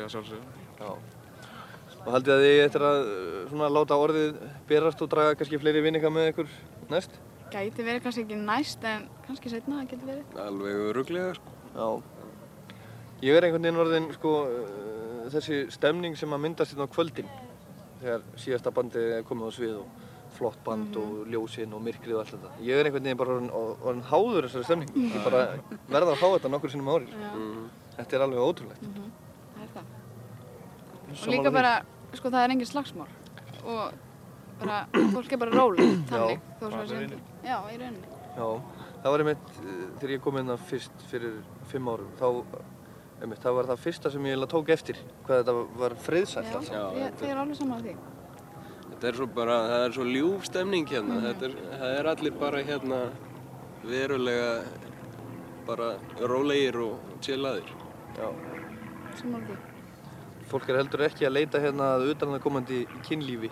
að 0.06 0.10
sjálfsögðu. 0.14 0.42
Já. 0.80 0.90
Og 2.06 2.12
haldið 2.14 2.36
að 2.36 2.44
þið 2.44 2.60
eftir 2.62 2.84
að 2.86 2.98
uh, 3.02 3.38
svona 3.50 3.68
láta 3.74 3.96
orðið 3.98 4.36
berast 4.68 5.00
og 5.02 5.08
draga 5.10 5.38
kannski 5.38 5.58
fleiri 5.58 5.80
vinninga 5.82 6.10
með 6.14 6.28
ykkur 6.30 6.52
næst? 6.92 7.16
Gæti 7.50 7.86
verið 7.86 8.04
kannski 8.04 8.22
ekki 8.22 8.38
næst, 8.38 8.84
en 8.86 9.08
kannski 9.26 9.50
setna, 9.50 9.80
það 9.80 9.88
getur 9.94 10.12
verið. 10.12 10.36
Alveg 10.44 10.84
öruglega 10.92 11.32
sko. 11.34 11.56
Já. 11.74 11.88
Ég 13.26 13.38
er 13.38 13.46
einhvern 13.48 13.66
veginn 13.66 13.82
orðin, 13.82 14.06
sko, 14.14 14.36
uh, 14.46 14.95
þessi 15.34 15.60
stemning 15.74 16.16
sem 16.18 16.32
að 16.34 16.42
myndast 16.44 16.74
hérna 16.74 16.86
á 16.86 16.94
kvöldin 16.94 17.30
þegar 18.00 18.26
síðasta 18.38 18.72
bandið 18.76 19.14
er 19.18 19.24
komið 19.26 19.48
á 19.48 19.52
svið 19.56 19.74
og 19.80 20.04
flott 20.36 20.58
band 20.66 20.96
og 21.00 21.28
ljósinn 21.32 21.72
og 21.72 21.80
myrkrið 21.84 22.16
og 22.16 22.22
allt 22.22 22.34
þetta. 22.34 22.50
Ég 22.66 22.76
er 22.76 22.88
einhvern 22.88 23.06
veginn 23.06 23.20
bara 23.20 23.36
orðin, 23.36 23.50
orðin 23.56 24.02
háður 24.10 24.48
þessari 24.48 24.66
stemning. 24.68 24.90
Ég 25.14 25.24
bara 25.24 25.44
verða 25.88 26.12
að 26.12 26.20
fá 26.20 26.26
þetta 26.34 26.50
nokkur 26.52 26.72
sinnum 26.72 26.90
á 26.92 26.94
ári. 26.96 27.08
Já. 27.08 27.30
Þetta 27.96 28.18
er 28.18 28.24
alveg 28.26 28.42
ótrúlegt. 28.44 28.82
Mhm. 28.84 29.06
Það 29.54 29.62
er 29.64 29.70
það. 29.76 29.94
Og 31.16 31.32
líka 31.32 31.52
bara, 31.54 31.72
sko, 32.12 32.32
það 32.34 32.42
er 32.42 32.54
engin 32.56 32.68
slagsmál. 32.68 33.08
Og 33.64 33.94
bara, 34.60 34.82
fólk 35.14 35.32
er 35.32 35.42
bara 35.46 35.56
róleg, 35.56 35.96
þannig. 36.10 36.44
Já. 36.60 36.68
að. 36.68 37.16
Já, 37.46 37.56
í 37.72 37.80
rauninni. 37.80 38.14
Já, 38.36 38.48
það 39.00 39.14
var 39.14 39.24
einmitt, 39.24 39.52
uh, 39.62 39.84
þegar 39.96 40.16
ég 40.18 40.24
kom 40.26 40.40
inn 40.42 40.52
það 40.52 40.66
fyrst 40.68 41.06
fyrir 41.08 41.38
fimm 41.70 41.88
árum, 41.88 42.10
þá, 42.20 42.28
einmitt, 43.22 43.40
það 43.42 43.56
var 43.58 43.68
það 43.70 43.82
fyrsta 43.84 44.12
sem 44.12 44.26
ég 44.28 44.44
tók 44.50 44.70
eftir, 44.74 44.98
hvað 45.26 45.40
þetta 45.40 45.54
var 45.80 45.94
friðsælt 46.06 46.56
allt. 46.58 46.72
Já, 46.72 46.82
ég, 47.00 47.14
þið 47.20 47.32
er 47.32 47.40
alveg 47.42 47.60
saman 47.60 47.84
því. 47.84 47.94
Þetta 48.86 49.08
er 49.10 49.18
svo 49.20 49.28
bara, 49.36 49.56
það 49.70 49.84
er 49.86 49.94
svo 49.96 50.04
ljúf 50.08 50.44
stemning 50.48 50.88
hérna. 50.88 51.14
Mhm. 51.14 51.24
Þetta 51.26 51.48
er, 51.48 51.56
það 51.80 51.94
er 52.00 52.10
allir 52.12 52.36
bara 52.40 52.62
hérna 52.64 53.00
verulega 53.86 54.50
bara 55.66 55.88
rólegir 56.20 56.78
og 56.80 57.16
chillaðir. 57.20 57.72
Já. 58.16 58.28
Saman 59.20 59.48
því. 59.48 59.56
Fólk 60.46 60.68
er 60.70 60.78
heldur 60.78 61.02
ekki 61.08 61.26
að 61.26 61.34
leita 61.34 61.60
hérna 61.60 61.96
að 61.96 62.12
utanaðkomandi 62.12 62.84
kynlífi. 63.08 63.50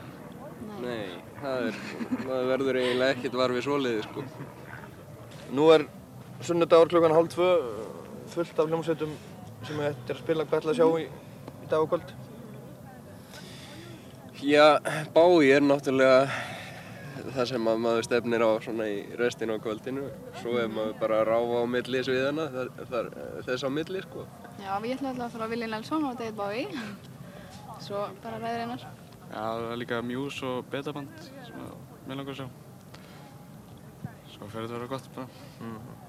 Nei, 0.85 1.17
það 1.41 1.69
er, 1.69 1.79
maður 2.29 2.49
verður 2.53 2.79
eiginlega 2.79 3.15
ekkert 3.17 3.37
var 3.41 3.55
við 3.55 3.65
svoleiði 3.67 4.03
sko. 4.05 4.25
Nú 5.55 5.69
er 5.75 5.87
sunnudagur 6.45 6.91
klukkan 6.93 7.15
hálf 7.15 7.33
tvö, 7.35 7.49
fullt 8.35 8.59
af 8.59 8.69
hljómsveitum 8.71 9.15
sem 9.69 9.81
er 9.81 9.93
eftir 9.93 10.17
að 10.17 10.23
spila 10.25 10.47
hvað 10.49 10.61
ætla 10.61 10.75
að 10.75 10.81
sjá 10.81 10.89
í, 11.01 11.07
í 11.65 11.71
dag 11.71 11.85
og 11.85 11.93
kvöld. 11.93 12.15
Já, 14.45 14.67
bái 15.15 15.53
er 15.55 15.65
náttúrulega 15.65 16.27
það 17.35 17.47
sem 17.49 17.69
að 17.71 17.79
maður 17.85 18.07
stefnir 18.07 18.45
á 18.45 18.51
svona 18.65 18.87
í 18.91 18.97
restin 19.19 19.53
á 19.55 19.57
kvöldinu. 19.63 20.09
Svo 20.41 20.57
er 20.61 20.69
maður 20.73 20.97
bara 21.01 21.21
að 21.23 21.29
ráfa 21.31 21.63
á 21.63 21.65
milli 21.75 22.03
sviðana, 22.05 22.47
það, 22.53 22.73
það, 22.91 23.09
þess 23.47 23.65
á 23.65 23.71
milli 23.73 24.03
sko. 24.05 24.27
Já, 24.61 24.73
við 24.83 24.97
ætlum 24.97 25.11
alltaf 25.13 25.27
að 25.27 25.37
fara 25.37 25.49
á 25.49 25.53
Willi 25.55 25.71
Nelson 25.71 26.09
og 26.09 26.19
David 26.19 26.37
Bowie. 26.39 26.85
Svo 27.85 28.03
bara 28.25 28.41
ræðir 28.43 28.65
einar. 28.67 28.85
Já, 29.31 29.41
það 29.41 29.71
er 29.71 29.81
líka 29.81 30.03
Muse 30.05 30.51
og 30.51 30.69
Betaband 30.73 31.31
sem 31.47 31.63
að 31.65 31.73
mér 32.09 32.21
langar 32.21 32.35
að 32.35 32.43
sjá. 32.43 32.49
Svo 34.35 34.51
fyrir 34.51 34.69
þetta 34.69 34.75
að 34.75 34.77
vera 34.77 34.93
gott 34.93 35.09
bara. 35.15 35.29
Mhm. 35.61 36.03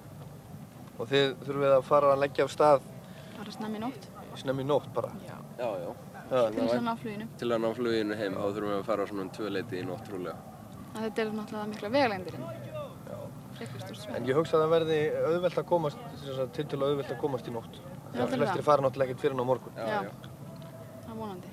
Og 0.96 1.10
þið 1.12 1.34
þurfið 1.46 1.74
að 1.76 1.88
fara 1.88 2.12
að 2.14 2.22
leggja 2.24 2.46
af 2.46 2.54
stað 2.54 2.92
Bara 3.38 3.52
snemmi 3.52 3.78
í 3.78 3.82
nótt. 3.84 4.08
snemmi 4.40 4.64
í 4.64 4.68
nótt 4.68 4.90
bara. 4.94 5.10
Já. 5.28 5.38
Já, 5.60 5.70
já. 5.84 5.90
Já. 6.26 6.52
Til 6.52 6.60
þess 6.62 6.74
að 6.76 6.84
ná 6.86 6.94
fluginu. 7.02 7.28
Til 7.40 7.50
að 7.52 7.60
ná 7.66 7.70
fluginu 7.78 8.16
heim, 8.20 8.34
þá 8.36 8.46
þurfum 8.56 8.72
við 8.74 8.80
að 8.80 8.86
fara 8.90 9.08
svona 9.10 9.22
um 9.26 9.30
tvö 9.36 9.50
leiti 9.54 9.80
í 9.82 9.86
nótt 9.86 10.06
trúlega. 10.10 10.36
En 10.96 11.02
þetta 11.04 11.22
er 11.26 11.34
náttúrulega 11.36 11.68
mikla 11.74 11.90
vegalengdir 11.96 12.38
hérna. 12.38 12.54
Frekar 13.56 13.80
stórt 13.86 14.00
svæði. 14.02 14.16
En 14.18 14.26
ég 14.28 14.36
hugsa 14.40 14.58
að 14.58 14.64
það 14.66 14.72
verði 14.76 14.98
auðvelt 15.30 15.60
að 15.62 15.66
komast, 15.70 15.98
til 16.56 16.66
til 16.72 16.80
auðvelt 16.84 17.12
að 17.14 17.20
komast 17.22 17.48
í 17.48 17.54
nótt. 17.56 17.76
Já, 17.76 18.16
Það 18.16 18.30
til 18.32 18.40
flestir 18.40 18.62
það. 18.62 18.66
fara 18.70 18.82
náttúrulega 18.86 19.10
ekkert 19.12 19.22
fyrir 19.26 19.38
ná 19.40 19.44
morgun. 19.48 19.74
Já, 19.78 19.86
Já. 19.86 20.02
já. 20.04 20.12
Það 21.06 21.12
er 21.14 21.20
vonandi. 21.20 21.52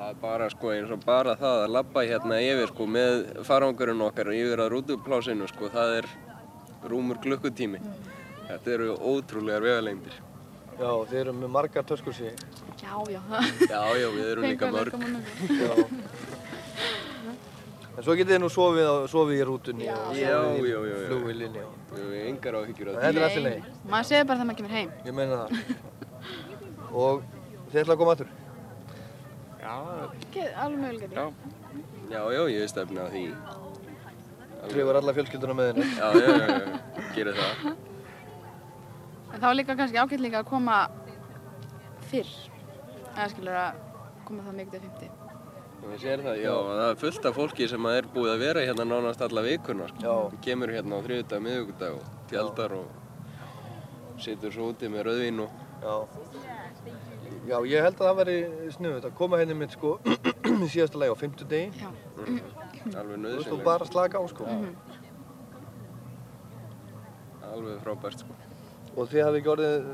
Það 0.00 0.08
er 0.10 0.14
bara 0.20 0.48
sko 0.50 0.70
eins 0.72 0.90
og 0.96 1.04
bara 1.04 1.36
það 1.36 1.62
að 1.64 1.70
labba 1.76 2.02
hérna 2.08 2.40
yfir 2.40 2.68
sko 2.72 2.86
með 2.88 3.44
farangurinn 3.44 4.00
okkar 4.06 4.30
yfir 4.32 4.62
að 4.64 4.70
rútuplásinu 4.74 5.48
sko, 5.48 5.68
það 5.72 5.96
er 6.00 6.06
rúmur 6.88 7.20
klukkutími. 7.20 7.80
Þetta 8.48 8.72
eru 8.76 8.94
ótrúlegar 8.96 9.60
vegalengdir. 9.62 10.16
Já, 10.80 10.90
þið 11.10 11.18
eru 11.20 11.32
með 11.36 11.50
margar 11.52 11.84
töskur 11.84 12.14
sér. 12.16 12.38
Já, 12.80 12.94
já. 13.12 13.20
Já, 13.68 13.80
já, 14.00 14.06
við 14.14 14.28
erum 14.32 14.46
líka 14.48 14.70
mörg. 14.72 14.94
En 17.90 18.04
svo 18.06 18.14
getið 18.16 18.30
þið 18.32 18.40
nú 18.40 18.48
sofið, 18.54 18.86
á, 18.88 18.94
sofið 19.12 19.36
í 19.42 19.44
rútunni 19.44 19.84
Já. 19.88 19.96
og 19.98 20.14
Já, 20.16 20.30
sofið 20.40 20.68
já, 20.70 20.72
já, 20.72 20.80
í 20.80 20.90
já. 20.90 20.98
flugvilinni. 21.10 21.64
Við 21.90 21.98
hefum 22.00 22.28
engar 22.30 22.56
áhyggjur 22.60 22.88
En 22.88 22.94
því. 22.94 23.00
þetta 23.02 23.18
er 23.20 23.26
allt 23.26 23.36
í 23.36 23.42
lagi. 23.44 23.72
Maður 23.92 24.06
segir 24.10 24.28
bara 24.30 24.38
það 24.40 24.48
maður 24.50 24.58
kemur 24.60 24.74
heim. 24.76 24.92
Ég 25.04 25.16
meina 25.18 25.40
það. 25.40 25.50
Og 27.04 27.26
þið 27.74 27.80
ætla 27.82 27.96
að 27.96 28.00
koma 28.00 28.14
aftur? 28.16 28.30
Já, 29.60 29.74
Get, 30.32 30.54
alveg 30.64 30.80
mögulega 30.86 31.12
Já. 31.12 31.26
Já, 32.10 32.22
já, 32.38 32.40
ég 32.54 32.72
stefna 32.72 33.04
að 33.04 33.12
því. 33.18 33.24
Trefur 34.70 34.98
alla 35.02 35.16
fjölskylduna 35.18 35.58
með 35.60 35.66
henni. 35.74 35.86
Já, 36.00 36.08
já, 36.14 36.26
já, 36.30 36.46
já, 36.48 37.06
gerir 37.18 37.36
það. 37.42 37.54
En 39.30 39.38
þá 39.40 39.46
er 39.50 39.56
líka 39.60 39.76
kannski 39.78 40.00
ágætt 40.02 40.22
líka 40.24 40.40
að 40.42 40.48
koma 40.50 40.76
fyrr. 42.10 42.30
Eða 43.14 43.28
skilur 43.32 43.58
að 43.60 43.80
koma 44.28 44.44
það 44.46 44.56
mikið 44.60 44.72
til 44.72 44.82
50. 44.90 45.16
Þú 45.80 45.98
sér 46.02 46.20
það, 46.24 46.38
já, 46.42 46.50
það 46.68 46.82
er 46.90 46.98
fullt 47.00 47.26
af 47.30 47.36
fólki 47.38 47.66
sem 47.70 47.86
er 47.88 48.08
búið 48.14 48.32
að 48.34 48.42
vera 48.44 48.64
hérna 48.68 48.84
nánast 48.90 49.22
alla 49.24 49.42
vikuna, 49.46 49.86
sko. 49.88 50.02
Já. 50.04 50.40
Kemur 50.44 50.72
hérna 50.74 50.98
á 51.00 51.04
þriðudag, 51.06 51.40
miðugudag 51.46 51.94
og 51.96 52.26
tjaldar 52.28 52.74
og 52.76 54.18
situr 54.20 54.52
svo 54.52 54.66
úti 54.74 54.90
með 54.92 55.06
rauðvín 55.08 55.40
og... 55.46 55.54
Já. 55.80 55.94
Já, 57.48 57.56
ég 57.64 57.80
held 57.86 57.96
að 57.96 58.04
það 58.04 58.18
væri 58.20 58.36
sniðut 58.76 59.06
að 59.08 59.14
koma 59.16 59.38
henni 59.40 59.56
mitt 59.56 59.72
sko 59.72 59.94
í 60.66 60.68
síðasta 60.68 61.00
lagi 61.00 61.14
á 61.16 61.22
fimmtudegi. 61.22 61.80
Já. 61.80 61.88
Alveg 62.20 62.92
Þú 62.92 63.00
veist, 63.00 63.24
nöðsynlegt. 63.24 63.64
bara 63.64 63.88
slaka 63.88 64.20
á 64.20 64.24
sko. 64.28 64.44
Mhm. 64.44 64.70
Alveg 67.50 67.80
frábært, 67.86 68.20
sko. 68.26 68.36
Og 68.98 69.06
þið 69.10 69.22
hafið 69.22 69.38
ekki 69.38 69.50
orðið 69.52 69.84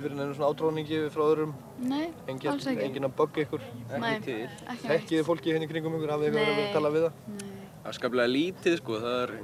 fyrir 0.00 0.16
nefnum 0.18 0.32
svona 0.34 0.48
átróningi 0.50 0.96
frá 1.14 1.22
öðrum? 1.28 1.52
Nei, 1.78 2.08
engin, 2.26 2.48
alls 2.50 2.66
ekki. 2.72 2.88
Engin 2.88 3.06
að 3.06 3.14
bugga 3.20 3.44
ykkur? 3.44 3.68
Nei, 3.92 4.08
Ekki 4.16 4.24
til. 4.26 4.80
Þekkið 4.82 5.22
fólki 5.28 5.54
henni 5.54 5.68
kringum 5.70 5.94
ykkur? 5.98 6.14
Hafið 6.16 6.26
þið 6.26 6.40
eitthvað 6.40 6.56
verið 6.56 6.66
að 6.66 6.74
tala 6.74 6.90
við 6.96 7.06
það? 7.06 7.46
Afskaplega 7.92 8.32
lítið 8.32 8.76
sko, 8.80 8.98
það 9.02 9.20
er 9.22 9.34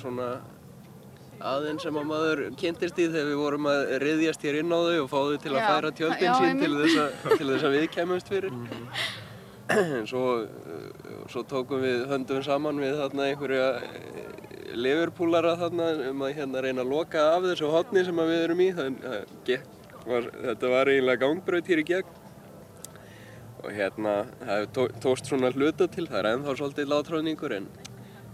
svona 0.00 0.30
aðeins 1.50 1.84
sem 1.86 1.96
að 1.96 2.08
maður 2.08 2.42
kynntist 2.60 2.98
í 3.00 3.06
þegar 3.08 3.28
við 3.30 3.38
vorum 3.40 3.68
að 3.70 3.82
riðjast 4.02 4.44
hér 4.44 4.60
inn 4.60 4.72
á 4.76 4.78
þau 4.80 4.98
og 5.04 5.10
fá 5.12 5.18
þau 5.18 5.38
til 5.44 5.52
að 5.54 5.60
Já, 5.60 5.66
færa 5.70 5.92
tjöldin 6.00 6.38
sín 6.40 6.60
til 6.60 6.72
þess, 6.76 6.98
að, 7.00 7.36
til 7.40 7.48
þess 7.50 7.66
að 7.68 7.76
við 7.76 7.86
kemumst 7.96 8.32
fyrir. 8.32 8.58
svo, 10.10 10.24
uh, 10.44 11.24
svo 11.30 11.44
tókum 11.48 11.84
við 11.84 12.04
höndum 12.10 12.44
saman 12.44 12.80
við 12.82 12.98
þarna 13.00 13.28
einhverja 13.30 13.68
liverpúlara 14.76 15.56
þarna 15.60 15.90
um 16.10 16.24
að 16.26 16.34
hérna 16.38 16.62
reyna 16.64 16.84
að 16.84 16.92
loka 16.94 17.26
af 17.34 17.46
þessu 17.48 17.70
hotni 17.72 18.04
sem 18.06 18.22
að 18.22 18.32
við 18.32 18.44
erum 18.46 18.62
í. 18.62 18.68
Það, 18.76 18.98
það 19.04 19.34
gekk, 19.48 19.68
var, 20.06 20.30
þetta 20.46 20.72
var 20.74 20.92
eiginlega 20.92 21.22
gangbraut 21.24 21.70
hér 21.72 21.82
í 21.82 21.86
gegn. 21.90 22.16
Og 23.60 23.74
hérna, 23.76 24.14
það 24.40 24.68
tó, 24.76 24.86
tókst 25.04 25.28
svona 25.28 25.50
hluta 25.52 25.88
til, 25.92 26.06
það 26.08 26.22
er 26.22 26.30
ennþá 26.30 26.56
svolítið 26.56 26.92
látráðningur 26.94 27.56
en, 27.58 27.66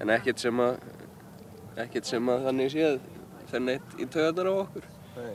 en 0.05 0.13
ekkert 0.15 0.43
sem 0.45 0.63
að 0.63 0.77
ekkert 1.83 2.09
sem 2.09 2.31
að 2.33 2.47
þannig 2.47 2.73
séð 2.73 3.01
fer 3.51 3.63
neitt 3.63 3.99
í 4.01 4.07
töðunar 4.13 4.49
á 4.49 4.55
okkur. 4.63 4.87
Nei. 5.17 5.35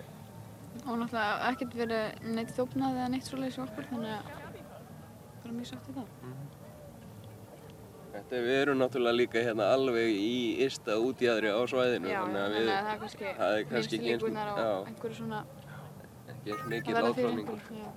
Og 0.81 0.95
náttúrulega 0.97 1.49
ekkert 1.51 1.75
verið 1.77 2.29
neitt 2.37 2.53
þóknað 2.55 2.97
eða 2.97 3.09
neitt 3.13 3.27
svoleiðis 3.27 3.59
í 3.59 3.63
okkur, 3.65 3.89
þannig 3.91 4.15
að 4.15 4.23
bara 5.43 5.57
mjög 5.57 5.69
sátt 5.71 5.91
í 5.91 5.97
það. 5.97 6.20
Þetta 8.11 8.39
við 8.43 8.57
erum 8.61 8.79
náttúrulega 8.81 9.15
líka 9.17 9.41
hérna 9.45 9.69
alveg 9.71 10.09
í 10.11 10.65
ysta 10.65 10.97
útjæðri 10.99 11.51
á 11.55 11.59
svæðinu. 11.71 12.09
Já, 12.11 12.19
þannig 12.25 12.41
að 12.41 12.47
þannig 12.47 12.57
við, 12.57 12.71
að 12.71 12.75
það 13.39 13.55
er 13.57 13.63
kannski 13.71 13.95
er 13.95 14.01
eins- 14.01 14.23
líkurnar 14.23 14.47
á 14.51 14.71
einhverju 14.91 15.15
svona 15.21 15.39
ekki 16.27 16.51
eins 16.51 16.61
að 16.61 16.67
mikið 16.73 16.93
látráðningur. 17.05 17.61
einhverju. 17.61 17.81
já. 17.81 17.89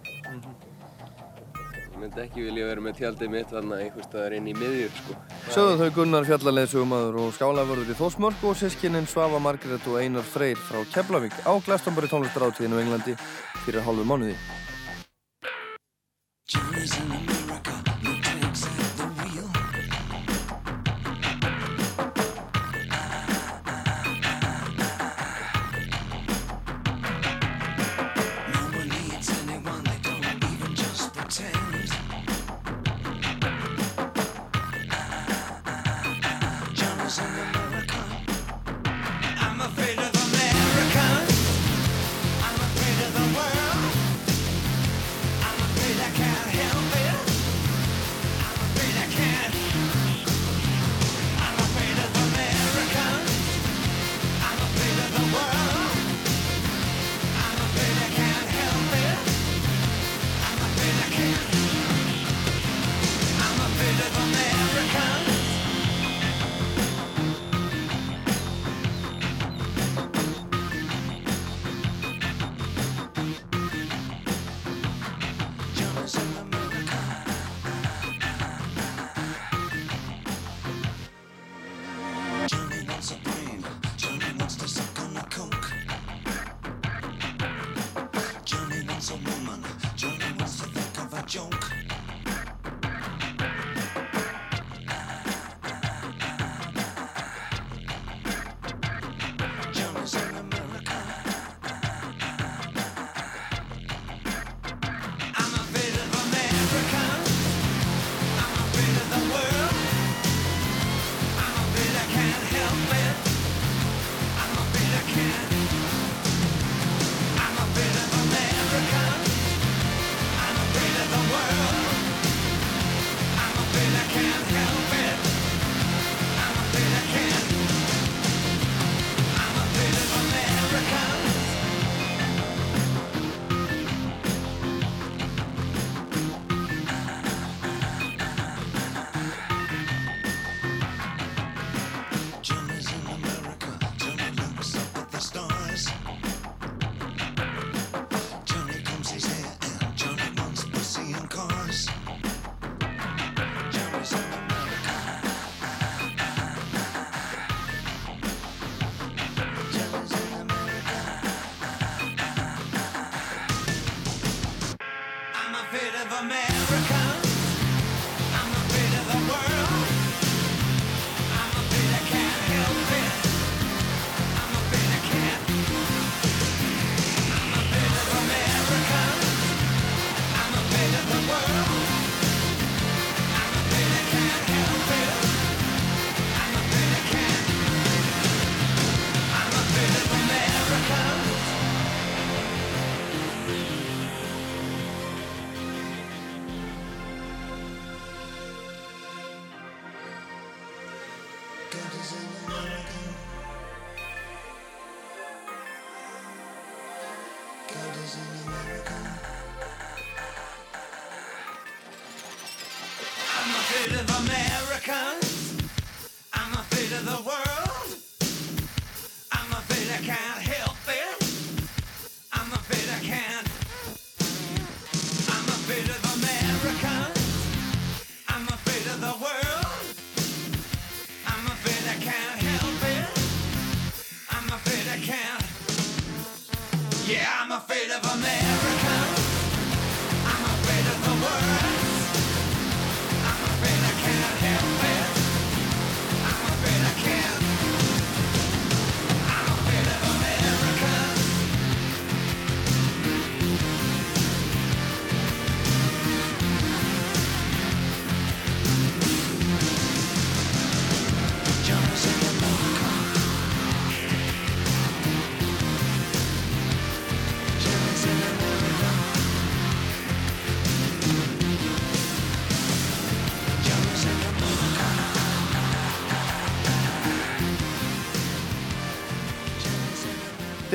Ég 1.95 2.01
myndi 2.03 2.21
ekki 2.25 2.43
vilja 2.43 2.65
vera 2.67 2.83
með 2.83 2.97
tjaldið 2.99 3.29
mitt 3.31 3.51
þarna 3.55 3.77
einhvers 3.85 4.09
staðar 4.09 4.35
inn 4.39 4.49
í 4.51 4.55
miðjur 4.59 4.95
sko. 4.99 5.15
Sögðu 5.55 5.77
þau 5.79 5.91
Gunnar 5.99 6.25
Fjallarleðsugumadur 6.27 7.19
og 7.23 7.35
skálavörður 7.37 7.93
í 7.95 7.99
Þósmörk 8.01 8.43
og 8.51 8.59
sískinin 8.59 9.07
Svava 9.07 9.39
Margrét 9.39 9.87
og 9.87 10.01
Einar 10.03 10.27
Freyr 10.27 10.59
frá 10.59 10.83
Keflavík 10.95 11.39
á 11.47 11.53
Glastonbury 11.67 12.11
tónlistaráttíðinu 12.11 12.83
Englandi 12.83 13.15
fyrir 13.65 13.87
hálfu 13.87 14.05
mánuði. 14.11 14.35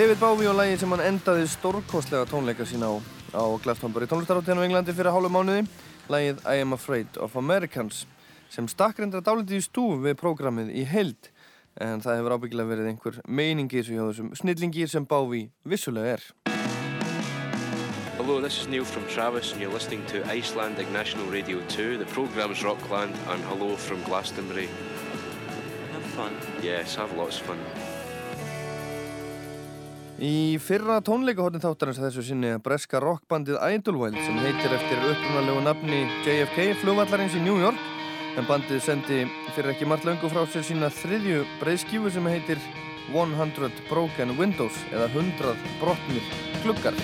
David 0.09 0.21
Bowie 0.25 0.49
og 0.49 0.55
lægið 0.57 0.79
sem 0.81 0.89
hann 0.95 1.01
endaði 1.05 1.43
stórkostlega 1.53 2.25
tónleika 2.25 2.65
sína 2.65 2.87
á, 2.89 2.97
á 3.29 3.45
Glastonbury 3.61 4.07
tónlistaráttíðan 4.09 4.57
á 4.57 4.65
Englandi 4.65 4.93
fyrir 4.97 5.13
hálfu 5.13 5.29
mánuði. 5.29 5.67
Lægið 6.09 6.39
I 6.49 6.63
am 6.63 6.73
afraid 6.73 7.19
of 7.21 7.35
Americans 7.37 8.07
sem 8.49 8.65
stakk 8.65 8.97
reyndra 8.97 9.21
dálitið 9.21 9.59
í 9.59 9.65
stúf 9.67 9.99
við 10.01 10.15
prógramið 10.17 10.71
í 10.73 10.87
held 10.89 11.29
en 11.77 12.01
það 12.01 12.17
hefur 12.17 12.35
ábyggilega 12.39 12.71
verið 12.71 12.89
einhver 12.89 13.19
meiningir 13.29 13.85
sem 13.85 13.99
hjá 13.99 14.07
þessum 14.07 14.31
snillingir 14.39 14.89
sem 14.89 15.05
Bowie 15.05 15.51
vissulega 15.61 16.15
er. 16.15 16.25
Hello, 18.17 18.41
this 18.41 18.57
is 18.63 18.67
Neil 18.67 18.83
from 18.83 19.05
Travis 19.13 19.53
and 19.53 19.61
you're 19.61 19.69
listening 19.69 20.01
to 20.07 20.25
Icelandic 20.25 20.89
National 20.89 21.29
Radio 21.29 21.61
2 21.69 21.99
The 21.99 22.09
program 22.09 22.49
is 22.49 22.63
Rockland 22.63 23.13
and 23.29 23.45
hello 23.45 23.75
from 23.75 24.01
Glastonbury. 24.09 24.69
Have 25.93 26.09
fun. 26.17 26.33
Yes, 26.63 26.95
have 26.95 27.13
lots 27.13 27.39
of 27.39 27.45
fun. 27.45 27.88
Í 30.19 30.59
fyrra 30.59 30.97
tónleikahotni 30.99 31.61
þáttarins 31.63 31.99
að 32.01 32.09
þessu 32.09 32.23
sinni 32.27 32.49
breska 32.63 32.99
rockbandið 32.99 33.55
Idlewild 33.63 34.17
sem 34.19 34.39
heitir 34.43 34.73
eftir 34.75 35.05
upprunalegu 35.07 35.61
nafni 35.63 35.99
JFK 36.25 36.73
flugvallarins 36.81 37.37
í 37.39 37.43
New 37.45 37.55
York. 37.61 37.79
En 38.35 38.47
bandið 38.49 38.83
sendi 38.83 39.21
fyrir 39.55 39.71
ekki 39.71 39.87
margt 39.87 40.03
löngu 40.07 40.27
frá 40.33 40.43
sér 40.51 40.67
sína 40.67 40.91
þriðju 40.91 41.45
breyðskífu 41.63 42.11
sem 42.11 42.27
heitir 42.33 42.59
100 43.15 43.71
Broken 43.87 44.35
Windows 44.35 44.83
eða 44.91 45.07
100 45.15 45.55
brotnir 45.79 46.29
klukkar 46.65 46.99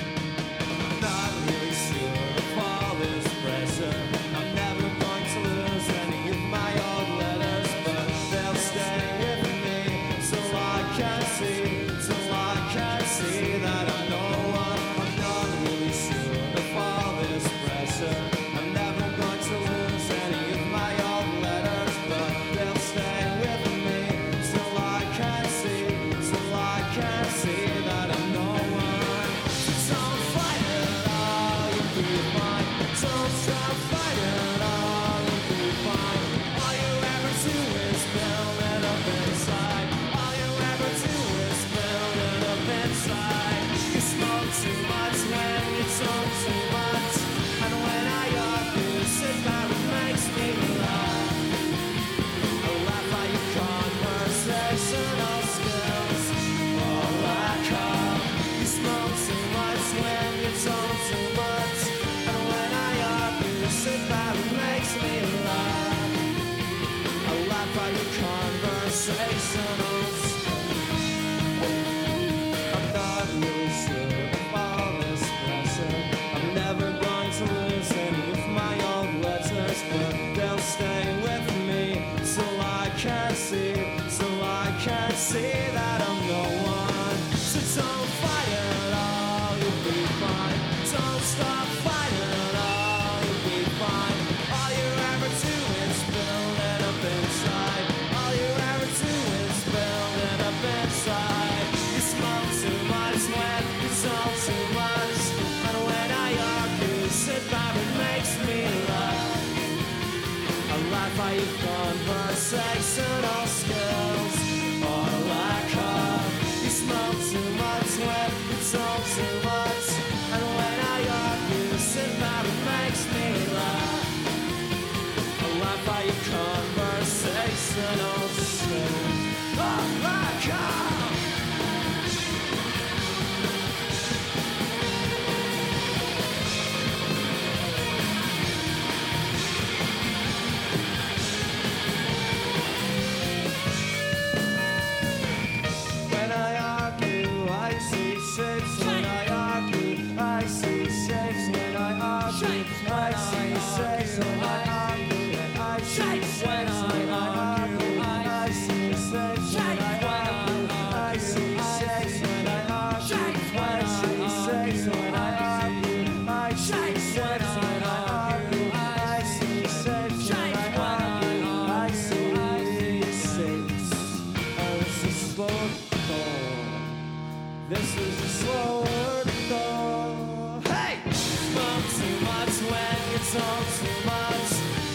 too 183.80 184.05
much. 184.05 184.51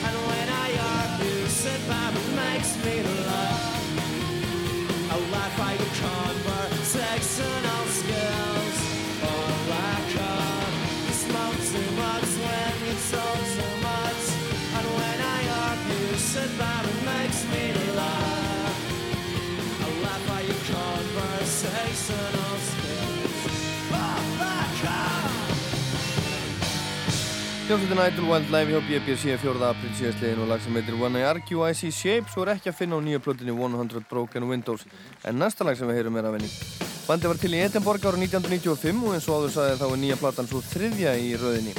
And 0.07 0.17
when 0.29 0.49
I 0.49 0.69
argue, 0.95 1.47
said 1.47 1.81
Bible 1.89 2.29
makes 2.37 2.77
me 2.85 3.20
Hljómsveitin 27.71 28.01
Idlewild 28.03 28.49
live 28.51 28.73
hjá 28.73 28.81
BBC 28.83 29.37
4. 29.39 29.53
april 29.63 29.93
síðastliðin 29.95 30.41
og 30.43 30.49
lag 30.51 30.63
sem 30.65 30.75
heitir 30.75 30.97
When 30.99 31.15
I 31.15 31.23
Argue 31.23 31.69
I 31.71 31.77
See 31.79 31.95
Shapes 31.95 32.35
og 32.35 32.49
er 32.49 32.57
ekki 32.57 32.73
að 32.73 32.81
finna 32.81 32.99
á 32.99 33.01
nýja 33.07 33.21
plötinni 33.23 33.55
100 33.55 34.03
Broken 34.11 34.49
Windows 34.51 34.83
en 35.23 35.39
næsta 35.39 35.63
lag 35.63 35.79
sem 35.79 35.87
við 35.87 36.01
heyrum 36.01 36.19
er 36.19 36.27
að 36.27 36.35
venni. 36.41 36.51
Bandi 37.07 37.31
var 37.31 37.39
til 37.39 37.55
í 37.55 37.63
Edinborg 37.63 38.03
ára 38.03 38.19
1995 38.19 39.07
og 39.07 39.15
eins 39.15 39.31
og 39.31 39.39
áður 39.39 39.55
sagði 39.55 39.81
þá 39.85 39.87
er 39.87 40.03
nýja 40.03 40.19
platan 40.19 40.51
svo 40.51 40.67
þriðja 40.67 41.15
í 41.23 41.31
rauðinni. 41.39 41.79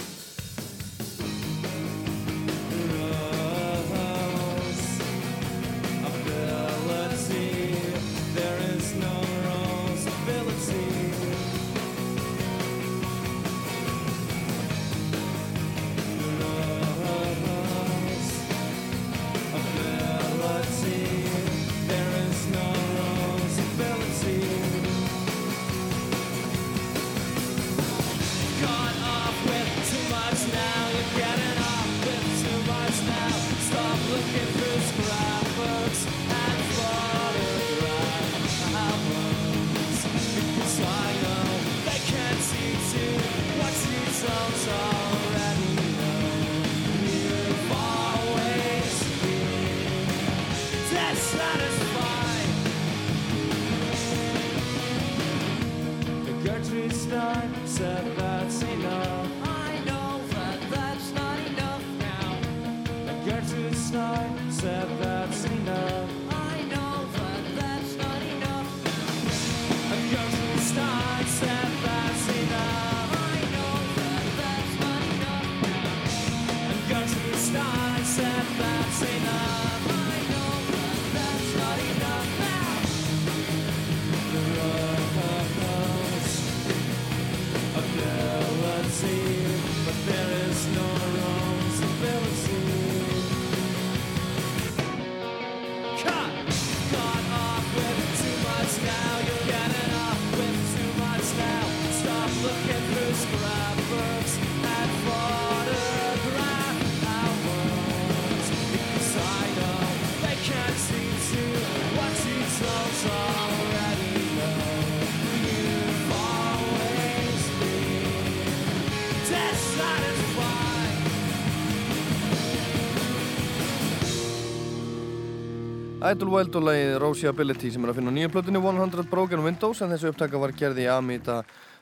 Idlewild 126.11 126.55
og 126.59 126.63
lagið 126.67 126.93
Rosiability 126.99 127.69
sem 127.71 127.83
er 127.85 127.91
að 127.91 127.99
finna 127.99 128.11
á 128.11 128.15
nýja 128.17 128.31
plötunni 128.31 128.59
100 128.59 129.05
Broken 129.11 129.43
Windows 129.45 129.81
en 129.81 129.93
þessu 129.93 130.09
upptaka 130.11 130.39
var 130.41 130.51
gerði 130.57 130.83
í 130.83 130.89
Amita 130.91 131.41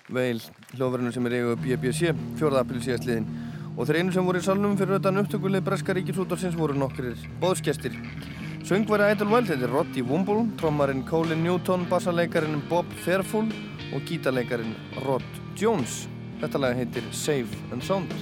Veil 0.10 0.42
hljóðverðinu 0.76 1.14
sem 1.16 1.30
er 1.30 1.36
eigu 1.40 1.56
BBC 1.64 2.12
4. 2.38 2.52
april 2.60 2.82
síðastliðin 2.86 3.26
og 3.76 3.88
þeir 3.88 4.00
einu 4.02 4.14
sem 4.14 4.28
voru 4.28 4.42
í 4.42 4.46
salnum 4.46 4.76
fyrir 4.78 5.00
utan 5.00 5.22
upptökulið 5.22 5.66
Breska 5.66 5.96
Ríkisútarsins 5.98 6.58
voru 6.60 6.76
nokkrir 6.78 7.18
bóðskestir. 7.42 7.96
Söngveri 8.68 9.08
Idlewild 9.16 9.50
heitir 9.50 9.72
Roddy 9.72 10.04
Womble, 10.06 10.44
trommarinn 10.60 11.06
Colin 11.10 11.42
Newton, 11.46 11.88
bassaleikarin 11.90 12.62
Bob 12.70 12.90
Fairfull 13.06 13.50
og 13.96 14.06
gítarleikarin 14.06 14.76
Rod 15.08 15.26
Jones. 15.58 16.04
Þetta 16.44 16.66
lag 16.66 16.78
heitir 16.78 17.08
Safe 17.16 17.66
and 17.72 17.82
Sound. 17.82 18.14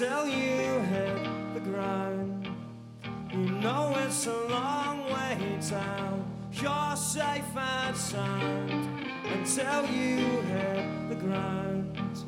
Until 0.00 0.26
you 0.28 0.80
hit 0.80 1.18
the 1.52 1.60
ground. 1.60 2.48
You 3.30 3.38
know 3.60 3.94
it's 4.06 4.26
a 4.26 4.40
long 4.48 5.04
way 5.04 5.58
down. 5.68 6.24
You're 6.52 6.96
safe 6.96 7.44
and 7.54 7.94
sound 7.94 8.70
until 9.30 9.84
you 9.92 10.40
hit 10.52 11.08
the 11.10 11.16
ground. 11.16 12.24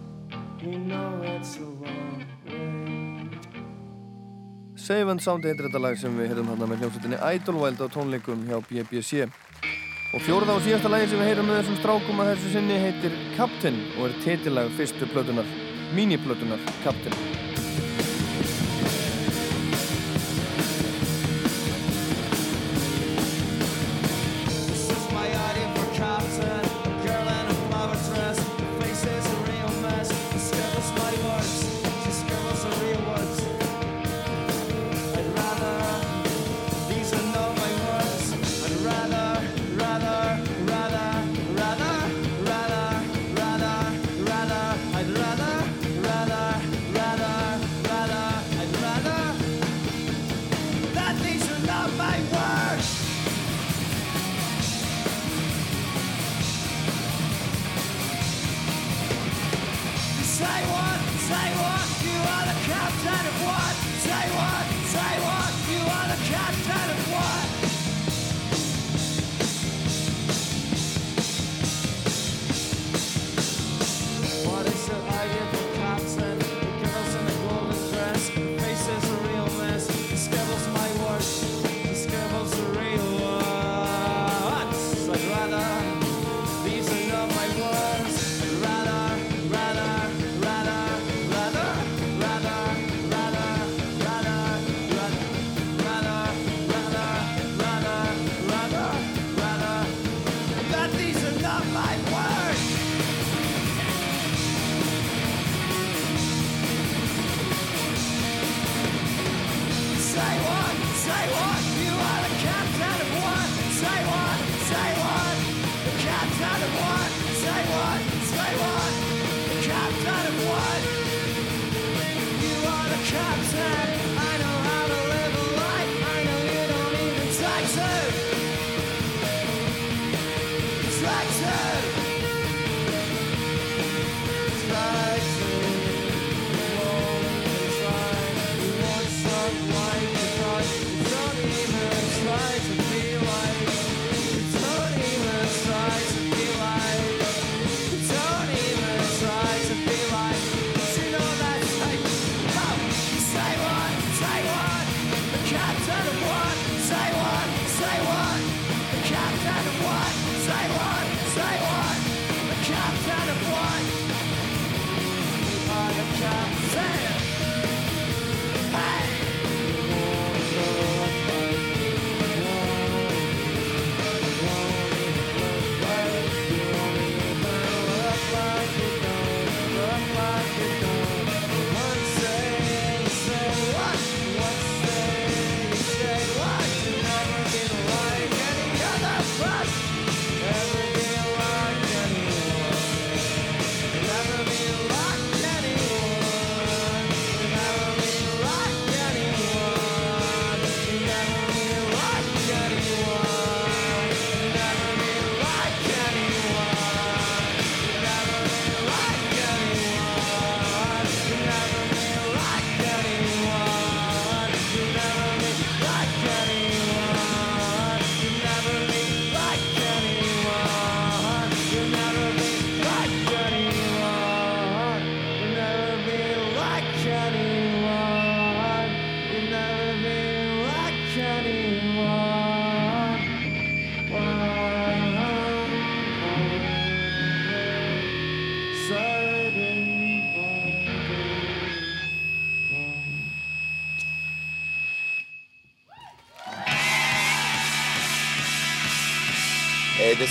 You 0.61 0.79
know 0.81 1.23
it's 1.23 1.57
a 1.57 1.61
long 1.61 2.27
way. 2.47 3.31
Save 4.75 5.09
and 5.09 5.23
Sound 5.23 5.45
heitir 5.47 5.71
þetta 5.71 5.81
lag 5.81 5.97
sem 5.97 6.13
við 6.19 6.29
heyrum 6.29 6.51
þarna 6.53 6.69
með 6.69 6.83
hljómsveitinni 6.83 7.21
Idlewild 7.37 7.81
á 7.81 7.89
tónleikum 7.95 8.43
hjá 8.51 8.59
BBC. 8.69 9.31
Og 10.13 10.21
fjórða 10.27 10.59
og 10.59 10.67
síðasta 10.67 10.91
lagi 10.93 11.09
sem 11.09 11.23
við 11.23 11.31
heyrum 11.31 11.49
með 11.49 11.63
þessum 11.63 11.81
strákum 11.81 12.21
að 12.21 12.35
þessu 12.35 12.53
sinni 12.59 12.77
heitir 12.83 13.17
Captain 13.39 13.81
og 13.95 14.11
er 14.11 14.19
titillag 14.27 14.75
fyrstu 14.77 15.09
plötunar, 15.15 15.49
mini-plötunar 15.97 16.61
Captain. 16.83 17.17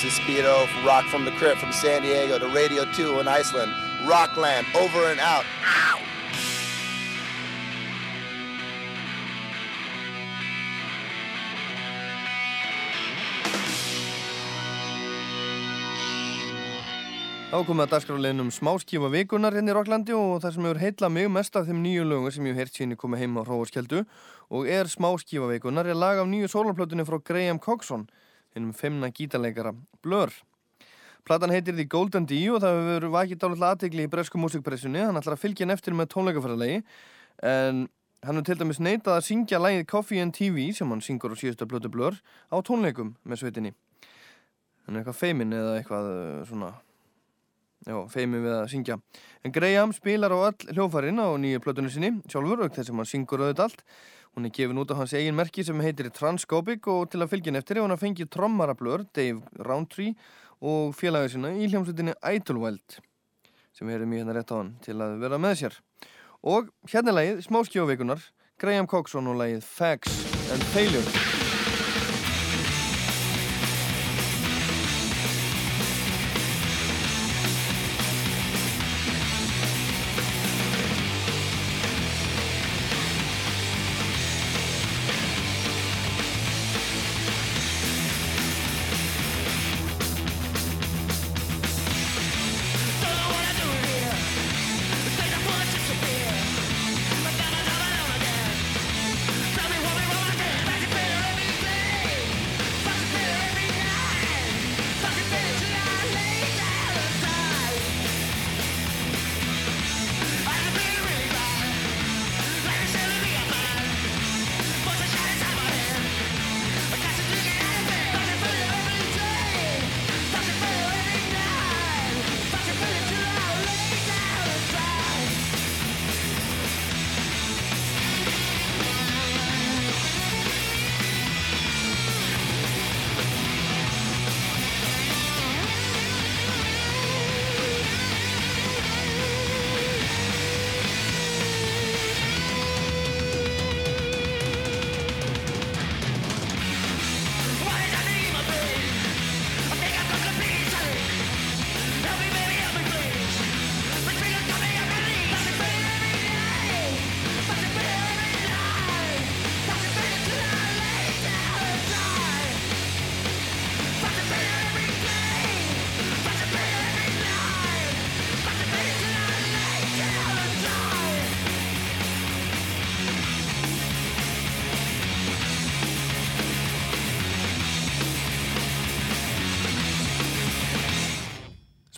This 0.02 0.14
is 0.14 0.20
Speedo, 0.26 0.68
from 0.68 0.86
Rock 0.86 1.06
from 1.06 1.26
the 1.26 1.32
Crypt 1.32 1.60
from 1.60 1.72
San 1.72 2.02
Diego 2.02 2.39
to 2.39 2.47
Radio 2.47 2.86
2 2.86 3.20
in 3.20 3.28
Iceland. 3.28 3.72
Rockland, 4.08 4.66
over 4.76 5.12
and 5.12 5.20
out. 5.20 5.45
Ákomið 17.52 17.84
að 17.84 17.91
dagskráleginum 17.91 18.49
smáskífa 18.56 19.12
vikunar 19.12 19.54
hérna 19.54 19.74
í 19.74 19.76
Rocklandi 19.76 20.16
og 20.16 20.39
það 20.41 20.54
sem 20.56 20.66
hefur 20.66 20.82
heitla 20.82 21.10
mig 21.12 21.30
mest 21.30 21.60
af 21.60 21.68
þeim 21.68 21.84
nýju 21.84 22.08
lögum 22.08 22.32
sem 22.32 22.47
ég 22.47 22.56
hef 22.56 22.64
heyrt 22.64 22.78
síðan 22.80 22.95
ég 22.95 23.02
komið 23.04 23.22
heim 23.22 23.38
á 23.38 23.41
Hróaskjöldu 23.43 24.06
og 24.49 24.70
er 24.72 24.89
smáskífa 24.89 25.52
vikunar 25.52 25.86
er 25.86 25.99
lag 25.99 26.24
af 26.24 26.32
nýju 26.32 26.49
sólarplötunni 26.49 27.06
frá 27.06 27.20
Graham 27.20 27.60
Coxon, 27.60 28.08
hennum 28.56 28.74
femna 28.76 29.12
gítarleikara 29.14 29.74
Blur. 30.04 30.34
Platan 31.28 31.54
heitir 31.54 31.76
The 31.78 31.86
Golden 31.86 32.26
D 32.26 32.38
og 32.49 32.62
það 32.64 32.78
hefur 32.82 33.08
vakið 33.14 33.41
dálítið 33.43 33.66
aðtegli 33.68 34.06
í 34.08 34.12
bresku 34.12 34.41
músikpressunni. 34.41 35.04
Hann 35.06 35.20
ætlar 35.20 35.38
að 35.38 35.43
fylgja 35.43 35.68
hann 35.68 35.76
eftir 35.76 35.95
með 35.97 36.10
tónleikaferðarlegi 36.16 36.80
en 37.52 37.86
hann 38.26 38.38
er 38.38 38.45
til 38.45 38.58
dæmis 38.58 38.82
neitað 38.82 39.18
að 39.18 39.28
syngja 39.28 39.60
lægið 39.62 39.88
Coffee 39.89 40.22
and 40.22 40.34
TV 40.38 40.70
sem 40.78 40.89
hann 40.89 41.02
syngur 41.02 41.34
á 41.34 41.38
síðustu 41.38 41.68
blötu 41.70 41.89
blör 41.93 42.18
á 42.54 42.58
tónleikum 42.66 43.16
með 43.26 43.41
sveitinni. 43.41 43.74
Hann 44.86 44.97
er 44.97 45.02
eitthvað 45.02 45.20
feimin 45.22 45.54
eða 45.58 45.76
eitthvað 45.80 46.10
uh, 46.10 46.39
svona, 46.49 46.72
já, 47.86 47.95
feimin 48.14 48.45
við 48.45 48.56
að 48.58 48.70
syngja. 48.74 48.97
En 49.45 49.54
Graham 49.56 49.93
spilar 49.93 50.34
á 50.34 50.38
öll 50.49 50.74
hljófarinn 50.74 51.22
á 51.22 51.30
nýju 51.38 51.62
plötunni 51.66 51.93
sinni, 51.93 52.16
sjálfur, 52.30 52.66
auk 52.66 52.78
þess 52.78 52.89
að 52.89 53.02
hann 53.02 53.10
syngur 53.10 53.45
auðvitað 53.45 53.70
allt. 53.70 53.86
Hún 54.32 54.47
er 54.47 54.53
gefin 54.55 54.79
út 54.79 54.91
á 54.93 54.95
hans 54.95 55.11
eigin 55.11 55.36
merki 55.36 55.63
sem 55.67 55.79
heitir 55.84 56.07
Transcopic 56.15 56.88
og 56.88 57.09
til 57.11 57.19
að 57.19 57.34
fylgja 57.34 57.51
hann 57.51 57.59
eftir 57.59 57.82
hefur 57.82 57.91
hann 57.91 57.99
fengið 57.99 58.29
trommarablör, 58.32 59.03
Dave 59.11 59.43
Roundtree 59.59 60.15
og 60.63 60.95
félagur 60.95 61.34
sína 61.34 61.51
í 61.57 61.67
hljómsveitinni 61.67 62.15
Idlewild 62.23 63.01
sem 63.75 63.88
við 63.88 63.97
erum 63.97 64.15
í 64.15 64.21
hérna 64.21 64.38
rétt 64.38 64.55
á 64.55 64.55
hann 64.55 64.73
til 64.86 64.97
að 65.03 65.19
vera 65.23 65.41
með 65.41 65.57
sér. 65.63 65.77
Og 66.47 66.71
hérna 66.88 67.11
er 67.11 67.19
lagið, 67.19 67.43
smá 67.47 67.61
skjóveikunar, 67.67 68.23
Graham 68.61 68.88
Coxon 68.88 69.32
og 69.32 69.39
lagið 69.43 69.67
Facts 69.67 70.23
and 70.53 70.67
Failure. 70.71 71.41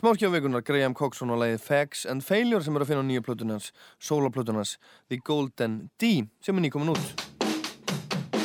Smáskjáveikunar 0.04 0.60
Graham 0.60 0.92
Coxon 0.92 1.30
og 1.32 1.38
lagið 1.40 1.62
Facts 1.64 2.02
and 2.04 2.20
Failure 2.20 2.60
sem 2.60 2.74
eru 2.76 2.84
að 2.84 2.90
finna 2.90 3.00
á 3.00 3.08
nýju 3.08 3.22
plötunans, 3.24 3.70
soloplötunans 3.96 4.74
The 5.08 5.16
Golden 5.16 5.78
D 5.96 6.26
sem 6.44 6.60
er 6.60 6.64
nýkomin 6.66 6.92
út. 6.92 7.22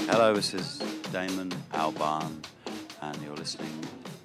Hello, 0.08 0.32
this 0.32 0.54
is 0.54 0.80
Damon 1.12 1.52
Albarn 1.76 2.40
and 3.02 3.20
you're 3.20 3.36
listening 3.36 3.76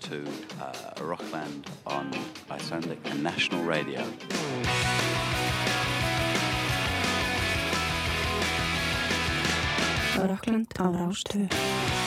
to 0.06 0.22
uh, 0.62 1.02
Rockland 1.02 1.66
on 1.90 2.14
Icelandic 2.54 3.02
and 3.10 3.24
National 3.24 3.66
Radio. 3.66 4.06
Rockland 10.22 10.70
á 10.78 10.86
Rástöðu. 10.86 12.03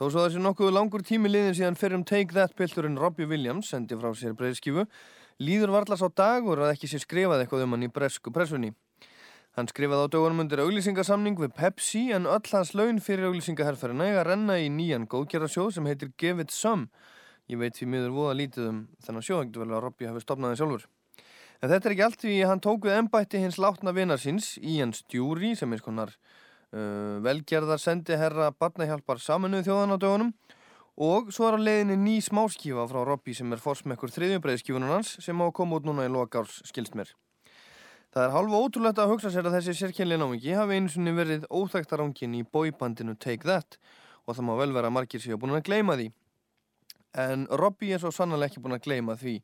Þó 0.00 0.06
svo 0.08 0.22
þessi 0.24 0.40
nokkuð 0.40 0.70
langur 0.72 1.02
tími 1.04 1.28
liðin 1.28 1.52
síðan 1.58 1.74
fyrrum 1.76 2.04
Take 2.08 2.32
That 2.32 2.54
pilturinn 2.56 2.94
Robbie 2.96 3.26
Williams 3.28 3.68
sendi 3.68 3.98
frá 4.00 4.14
sér 4.16 4.32
breyðskifu, 4.32 4.86
líður 5.44 5.74
varlas 5.74 6.00
á 6.00 6.08
dagur 6.08 6.62
að 6.64 6.70
ekki 6.72 6.88
sé 6.88 7.02
skrifað 7.02 7.42
eitthvað 7.42 7.66
um 7.66 7.76
hann 7.76 7.84
í 7.84 7.90
bresku 7.92 8.32
pressunni. 8.32 8.70
Hann 9.60 9.68
skrifaði 9.68 10.08
á 10.08 10.12
dögunum 10.14 10.40
undir 10.46 10.64
auglýsingasamning 10.64 11.36
við 11.42 11.52
Pepsi 11.52 12.06
en 12.16 12.30
öll 12.32 12.48
hans 12.54 12.72
laun 12.72 13.04
fyrir 13.04 13.28
auglýsingaherrferðina 13.28 14.08
eiga 14.08 14.24
að 14.24 14.28
renna 14.30 14.56
í 14.56 14.72
nýjan 14.72 15.04
góðgerðarsjóð 15.04 15.70
sem 15.76 15.92
heitir 15.92 16.14
Give 16.16 16.48
It 16.48 16.56
Some. 16.56 16.88
Ég 17.52 17.60
veit 17.60 17.76
því 17.76 17.92
miður 17.92 18.16
voða 18.16 18.38
lítið 18.40 18.72
um 18.72 18.82
þennan 19.04 19.28
sjóð, 19.28 19.44
ekkert 19.44 19.64
vel 19.66 19.74
að 19.74 19.84
Robbie 19.84 20.08
hafi 20.08 20.24
stopnað 20.24 20.54
það 20.54 20.62
sjálfur. 20.62 20.90
En 21.60 21.74
þetta 21.74 21.84
er 21.84 21.92
ekki 21.98 22.08
allt 22.08 22.22
því 22.24 22.42
hann 22.48 22.64
tók 22.64 22.88
við 22.88 23.02
ennbætti 23.02 23.44
hins 23.44 23.60
látna 23.60 23.92
vinar 23.92 24.22
síns, 24.22 24.54
Ian 24.64 24.96
Stjúri, 24.96 25.52
sem 25.60 25.76
er 25.76 25.84
skonar 25.84 26.16
velgerðar 26.70 27.80
sendi 27.82 28.14
herra 28.18 28.50
barnahjálpar 28.54 29.18
saminuð 29.18 29.66
þjóðan 29.66 29.94
á 29.94 29.98
dögunum 29.98 30.34
og 31.00 31.32
svo 31.34 31.48
er 31.48 31.56
á 31.58 31.60
leiðinni 31.60 31.96
ný 31.98 32.18
smáskífa 32.22 32.84
frá 32.90 33.00
Robby 33.08 33.34
sem 33.34 33.50
er 33.52 33.62
forsmekkur 33.62 34.12
þriðjubreiðskífunum 34.14 34.92
hans 34.94 35.16
sem 35.24 35.34
á 35.40 35.44
að 35.48 35.56
koma 35.56 35.80
út 35.80 35.88
núna 35.88 36.06
í 36.06 36.12
lokárs 36.12 36.60
skilst 36.68 36.94
mér. 36.94 37.10
Það 38.10 38.24
er 38.26 38.32
halva 38.34 38.60
ótrúlegt 38.60 38.98
að 38.98 39.12
hugsa 39.12 39.30
sér 39.30 39.46
að 39.46 39.56
þessi 39.58 39.76
sérkjænlega 39.78 40.22
námingi 40.22 40.54
hafi 40.58 40.78
einu 40.78 40.90
sinni 40.90 41.12
verið 41.14 41.44
óþægtarangin 41.46 42.38
í 42.38 42.42
bóibandinu 42.42 43.14
Take 43.18 43.46
That 43.46 43.78
og 44.26 44.34
það 44.34 44.46
má 44.48 44.56
vel 44.58 44.72
vera 44.74 44.90
að 44.90 44.96
margir 44.98 45.22
séu 45.22 45.38
búin 45.38 45.54
að 45.56 45.68
gleyma 45.68 45.96
því. 45.98 46.08
En 47.18 47.46
Robby 47.50 47.92
er 47.94 48.02
svo 48.02 48.10
sannlega 48.14 48.50
ekki 48.50 48.62
búin 48.62 48.76
að 48.76 48.84
gleyma 48.86 49.16
því 49.18 49.36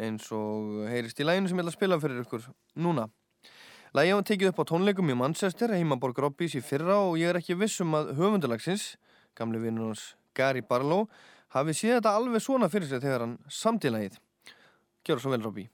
eins 0.00 0.30
og 0.32 0.86
heyrist 0.88 1.20
í 1.20 1.28
læginu 1.28 1.52
sem 1.52 1.60
ég 1.60 1.64
ætla 1.64 1.72
að 1.72 1.78
spila 1.78 2.00
fyrir 2.00 2.24
ykkur 2.24 2.48
núna. 2.80 3.06
Lægið 3.94 4.16
var 4.18 4.24
tekið 4.26 4.48
upp 4.50 4.56
á 4.58 4.64
tónleikum 4.66 5.10
í 5.12 5.14
Manchester, 5.14 5.70
heimaborg 5.70 6.16
Robbys 6.18 6.56
í 6.58 6.60
fyrra 6.66 6.96
og 6.98 7.12
ég 7.20 7.30
er 7.30 7.36
ekki 7.38 7.54
vissum 7.54 7.92
að 7.94 8.08
höfundalagsins, 8.18 8.96
gamli 9.38 9.60
vinnur 9.62 9.92
hans 9.92 10.16
Gary 10.34 10.64
Barlow, 10.66 11.04
hafi 11.54 11.76
séð 11.78 12.00
þetta 12.00 12.14
alveg 12.18 12.42
svona 12.42 12.66
fyrir 12.72 12.90
sig 12.90 13.04
þegar 13.04 13.22
hann 13.22 13.36
samtílægið. 13.46 14.18
Gjör 15.06 15.22
svo 15.22 15.30
vel 15.30 15.46
Robby. 15.46 15.68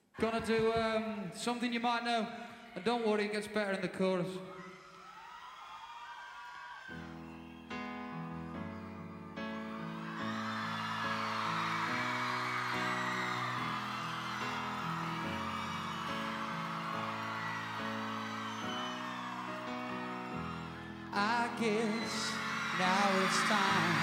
Guess 21.61 22.33
now 22.79 23.11
it's 23.23 23.41
time 23.43 23.97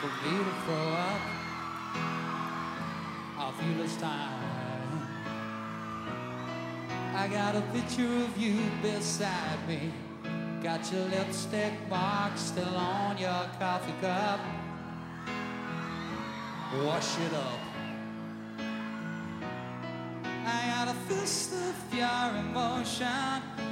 for 0.00 0.10
me 0.24 0.38
to 0.38 0.54
throw 0.64 0.88
up. 0.90 1.20
I 3.38 3.52
feel 3.58 3.84
it's 3.84 3.96
time. 3.96 4.42
I 7.14 7.28
got 7.28 7.54
a 7.54 7.60
picture 7.72 8.12
of 8.24 8.36
you 8.36 8.58
beside 8.82 9.68
me. 9.68 9.92
Got 10.64 10.92
your 10.92 11.04
lipstick 11.04 11.74
mark 11.88 12.36
still 12.36 12.76
on 12.76 13.18
your 13.18 13.46
coffee 13.60 13.94
cup. 14.00 14.40
Wash 16.82 17.18
it 17.20 17.34
up. 17.34 17.60
I 20.44 20.74
got 20.74 20.88
a 20.88 20.98
fist 21.06 21.52
of 21.52 21.94
your 21.94 22.40
emotion. 22.40 23.71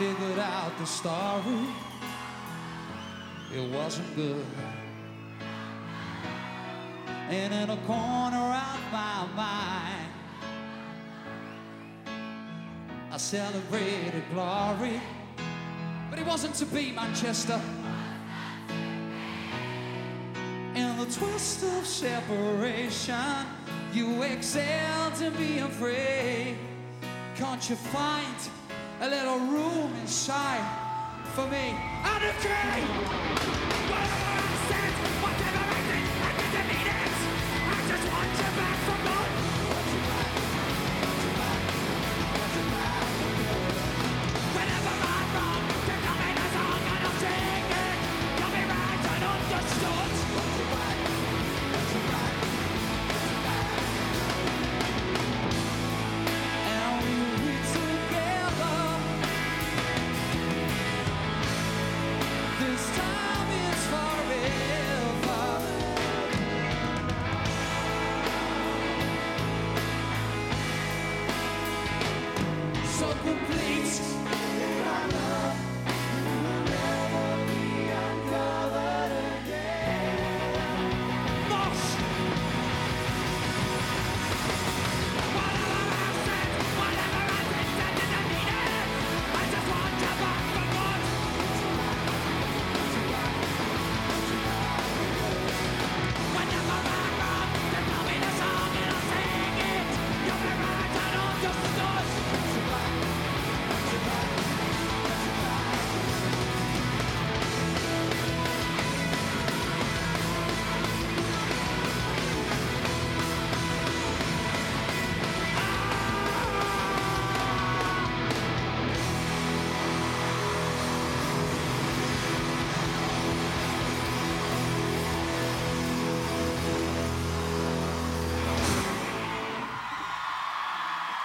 figured 0.00 0.38
out 0.38 0.72
the 0.78 0.86
story. 0.86 1.66
It 3.54 3.70
wasn't 3.70 4.16
good. 4.16 4.46
And 7.28 7.52
in 7.52 7.68
a 7.68 7.76
corner 7.86 8.46
of 8.66 8.80
my 8.90 9.26
mind, 9.36 10.12
I 13.12 13.16
celebrated 13.18 14.24
glory. 14.32 15.02
But 16.08 16.18
it 16.18 16.24
wasn't 16.24 16.54
to 16.54 16.64
be 16.64 16.92
Manchester. 16.92 17.60
In 20.74 20.96
the 20.96 21.08
twist 21.12 21.62
of 21.62 21.86
separation, 21.86 23.44
you 23.92 24.22
excel 24.22 25.10
to 25.18 25.30
be 25.32 25.58
afraid. 25.58 26.56
Can't 27.36 27.68
you 27.68 27.76
find 27.76 28.34
a 29.00 29.08
little 29.08 29.38
room 29.38 29.94
inside 30.02 30.62
for 31.34 31.46
me? 31.46 31.74
And 32.04 32.24
a 32.24 32.32
key! 32.42 33.20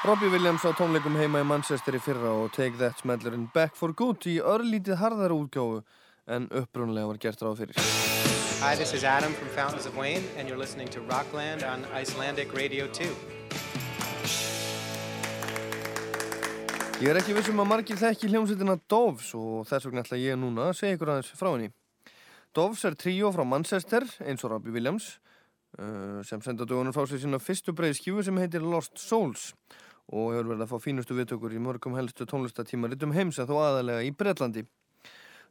Robbie 0.06 0.30
Williams 0.30 0.62
á 0.62 0.70
tónleikum 0.78 1.16
heima 1.18 1.40
í 1.42 1.46
Manchester 1.50 1.96
í 1.98 2.00
fyrra 2.04 2.30
og 2.30 2.52
Take 2.54 2.78
That 2.78 3.00
smellurinn 3.02 3.48
Back 3.56 3.74
for 3.74 3.90
Good 3.98 4.28
í 4.30 4.36
örlítið 4.38 5.00
harðara 5.00 5.34
útgáfu 5.34 5.80
en 6.30 6.44
upprunlega 6.60 7.08
var 7.10 7.18
gert 7.24 7.42
ráð 7.42 7.64
fyrir. 7.64 7.80
Hi, 8.62 8.76
this 8.78 8.94
is 8.94 9.02
Adam 9.02 9.34
from 9.34 9.50
Fountains 9.56 9.88
of 9.90 9.98
Wayne, 9.98 10.22
and 10.38 10.46
you're 10.48 10.60
listening 10.62 10.92
to 10.94 11.02
Rockland 11.10 11.66
on 11.66 11.88
Icelandic 11.90 12.54
Radio 12.54 12.86
2. 12.86 13.08
Ég 17.02 17.10
er 17.10 17.18
ekki 17.24 17.34
vissum 17.34 17.64
að 17.66 17.72
margir 17.72 17.98
þekki 17.98 18.30
hljómsveitina 18.30 18.78
Doves 18.86 19.32
og 19.34 19.66
þess 19.66 19.90
vegna 19.90 20.06
ætla 20.06 20.22
ég 20.22 20.38
núna 20.38 20.70
að 20.70 20.78
segja 20.84 21.00
ykkur 21.00 21.16
aðeins 21.16 21.34
frá 21.34 21.50
henni. 21.50 21.72
Doves 22.54 22.86
er 22.86 22.94
tríó 22.94 23.34
frá 23.34 23.42
Manchester, 23.42 24.06
eins 24.22 24.46
og 24.46 24.54
Robbie 24.54 24.78
Williams, 24.78 25.16
uh, 25.80 26.22
sem 26.22 26.46
senda 26.46 26.70
dögunum 26.70 26.94
frá 26.94 27.10
sig 27.10 27.26
sína 27.26 27.42
fyrstu 27.42 27.74
breið 27.74 27.98
skjúi 28.04 28.30
sem 28.30 28.38
heitir 28.46 28.62
Lost 28.62 29.02
Souls 29.02 29.50
og 30.14 30.34
hefur 30.36 30.52
verið 30.52 30.66
að 30.66 30.72
fá 30.72 30.84
fínustu 30.84 31.18
viðtökur 31.18 31.56
í 31.56 31.62
mörgum 31.62 31.96
helstu 31.98 32.28
tónlistatímaritum 32.30 33.14
heims 33.16 33.40
en 33.40 33.50
þó 33.50 33.56
aðalega 33.62 34.06
í 34.06 34.12
Bretlandi. 34.14 34.66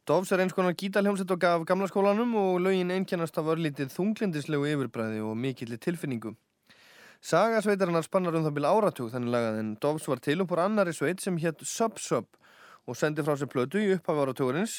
Doves 0.05 0.31
er 0.31 0.43
eins 0.43 0.53
konar 0.53 0.75
gítalhjómsett 0.77 1.31
og 1.33 1.39
gaf 1.41 1.63
gamla 1.65 1.87
skólanum 1.89 2.35
og 2.37 2.59
lögin 2.61 2.93
einkennast 2.93 3.39
af 3.41 3.47
örlítið 3.55 3.89
þunglindislegu 3.89 4.67
yfirbræði 4.69 5.23
og 5.25 5.33
mikilli 5.39 5.79
tilfinningu. 5.81 6.35
Saga 7.25 7.57
sveitarinnar 7.65 8.05
spannar 8.05 8.35
um 8.37 8.43
það 8.45 8.53
byrja 8.59 8.73
áratug 8.77 9.09
þannig 9.09 9.33
lagað 9.33 9.59
en 9.63 9.71
Doves 9.81 10.05
var 10.05 10.21
til 10.21 10.43
upp 10.43 10.51
úr 10.53 10.61
annari 10.61 10.93
sveit 10.93 11.23
sem 11.23 11.39
hétt 11.41 11.63
Sub 11.65 11.97
Sub 11.97 12.27
og 12.85 12.97
sendi 12.99 13.25
frá 13.25 13.33
sér 13.33 13.49
plötu 13.49 13.81
í 13.81 13.95
upphafi 13.95 14.21
áratugurins 14.21 14.75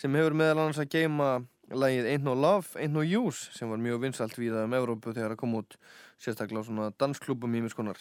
sem 0.00 0.16
hefur 0.16 0.32
meðal 0.32 0.62
annars 0.62 0.80
að 0.80 0.94
geima 0.94 1.28
lagið 1.68 2.08
Ain't 2.14 2.24
No 2.24 2.32
Love, 2.34 2.72
Ain't 2.80 2.96
No 2.96 3.04
Use 3.04 3.52
sem 3.52 3.68
var 3.68 3.82
mjög 3.84 4.00
vinsalt 4.06 4.38
víða 4.40 4.64
um 4.64 4.78
Evrópu 4.80 5.12
þegar 5.12 5.36
að 5.36 5.42
koma 5.42 5.60
út 5.60 5.76
sérstaklega 6.16 6.64
á 6.64 6.68
svona 6.70 6.88
dansklubum 6.96 7.60
ímiskonar. 7.60 8.00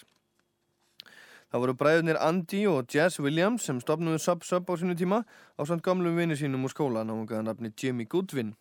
Það 1.50 1.62
voru 1.64 1.74
bræðunir 1.80 2.18
Andy 2.22 2.60
og 2.70 2.92
Jazz 2.94 3.18
Williams 3.18 3.64
sem 3.66 3.80
stopnuðu 3.82 4.20
Sub 4.22 4.44
Sub 4.46 4.68
á 4.70 4.74
sínu 4.78 4.94
tíma 4.98 5.24
á 5.26 5.62
samt 5.66 5.82
gamlum 5.82 6.20
vinni 6.20 6.38
sínum 6.38 6.68
úr 6.68 6.74
skóla 6.74 7.02
náðungaða 7.02 7.48
nafni 7.48 7.72
Jimmy 7.74 8.06
Goodwin. 8.06 8.52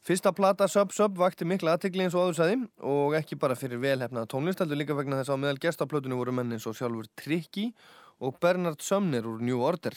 Fyrsta 0.00 0.32
plata 0.32 0.64
Sub 0.64 0.94
Sub 0.96 1.18
vakti 1.20 1.44
mikla 1.44 1.74
aðtegli 1.76 2.06
eins 2.06 2.16
og 2.16 2.30
áður 2.30 2.38
sæði 2.38 2.56
og 2.88 3.18
ekki 3.18 3.36
bara 3.36 3.58
fyrir 3.58 3.82
velhefnaða 3.82 4.30
tónlist 4.32 4.64
heldur 4.64 4.80
líka 4.80 4.96
vegna 4.96 5.20
þess 5.20 5.34
að 5.34 5.42
meðal 5.42 5.60
gestaplötunni 5.60 6.16
voru 6.16 6.32
menn 6.32 6.56
eins 6.56 6.64
og 6.64 6.78
sjálfur 6.78 7.10
Tricky 7.20 7.68
og 8.24 8.40
Bernard 8.40 8.80
Sumner 8.80 9.28
úr 9.28 9.44
New 9.44 9.60
Order. 9.60 9.92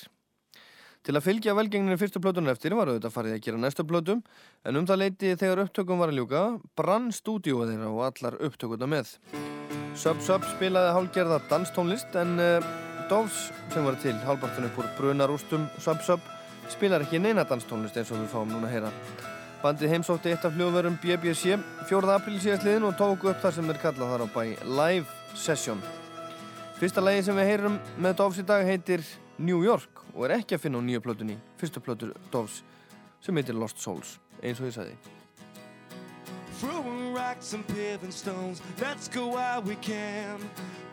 Til 1.04 1.16
að 1.16 1.24
fylgja 1.24 1.56
velgengninni 1.56 2.00
fyrstu 2.00 2.20
plötunum 2.24 2.52
eftir 2.52 2.76
var 2.76 2.92
auðvitað 2.92 3.16
farið 3.16 3.38
að 3.38 3.44
gera 3.48 3.64
næstu 3.64 3.88
plötum 3.88 4.24
en 4.68 4.80
um 4.80 4.88
það 4.88 5.06
leiti 5.06 5.36
þegar 5.40 5.66
upptökum 5.70 6.04
var 6.04 6.12
að 6.12 6.20
ljúka 6.20 6.46
brann 6.76 7.12
stúdíóa 7.16 7.72
þeirra 7.72 7.92
og 7.96 8.08
allar 8.12 8.42
upptökuna 8.44 8.92
með. 8.92 9.20
Sub 9.98 10.22
Sub 10.26 10.46
spilaði 10.56 10.94
hálgerða 10.96 11.42
danstónlist 11.50 12.16
en 12.20 12.38
uh, 12.42 12.66
Doves 13.10 13.50
sem 13.74 13.86
var 13.86 13.98
til 14.02 14.16
hálpartun 14.26 14.68
upp 14.70 14.80
úr 14.82 14.90
brunarústum 14.98 15.68
Sub 15.84 16.02
Sub 16.06 16.24
spilar 16.72 17.06
ekki 17.06 17.22
neina 17.22 17.46
danstónlist 17.48 17.98
eins 18.00 18.12
og 18.12 18.22
við 18.22 18.32
fáum 18.32 18.52
núna 18.52 18.70
að 18.70 18.76
heyra. 18.76 18.92
Bandið 19.64 19.94
heimsótti 19.94 20.34
eitt 20.34 20.44
af 20.44 20.56
hljóðverum 20.58 20.98
BBC 21.00 21.58
4. 21.88 22.14
apríl 22.16 22.40
síðastliðin 22.44 22.88
og 22.90 22.98
tóku 23.00 23.32
upp 23.32 23.40
þar 23.44 23.56
sem 23.56 23.70
þeir 23.70 23.82
kalla 23.86 24.10
þar 24.12 24.26
á 24.26 24.28
bæ 24.34 24.44
Live 24.68 25.38
Session. 25.40 25.80
Fyrsta 26.80 27.04
lagi 27.04 27.24
sem 27.24 27.38
við 27.40 27.52
heyrum 27.54 27.80
með 27.96 28.18
Doves 28.20 28.42
í 28.44 28.48
dag 28.50 28.68
heitir 28.68 29.06
New 29.38 29.64
York 29.64 30.04
og 30.14 30.28
er 30.28 30.40
ekki 30.42 30.58
að 30.58 30.66
finna 30.66 30.84
á 30.84 30.86
nýju 30.86 31.04
plötunni, 31.06 31.40
fyrstu 31.62 31.84
plötur 31.84 32.12
Doves 32.34 32.60
sem 33.24 33.36
heitir 33.40 33.56
Lost 33.56 33.80
Souls, 33.80 34.18
eins 34.42 34.60
og 34.60 34.68
ég 34.68 34.76
sagði. 34.76 35.23
Throwing 36.64 37.12
rocks 37.14 37.52
and 37.52 37.68
paving 37.68 38.12
stones, 38.12 38.62
let's 38.80 39.10
go 39.10 39.28
while 39.28 39.62
we 39.62 39.76
can. 39.76 40.40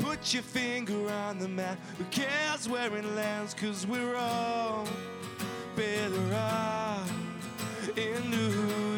Put 0.00 0.34
your 0.34 0.42
finger 0.42 1.08
on 1.08 1.38
the 1.38 1.46
map, 1.46 1.78
who 1.96 2.02
cares 2.10 2.68
where 2.68 2.92
it 2.96 3.04
lands, 3.14 3.54
cause 3.54 3.86
we're 3.86 4.16
all 4.16 4.88
better 5.76 6.34
off 6.34 7.12
in 7.96 8.30
New 8.32 8.96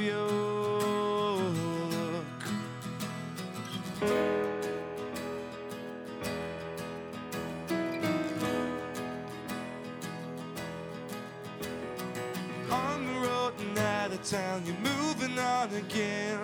York. 4.01 4.42
Town, 14.25 14.63
you're 14.65 14.77
moving 14.77 15.39
on 15.39 15.69
again. 15.75 16.39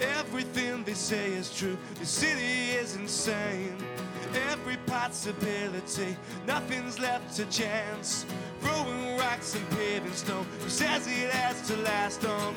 Everything 0.00 0.82
they 0.84 0.94
say 0.94 1.32
is 1.32 1.54
true, 1.54 1.78
the 1.98 2.06
city 2.06 2.70
is 2.76 2.96
insane. 2.96 3.76
Every 4.50 4.76
possibility, 4.86 6.16
nothing's 6.46 6.98
left 6.98 7.36
to 7.36 7.44
chance. 7.46 8.26
Throwing 8.60 9.18
rocks 9.18 9.54
and 9.54 9.70
paving 9.70 10.12
stone, 10.12 10.46
who 10.60 10.68
says 10.68 11.06
it 11.06 11.30
has 11.30 11.66
to 11.68 11.76
last 11.78 12.24
on 12.24 12.54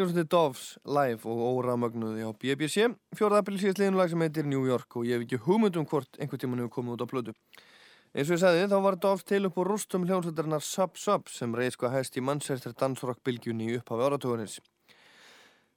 Hljómsveitir 0.00 0.30
Doves 0.32 0.78
live 0.88 1.28
og 1.28 1.40
óramögnuði 1.60 2.24
á 2.24 2.32
BBC. 2.32 2.86
Fjórða 3.12 3.42
april 3.42 3.58
síðast 3.60 3.82
liðinu 3.82 3.98
lag 3.98 4.08
sem 4.08 4.22
heitir 4.24 4.46
New 4.48 4.62
York 4.64 4.96
og 4.96 5.04
ég 5.04 5.18
hef 5.18 5.26
ekki 5.26 5.38
hugmynd 5.44 5.76
um 5.76 5.84
hvort 5.84 6.16
einhvern 6.16 6.40
tíman 6.40 6.62
hefur 6.62 6.70
komið 6.78 6.94
út 6.94 7.02
á 7.04 7.08
plödu. 7.10 7.34
Eins 8.16 8.30
og 8.30 8.38
ég 8.38 8.40
sagði 8.40 8.62
þá 8.70 8.78
var 8.80 8.96
Doves 8.96 9.26
til 9.28 9.42
upp 9.44 9.58
á 9.60 9.62
rústum 9.68 10.06
hljómsveitarinnar 10.08 10.64
Sub 10.64 10.96
Sub 10.96 11.28
sem 11.28 11.52
reið 11.52 11.74
sko 11.74 11.90
hæst 11.92 12.16
í 12.16 12.24
Manchester 12.24 12.72
dansrock-bylgjunni 12.80 13.66
í 13.68 13.76
upphafi 13.76 14.06
áratugurins. 14.06 14.54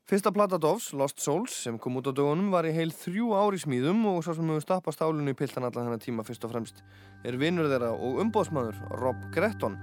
Fyrsta 0.07 0.31
plata 0.31 0.55
Doves, 0.55 0.93
Lost 0.95 1.19
Souls, 1.19 1.59
sem 1.67 1.75
kom 1.75 1.99
út 1.99 2.07
á 2.07 2.15
dögunum 2.15 2.47
var 2.55 2.63
í 2.63 2.71
heil 2.71 2.95
þrjú 2.95 3.35
ári 3.35 3.59
smíðum 3.59 4.07
og 4.07 4.23
svo 4.23 4.37
sem 4.39 4.47
hefur 4.47 4.63
stappast 4.63 5.03
álunni 5.03 5.35
í 5.35 5.39
piltan 5.43 5.67
allan 5.67 5.89
hennar 5.89 5.99
tíma 5.99 6.23
fyrst 6.23 6.47
og 6.47 6.55
fremst 6.55 6.79
er 7.27 7.35
vinnur 7.35 7.67
þeirra 7.67 7.91
og 7.91 8.23
umbóðsmaður 8.23 8.79
Rob 9.03 9.19
Gretton 9.35 9.75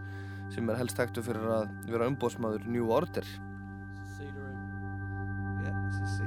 sem 0.57 0.73
er 0.73 0.81
helst 0.81 0.97
þekktu 0.97 1.29
fyrir 1.29 1.57
að 1.61 1.71
vera 1.93 2.09
umbóðsmaður 2.09 2.65
New 2.73 2.89
Order. 2.89 3.29
Yeah, 5.93 6.20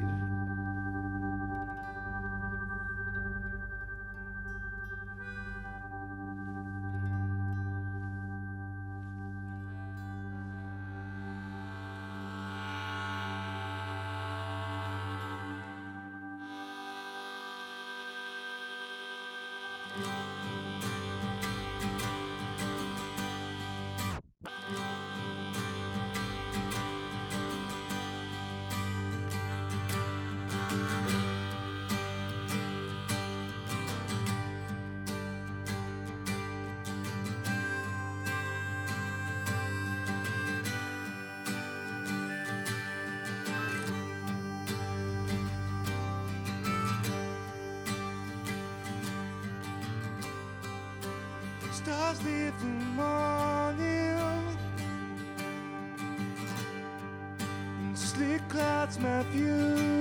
Stars 51.84 52.24
leave 52.24 52.58
the 52.60 52.66
morning 52.96 53.78
and 57.82 57.98
Sleek 57.98 58.48
clouds 58.48 58.98
my 59.00 59.24
view 59.24 59.93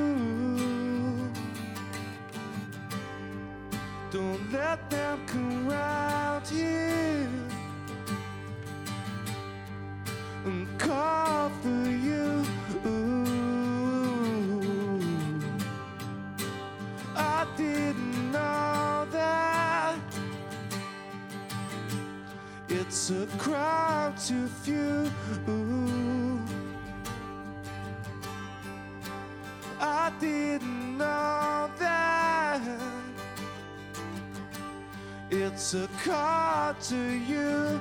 call 36.72 36.82
to 36.82 36.96
you. 36.96 37.80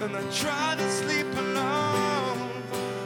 And 0.00 0.16
I 0.16 0.22
tried 0.30 0.78
to 0.78 0.90
sleep 0.90 1.26
alone, 1.36 2.50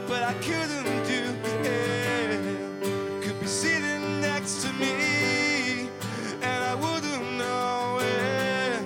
but 0.08 0.22
I 0.22 0.34
couldn't 0.34 1.06
do 1.06 1.34
it. 1.64 3.22
Could 3.22 3.40
be 3.40 3.46
sitting 3.46 4.20
next 4.20 4.62
to 4.62 4.72
me, 4.74 5.88
and 6.42 6.64
I 6.64 6.74
wouldn't 6.74 7.38
know 7.38 7.98
it. 8.00 8.82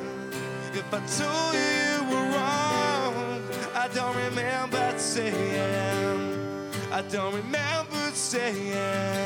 If 0.74 0.92
I 0.92 1.00
told 1.18 1.54
you 1.54 1.60
you 1.62 2.04
were 2.10 2.28
wrong, 2.36 3.42
I 3.74 3.88
don't 3.94 4.16
remember 4.16 4.94
saying. 4.98 6.38
I 6.92 7.02
don't 7.02 7.34
remember 7.34 8.10
saying. 8.12 9.21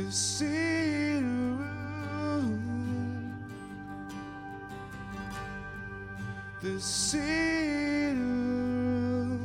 The 0.00 0.12
sea 0.12 1.20
room. 1.20 2.56
The 6.62 6.80
sea 6.80 8.14
room. 8.16 9.40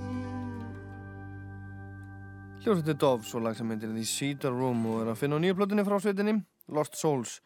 Hljóðsætti 2.64 2.96
Dove, 2.96 3.28
svo 3.28 3.42
lag 3.44 3.58
sem 3.58 3.68
heitir 3.74 3.92
The 3.92 4.04
Cedar 4.08 4.56
Room 4.56 4.86
og 4.94 5.02
er 5.02 5.12
að 5.12 5.20
finna 5.20 5.36
á 5.36 5.44
nýju 5.44 5.58
plötunni 5.60 5.84
frá 5.84 5.98
sveitinni, 6.00 6.38
Lost 6.72 6.96
Souls. 6.96 7.42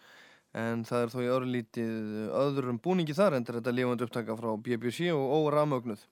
En 0.53 0.86
það 0.86 1.01
er 1.01 1.14
þó 1.16 1.18
í 1.24 1.32
örlítið 1.34 1.95
öðrum 2.43 2.78
búningi 2.84 3.18
þar 3.18 3.39
en 3.39 3.47
þetta 3.47 3.74
lifandi 3.74 4.05
upptaka 4.05 4.38
frá 4.38 4.51
BBC 4.53 5.10
og 5.16 5.34
óramögnuð. 5.47 6.03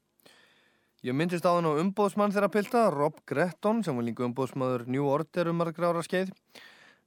Ég 1.06 1.14
myndist 1.14 1.46
á 1.46 1.54
hann 1.54 1.70
á 1.70 1.78
umbóðsmann 1.78 2.34
þeirra 2.34 2.50
pilta, 2.50 2.88
Rob 2.90 3.22
Gretton, 3.30 3.86
sem 3.86 3.94
var 3.94 4.10
líka 4.10 4.26
umbóðsmaður 4.26 4.88
New 4.90 5.06
Order 5.06 5.54
um 5.54 5.62
margra 5.62 5.94
ára 5.94 6.02
skeið. 6.02 6.34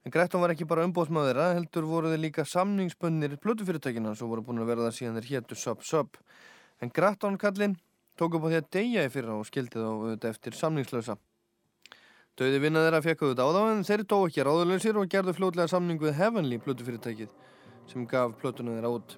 En 0.01 0.13
Gretton 0.13 0.41
var 0.41 0.49
ekki 0.55 0.65
bara 0.65 0.83
umbóðsmaður 0.87 1.35
þeirra, 1.35 1.47
heldur 1.59 1.85
voru 1.85 2.09
þeir 2.09 2.23
líka 2.23 2.45
samningsbundnir 2.49 3.35
plötufyrirtækina 3.41 4.15
sem 4.17 4.29
voru 4.29 4.41
búin 4.45 4.63
að 4.63 4.71
verða 4.71 4.93
síðan 4.95 5.19
þeir 5.19 5.27
héttu 5.35 5.57
Sub 5.59 5.83
Sub. 5.85 6.17
En 6.81 6.89
Gretton 6.89 7.37
kallinn 7.37 7.75
tók 8.17 8.39
upp 8.39 8.47
á 8.47 8.49
því 8.49 8.57
að 8.57 8.71
deyja 8.73 9.03
í 9.05 9.11
fyrra 9.13 9.35
og 9.37 9.45
skildi 9.45 9.77
þá 9.77 9.89
auðvitað 9.91 10.33
eftir 10.33 10.57
samningslösa. 10.57 11.17
Dauði 12.39 12.61
vinna 12.63 12.81
þeirra 12.81 13.03
fekk 13.05 13.21
auðvitað 13.27 13.45
á 13.45 13.53
þá 13.53 13.61
en 13.67 13.83
þeir 13.91 14.03
dó 14.09 14.17
ekki 14.23 14.47
ráðulegsir 14.47 14.97
og 14.97 15.11
gerðu 15.13 15.35
fljótlega 15.37 15.69
samning 15.69 16.01
við 16.01 16.17
Heavenly 16.17 16.57
plötufyrirtækið 16.65 17.35
sem 17.91 18.07
gaf 18.09 18.33
plötuna 18.41 18.79
þeirra 18.79 18.93
út. 18.97 19.15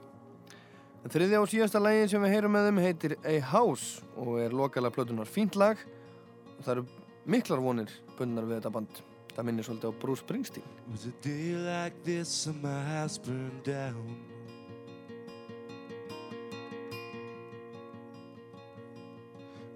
En 1.03 1.15
þriðja 1.15 1.39
og 1.43 1.49
síðasta 1.51 1.79
lægin 1.83 2.11
sem 2.11 2.27
við 2.27 2.35
heyrum 2.35 2.55
með 2.57 2.67
þeim 2.67 2.83
heitir 2.83 3.17
A 3.23 3.37
House 3.53 4.03
og 4.19 4.35
er 4.43 4.55
lokalega 4.55 4.95
plötunar 4.99 5.31
fínt 5.31 5.55
lag 5.55 5.79
og 5.79 6.61
það 6.65 6.75
eru 6.75 6.85
miklar 7.23 7.63
vonir 7.63 7.97
bundnar 8.17 8.47
við 8.49 8.59
þetta 8.59 8.75
band. 8.75 9.03
Það 9.33 9.45
minnir 9.47 9.65
svolítið 9.65 9.89
á 9.89 9.93
Bruce 9.97 10.21
Springsteen. 10.21 10.65
Was 10.93 11.05
a 11.09 11.13
day 11.25 11.57
like 11.57 11.97
this 12.05 12.45
and 12.45 12.61
my 12.61 12.83
house 12.85 13.17
burned 13.17 13.63
down. 13.63 14.13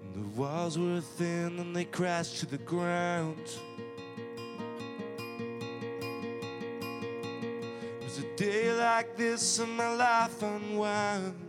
And 0.04 0.14
the 0.14 0.28
walls 0.38 0.78
were 0.78 1.00
thin 1.00 1.58
and 1.58 1.74
they 1.74 1.84
crashed 1.84 2.38
to 2.38 2.46
the 2.46 2.58
ground. 2.58 3.42
It 7.98 8.04
was 8.04 8.18
a 8.18 8.36
day 8.36 8.72
like 8.78 9.16
this 9.16 9.58
and 9.58 9.76
my 9.76 9.90
life 9.96 10.40
unwound. 10.40 11.47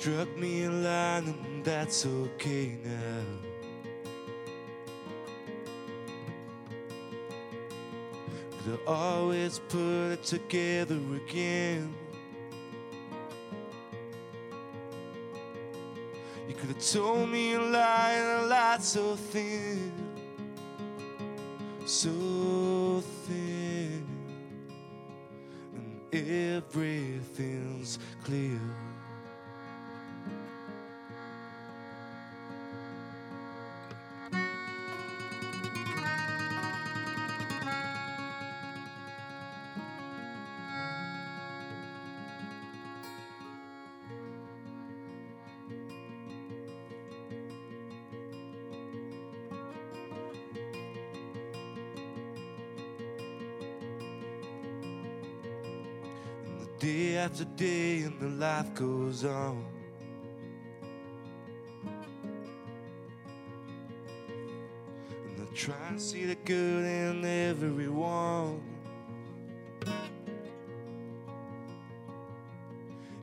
Struck 0.00 0.28
me 0.36 0.62
a 0.62 0.70
line 0.70 1.24
and 1.26 1.64
that's 1.64 2.06
okay 2.06 2.78
now. 2.84 3.24
Could 8.62 8.78
always 8.86 9.58
put 9.58 10.12
it 10.12 10.22
together 10.22 11.00
again. 11.26 11.92
You 16.46 16.54
could 16.54 16.68
have 16.68 16.92
told 16.92 17.28
me 17.30 17.54
a 17.54 17.60
lie 17.60 18.12
and 18.12 18.44
a 18.44 18.46
lie 18.46 18.78
so 18.78 19.16
thin, 19.16 19.92
so 21.84 23.02
thin, 23.26 24.06
and 25.74 26.00
everything's 26.62 27.98
clear. 28.22 28.60
After 57.38 57.56
day, 57.56 58.00
and 58.02 58.18
the 58.18 58.28
life 58.44 58.74
goes 58.74 59.24
on. 59.24 59.64
And 65.08 65.40
I 65.40 65.44
try 65.54 65.92
to 65.92 66.00
see 66.00 66.24
the 66.24 66.34
good 66.34 66.84
in 66.84 67.24
everyone. 67.24 68.60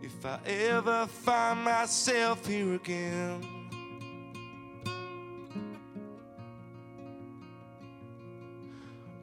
If 0.02 0.26
I 0.26 0.40
ever 0.46 1.08
find 1.08 1.64
myself 1.66 2.48
here 2.48 2.76
again. 2.76 3.46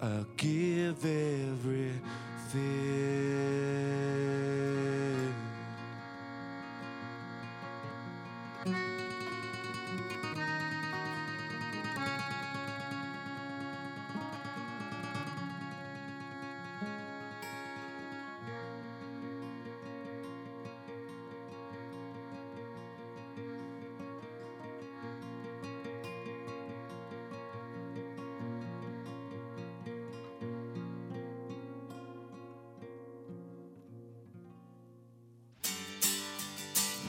I'll 0.03 0.27
give 0.37 1.05
everything. 1.05 2.03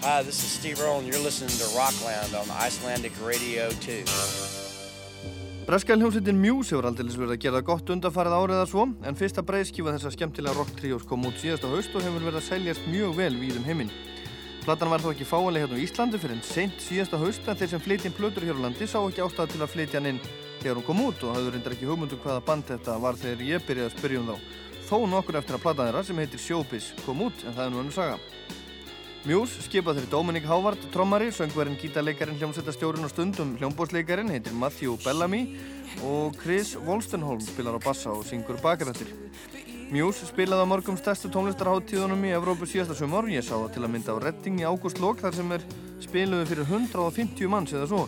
Hi, 0.04 0.22
this 0.22 0.44
is 0.44 0.52
Steve 0.52 0.82
Earle, 0.82 1.00
and 1.00 1.08
you're 1.08 1.24
listening 1.24 1.56
to 1.64 1.68
Rockland 1.78 2.36
on 2.36 2.48
Icelandic 2.68 3.14
Radio 3.26 3.70
2. 3.70 4.04
Breska 5.66 5.96
hljómsveitin 5.96 6.36
Muse 6.36 6.74
hefur 6.76 6.90
aldrei 6.90 7.08
verið 7.08 7.32
að 7.38 7.40
gera 7.46 7.62
gott 7.64 7.92
undarfarið 7.96 8.36
árið 8.36 8.60
að 8.66 8.68
svo 8.74 8.84
en 9.08 9.16
fyrsta 9.16 9.46
breyðskífa 9.48 9.94
þessa 9.96 10.12
skemmtilega 10.12 10.58
rock 10.58 10.74
tríós 10.76 11.06
kom 11.08 11.24
út 11.24 11.40
síðasta 11.40 11.72
haust 11.72 11.96
og 11.96 12.04
hefur 12.04 12.26
verið 12.26 12.40
að 12.42 12.50
seljast 12.50 12.90
mjög 12.92 13.14
vel 13.22 13.38
við 13.40 13.62
um 13.62 13.70
heiminn. 13.70 13.94
Platan 14.66 14.92
var 14.92 15.06
þó 15.06 15.14
ekki 15.14 15.30
fáanlega 15.30 15.70
hérna 15.70 15.80
á 15.80 15.84
Íslandi 15.86 16.20
fyrir 16.20 16.36
en 16.36 16.44
seint 16.50 16.84
síðasta 16.84 17.22
haust 17.24 17.48
en 17.48 17.62
þeir 17.62 17.72
sem 17.72 17.84
flytja 17.86 18.12
inn 18.12 18.18
plötur 18.18 18.44
hér 18.44 18.60
á 18.60 18.64
landi 18.66 18.90
sá 18.92 19.00
ekki 19.00 19.24
ástæða 19.24 19.54
til 19.54 19.62
að 19.64 19.72
flytja 19.78 20.02
hann 20.02 20.10
inn 20.12 20.20
þegar 20.58 20.82
hún 20.82 20.88
kom 20.90 21.06
út 21.06 21.24
og 21.24 21.38
hafður 21.38 21.56
reyndar 21.56 21.78
ekki 21.78 21.88
hugmyndu 21.88 22.20
hvaða 22.20 22.44
band 22.50 22.68
þetta 22.74 22.98
var 23.06 23.22
þegar 23.24 23.46
ég 23.54 23.64
byrjaði 23.70 23.88
að 23.88 23.96
spyrja 23.96 24.20
um 24.20 24.34
þá. 24.34 24.52
Þó 24.84 24.98
nokkur 25.16 25.40
eftir 25.40 25.56
að 25.56 25.64
platan 25.64 25.88
þeirra 25.88 26.04
sem 26.04 26.20
heitir 26.26 26.44
Showbiz 26.44 26.92
kom 27.06 27.24
út 27.30 27.48
en 27.48 27.56
það 27.56 27.70
er 27.70 27.72
nú 27.72 27.82
önnu 27.86 27.96
saga. 27.96 28.20
Muse 29.24 29.62
skipað 29.64 30.02
þeirri 30.02 30.10
Dominic 30.12 30.48
Howard, 30.50 30.82
trommari, 30.92 31.30
söngverinn, 31.32 31.78
gítarleikarin, 31.80 32.36
hljómsveitastjórun 32.42 33.06
og 33.08 33.12
stundum 33.14 33.54
hljómbósleikarin 33.56 34.28
heitir 34.28 34.52
Matthew 34.60 34.98
Bellamy 35.00 35.46
og 36.04 36.36
Chris 36.42 36.74
Wolstenholm 36.76 37.40
spilar 37.40 37.78
á 37.80 37.82
bassa 37.86 38.12
og 38.12 38.26
syngur 38.28 38.60
bakarættir. 38.60 39.14
Muse 39.96 40.28
spilaði 40.28 40.68
á 40.68 40.68
morgum 40.68 41.00
stærstu 41.00 41.32
tónlistarháttíðunum 41.32 42.26
í 42.28 42.34
Evrópu 42.36 42.68
síðasta 42.68 42.98
sumar. 43.00 43.30
Ég 43.32 43.48
sá 43.48 43.56
það 43.56 43.70
til 43.78 43.86
að 43.86 43.94
mynda 43.96 44.12
á 44.12 44.24
Redding 44.26 44.60
í 44.60 44.68
ágústlokk 44.68 45.24
þar 45.24 45.38
sem 45.40 45.56
er 45.56 45.64
spiluði 46.04 46.50
fyrir 46.52 46.68
150 46.68 47.54
manns 47.54 47.72
eða 47.72 47.88
svo 47.94 48.02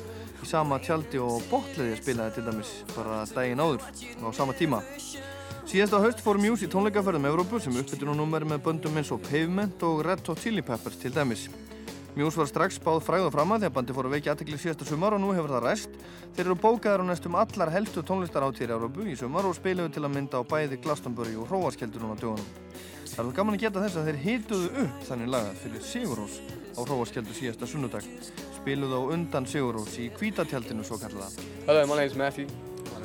í 0.43 0.49
sama 0.49 0.81
tjaldi 0.83 1.23
og 1.23 1.47
botleði 1.47 1.95
spilaði 2.01 2.35
til 2.35 2.45
dæmis 2.49 2.75
bara 2.91 3.23
daginn 3.31 3.63
áður 3.63 3.87
á 4.19 4.27
sama 4.35 4.51
tíma. 4.51 4.83
Síðasta 5.75 5.99
haust 5.99 6.21
fór 6.23 6.37
Muse 6.39 6.63
í 6.63 6.71
tónleikaferðum 6.71 7.25
Evrópu 7.27 7.57
sem 7.59 7.75
uppbyttur 7.75 8.07
nú 8.07 8.13
númeri 8.15 8.47
með 8.47 8.61
böndum 8.63 8.95
eins 8.95 9.09
og 9.11 9.19
Pavement 9.25 9.81
og 9.83 10.05
Red 10.07 10.21
Hot 10.23 10.39
Chili 10.39 10.61
Peppers 10.63 10.95
til 11.01 11.11
dæmis. 11.11 11.49
Muse 12.15 12.39
var 12.39 12.47
strax 12.47 12.77
báð 12.79 13.01
fræð 13.03 13.25
og 13.27 13.33
framma 13.33 13.57
þegar 13.59 13.73
bandi 13.75 13.95
fór 13.97 14.07
að 14.07 14.13
veikja 14.15 14.31
aðtekli 14.31 14.55
síðasta 14.61 14.85
sumar 14.87 15.17
og 15.17 15.19
nú 15.19 15.33
hefur 15.35 15.51
það 15.51 15.65
ræst. 15.65 15.97
Þeir 16.37 16.45
eru 16.45 16.55
bókaðar 16.63 17.03
á 17.03 17.05
næstum 17.09 17.35
allar 17.35 17.73
helstu 17.73 18.03
tónlistarháttíðir 18.07 18.71
Evrópu 18.77 19.03
í 19.03 19.17
sumar 19.19 19.49
og 19.49 19.57
spiluðu 19.57 19.91
til 19.97 20.03
að 20.07 20.13
mynda 20.13 20.39
á 20.39 20.47
bæði 20.47 20.77
Glastonbury 20.85 21.35
og 21.35 21.51
Hróaskjöldur 21.51 22.05
núna 22.05 22.15
dögunum. 22.21 22.47
Það 23.11 23.25
er 23.25 23.35
gaman 23.41 23.57
að 23.59 23.65
geta 23.65 23.83
þess 23.83 23.99
að 23.99 24.07
þeir 24.07 24.21
hituðu 24.29 24.69
upp 24.85 25.03
þannig 25.09 25.33
lagað 25.33 25.59
fyrir 25.65 25.83
Sigurós 25.89 26.37
á 26.71 26.79
Hróaskjöldu 26.85 27.35
síðasta 27.35 27.67
sunnudag. 27.67 28.07
Spiluðu 28.61 28.95
á 28.95 29.11
undan 29.17 29.51
Sigurós 29.51 29.99
í 29.99 30.07
kvítatjaldinu 30.15 30.87
svo 30.87 31.01
kallaða. 31.03 31.35
Hello, 31.67 31.83
my 31.83 31.99
name 31.99 32.07
is 32.07 32.15
Matthew. 32.15 32.47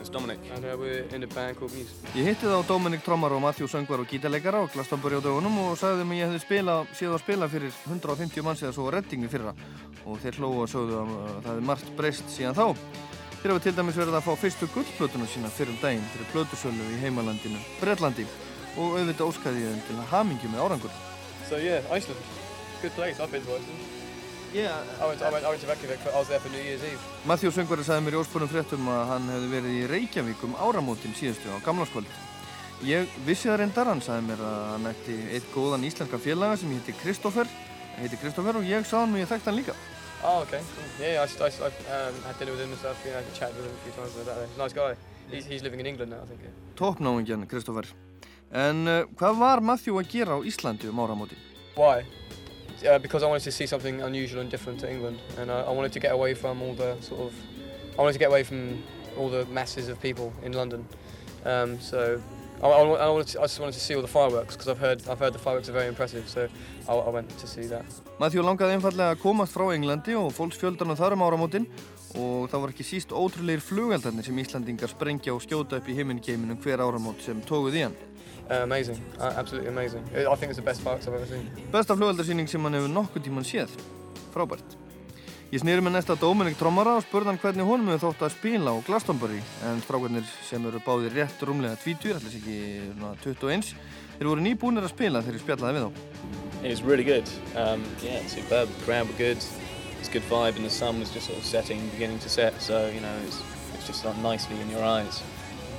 Is 0.01 0.09
Dominic. 0.09 0.39
And 0.55 0.65
uh, 0.65 0.77
we're 0.79 1.05
in 1.15 1.23
a 1.23 1.27
band 1.27 1.59
called 1.59 1.73
Muse. 1.75 1.93
Ég 2.17 2.25
hitti 2.25 2.49
þá 2.49 2.65
Dominic 2.67 3.03
Trommar 3.05 3.35
og 3.37 3.43
Matthew 3.45 3.69
Söngvar 3.69 4.01
og 4.01 4.09
gítarleikara 4.09 4.63
og 4.65 4.73
Glastonbury 4.73 5.19
á 5.19 5.23
dögunum 5.25 5.59
og 5.67 5.77
sagði 5.77 6.01
þeim 6.01 6.15
að 6.15 6.21
ég 6.21 6.31
hefði 6.31 6.41
spila, 6.45 6.77
séð 6.97 7.17
að 7.17 7.23
spila 7.25 7.49
fyrir 7.53 7.77
150 7.85 8.47
manns 8.47 8.63
eða 8.65 8.73
svo 8.77 8.89
á 8.89 8.95
Reddingi 8.97 9.29
fyrra 9.29 9.53
og 10.07 10.19
þeir 10.25 10.41
hlóðu 10.41 10.65
og 10.65 10.73
sögðu 10.73 10.99
að 11.03 11.13
það 11.13 11.51
hefði 11.51 11.67
margt 11.69 11.93
breyst 12.01 12.33
síðan 12.33 12.57
þá. 12.57 12.67
Þeir 13.43 13.53
hafa 13.53 13.65
til 13.67 13.77
dæmis 13.77 14.01
verið 14.01 14.19
að 14.19 14.27
fá 14.29 14.33
fyrstu 14.41 14.71
gullplötuna 14.73 15.29
sína 15.29 15.53
fyrir 15.53 15.75
um 15.75 15.81
daginn 15.85 16.11
fyrir 16.15 16.33
plötusölu 16.33 16.91
í 16.97 17.01
heimalandinu 17.05 17.61
Breitlandi 17.81 18.29
og 18.81 18.99
auðvitað 18.99 19.29
óskaði 19.29 19.65
ég 19.67 19.73
þeim 19.77 19.87
til 19.89 20.01
að 20.01 20.13
hamingju 20.15 20.53
með 20.53 20.65
árangur. 20.67 21.01
So 21.49 21.61
yeah, 21.61 21.85
Iceland. 21.93 22.21
Good 22.81 22.97
place. 22.97 23.21
I've 23.21 23.33
been 23.33 23.45
to 23.45 23.57
Iceland. 23.57 23.90
Yeah. 24.53 24.83
I 25.01 25.07
went, 25.07 25.23
I 25.23 25.31
went, 25.31 25.45
I 25.45 25.49
went 25.49 25.61
to 25.63 25.67
Reykjavík. 25.67 26.03
I 26.13 26.19
was 26.19 26.29
there 26.29 26.41
for 26.41 26.51
New 26.51 26.63
Year's 26.63 26.83
Eve. 26.83 26.99
Matthew 27.25 27.53
Söngvari 27.55 27.85
sagði 27.87 28.07
mér 28.09 28.17
í 28.17 28.21
óspunum 28.21 28.51
fréttum 28.51 28.89
að 28.91 29.05
hann 29.13 29.29
hefði 29.31 29.51
verið 29.55 29.77
í 29.77 29.87
Reykjavík 29.93 30.43
um 30.49 30.57
áramótin 30.59 31.15
síðustu 31.15 31.53
á 31.55 31.63
gamlarskvöld. 31.63 32.11
Ég 32.89 33.13
vissi 33.27 33.51
það 33.51 33.61
reyndar, 33.61 33.91
hann 33.93 34.03
sagði 34.03 34.27
mér 34.31 34.43
að 34.43 34.67
hann 34.73 34.91
ætti 34.91 35.17
eitt 35.37 35.49
góðan 35.55 35.87
íslenska 35.87 36.19
félaga 36.19 36.57
sem 36.59 36.73
heiti 36.73 36.95
Kristoffer, 37.03 37.51
heiti 38.01 38.19
Kristoffer 38.19 38.59
og 38.59 38.67
ég 38.67 38.87
sagði 38.89 39.05
hann 39.05 39.17
og 39.19 39.23
ég 39.23 39.31
þekkti 39.31 39.51
hann 39.51 39.59
líka. 39.61 39.77
Oh, 40.23 40.43
okay. 40.43 40.61
Yeah, 41.01 41.23
I, 41.23 41.29
I, 41.45 41.49
I 41.49 42.09
um, 42.09 42.15
had 42.27 42.39
dinner 42.39 42.53
with 42.53 42.61
him 42.61 42.71
and 42.71 42.79
stuff. 42.79 42.99
You 43.07 43.13
know, 43.13 43.21
I 43.21 43.39
chatted 43.39 43.57
with 43.57 43.67
him 43.67 43.73
a 43.73 43.83
few 43.85 43.93
times 43.93 44.17
about 44.17 44.37
that. 44.37 44.59
Nice 44.59 44.73
guy. 44.73 44.97
He's, 45.31 45.47
he's 45.47 45.63
living 45.63 45.81
in 45.81 45.87
England 45.87 46.11
now, 46.11 46.23
I 46.23 46.27
think. 46.27 46.41
Toppnáingjan 46.77 47.47
Kristoffer. 47.47 47.87
En 48.53 48.89
uh, 48.89 49.05
hvað 49.17 49.39
var 49.39 49.63
Matthew 49.63 49.97
að 50.01 50.11
gera 50.11 50.37
á 50.37 50.39
Íslandi 50.43 50.91
um 50.91 51.01
áramótin? 51.01 51.39
Why? 51.77 52.03
Uh, 52.89 52.99
because 52.99 53.23
I 53.23 53.27
wanted 53.27 53.45
to 53.45 53.53
see 53.53 53.67
something 53.67 54.01
unusual 54.01 54.41
and 54.41 54.51
different 54.51 54.81
to 54.81 54.91
England, 54.91 55.21
and 55.37 55.51
I, 55.51 55.61
I 55.63 55.71
wanted 55.71 55.93
to 55.93 56.01
get 56.01 56.13
away 56.13 56.33
from 56.35 56.63
all 56.63 56.73
the 56.73 56.97
sort 57.01 57.21
of, 57.21 57.35
I 57.99 58.01
wanted 58.01 58.15
to 58.15 58.19
get 58.19 58.29
away 58.29 58.43
from 58.43 58.83
all 59.19 59.29
the 59.29 59.45
masses 59.47 59.89
of 59.89 60.01
people 60.01 60.33
in 60.43 60.53
London. 60.53 60.87
Um, 61.45 61.79
so 61.81 62.23
I, 62.63 62.67
I, 62.67 63.19
I, 63.19 63.23
to, 63.23 63.41
I 63.41 63.45
just 63.45 63.61
wanted 63.61 63.73
to 63.73 63.81
see 63.81 63.95
all 63.95 64.03
the 64.03 64.09
fireworks 64.09 64.57
because 64.57 64.69
I've 64.69 64.79
heard 64.79 65.07
I've 65.09 65.19
heard 65.19 65.33
the 65.33 65.39
fireworks 65.39 65.69
are 65.69 65.73
very 65.73 65.89
impressive. 65.89 66.29
So 66.29 66.49
I, 66.89 66.93
I 66.93 67.09
went 67.09 67.29
to 67.39 67.47
see 67.47 67.67
that. 67.69 67.85
Matthew 68.21 68.43
langaði 68.45 68.77
einfallega 68.77 69.15
að 69.15 69.23
komast 69.23 69.57
frá 69.57 69.71
Englandi 69.73 70.17
og 70.17 70.33
fólksfjöldan 70.37 70.97
þar 70.97 71.17
um 71.17 71.25
áramótin 71.25 71.69
og 72.19 72.51
það 72.51 72.65
var 72.65 72.75
ekki 72.75 72.85
síst 72.85 73.15
ótrúleir 73.17 73.63
flugeldarnir 73.65 74.27
sem 74.27 74.41
Íslandingar 74.43 74.93
sprengja 74.93 75.33
og 75.33 75.45
skjóta 75.45 75.79
upp 75.81 75.89
í 75.89 75.97
himmingeiminn 75.97 76.53
um 76.53 76.61
hver 76.61 76.83
áramót 76.85 77.25
sem 77.25 77.41
tóguð 77.49 77.81
í 77.81 77.85
hann. 77.87 77.97
Uh, 78.51 78.65
amazing, 78.65 78.99
uh, 79.21 79.33
absolutely 79.37 79.71
amazing. 79.71 80.03
I 80.13 80.35
think 80.35 80.51
it's 80.51 80.59
the 80.59 80.63
best 80.63 80.81
fireworks 80.83 81.07
I've 81.07 81.15
ever 81.15 81.27
seen. 81.27 81.47
Besta 81.71 81.95
flugeldarsýning 81.95 82.49
sem 82.51 82.65
hann 82.67 82.75
hefur 82.75 82.91
nokkuð 82.91 83.23
tíman 83.29 83.47
séð. 83.47 83.77
Frábært. 84.35 84.75
Ég 85.51 85.63
snýri 85.63 85.83
með 85.83 85.97
næsta 85.97 86.15
Dominic 86.19 86.59
Trommara 86.59 86.97
og 86.99 87.05
spurði 87.07 87.31
hann 87.31 87.39
hvernig 87.43 87.67
honum 87.67 87.93
hefur 87.93 88.11
þótt 88.11 88.25
að 88.27 88.35
spila 88.37 88.75
á 88.75 88.83
Glastonbury 88.87 89.39
en 89.67 89.81
strákarnir 89.83 90.27
sem 90.47 90.67
eru 90.67 90.83
báðir 90.83 91.15
rétt 91.15 91.41
rúmlega 91.47 91.79
tvítur, 91.79 92.19
allir 92.19 92.37
ekki 92.39 92.59
svona 92.93 93.13
21, 93.23 93.71
þeir 94.19 94.31
voru 94.33 94.45
nýbúinir 94.47 94.87
að 94.87 94.93
spila 94.97 95.23
þegar 95.23 95.39
ég 95.39 95.45
spjallaði 95.47 95.79
við 95.79 95.87
þá. 95.87 95.91
It 96.63 96.71
was 96.71 96.83
really 96.83 97.07
good. 97.07 97.31
Um, 97.55 97.87
yeah, 98.03 98.19
superb. 98.27 98.71
The 98.79 98.85
crowd 98.85 99.07
were 99.07 99.19
good. 99.19 99.39
It's 99.99 100.09
a 100.09 100.13
good 100.13 100.27
vibe, 100.31 100.57
and 100.57 100.65
the 100.65 100.71
sun 100.71 100.99
was 100.99 101.11
just 101.11 101.27
sort 101.27 101.39
of 101.39 101.45
setting, 101.45 101.83
beginning 101.95 102.19
to 102.21 102.29
set. 102.29 102.61
So 102.63 102.87
you 102.91 103.01
know, 103.01 103.15
it's 103.27 103.43
it's 103.75 103.87
just 103.87 104.05
like 104.05 104.19
nicely 104.19 104.61
in 104.61 104.71
your 104.71 104.83
eyes. 104.83 105.23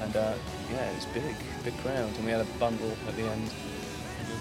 And 0.01 0.15
uh, 0.15 0.33
yeah, 0.71 0.89
it 0.89 0.95
was 0.95 1.05
big, 1.13 1.35
big 1.63 1.75
crowd, 1.83 2.11
and 2.17 2.25
we 2.25 2.31
had 2.31 2.41
a 2.41 2.49
bundle 2.59 2.91
at 3.07 3.15
the 3.15 3.23
end. 3.23 3.47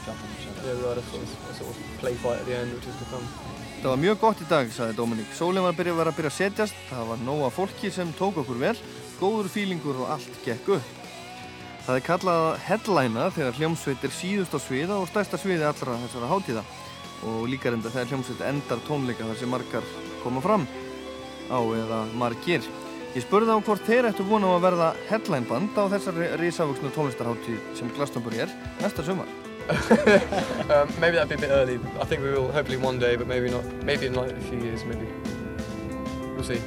Yeah, 0.06 0.74
we 0.74 0.88
had 0.88 0.98
a 0.98 1.02
sort 1.02 1.22
of, 1.22 1.50
a 1.50 1.54
sort 1.54 1.70
of 1.70 1.76
play 2.00 2.14
fight 2.14 2.38
at 2.40 2.46
the 2.46 2.56
end, 2.56 2.72
which 2.74 2.86
was 2.86 2.96
good 2.96 3.08
fun. 3.08 3.24
Það 3.80 3.88
var 3.94 4.00
mjög 4.00 4.18
gott 4.20 4.40
í 4.44 4.46
dag, 4.48 4.72
sagði 4.76 4.96
Dominik. 4.98 5.28
Sólinn 5.32 5.64
var 5.64 5.72
að 5.72 5.78
byrja 5.78 5.92
að 5.94 6.00
vera 6.02 6.10
að 6.12 6.16
byrja 6.18 6.30
að 6.30 6.36
setjast, 6.36 6.80
það 6.90 7.06
var 7.10 7.22
nóga 7.24 7.46
fólki 7.54 7.90
sem 7.94 8.10
tók 8.18 8.40
okkur 8.42 8.58
vel, 8.60 8.74
góður 9.16 9.48
fílingur 9.48 10.02
og 10.04 10.10
allt 10.16 10.40
gekk 10.44 10.68
upp. 10.76 10.90
Það 11.86 11.96
er 11.96 12.04
kallað 12.04 12.42
að 12.44 12.58
headlina 12.66 13.30
þegar 13.32 13.56
hljómsveit 13.56 14.04
er 14.04 14.12
síðust 14.12 14.52
á 14.52 14.60
sviða 14.60 14.98
og 15.00 15.08
stærsta 15.08 15.40
sviði 15.40 15.64
allra 15.64 15.96
þessara 16.02 16.28
hátíða 16.28 16.64
og 17.30 17.48
líka 17.48 17.72
reynda 17.72 17.92
þegar 17.92 18.12
hljómsveit 18.12 18.44
endar 18.50 18.84
tónleika 18.84 19.26
þar 19.30 19.40
sem 19.40 19.50
margar 19.50 19.88
koma 20.20 20.44
fram 20.44 20.68
á 21.48 21.58
eða 21.80 22.04
margir. 22.20 22.68
Ég 23.10 23.24
spurði 23.24 23.50
á 23.50 23.58
hvort 23.58 23.86
þeir 23.88 24.06
ættu 24.06 24.22
vona 24.22 24.46
á 24.46 24.54
að 24.54 24.64
verða 24.68 24.88
headlineband 25.08 25.74
á 25.74 25.84
þessari 25.90 26.28
risavuxnu 26.38 26.92
tónlistarháttíð 26.94 27.64
sem 27.74 27.90
Glastonbury 27.96 28.44
er 28.44 28.52
næsta 28.78 29.02
sumar. 29.02 29.26
um, 29.70 30.88
maybe 31.02 31.16
that'd 31.16 31.28
be 31.28 31.34
a 31.34 31.38
bit 31.38 31.50
early. 31.50 31.80
I 32.00 32.04
think 32.04 32.22
we 32.22 32.30
will 32.30 32.50
hopefully 32.52 32.78
one 32.78 32.98
day, 32.98 33.16
but 33.16 33.26
maybe 33.26 33.50
not. 33.50 33.64
Maybe 33.84 34.06
in 34.06 34.14
like 34.14 34.30
a 34.30 34.40
few 34.46 34.58
years, 34.58 34.84
maybe. 34.84 35.06
We'll 36.34 36.44
see. 36.44 36.60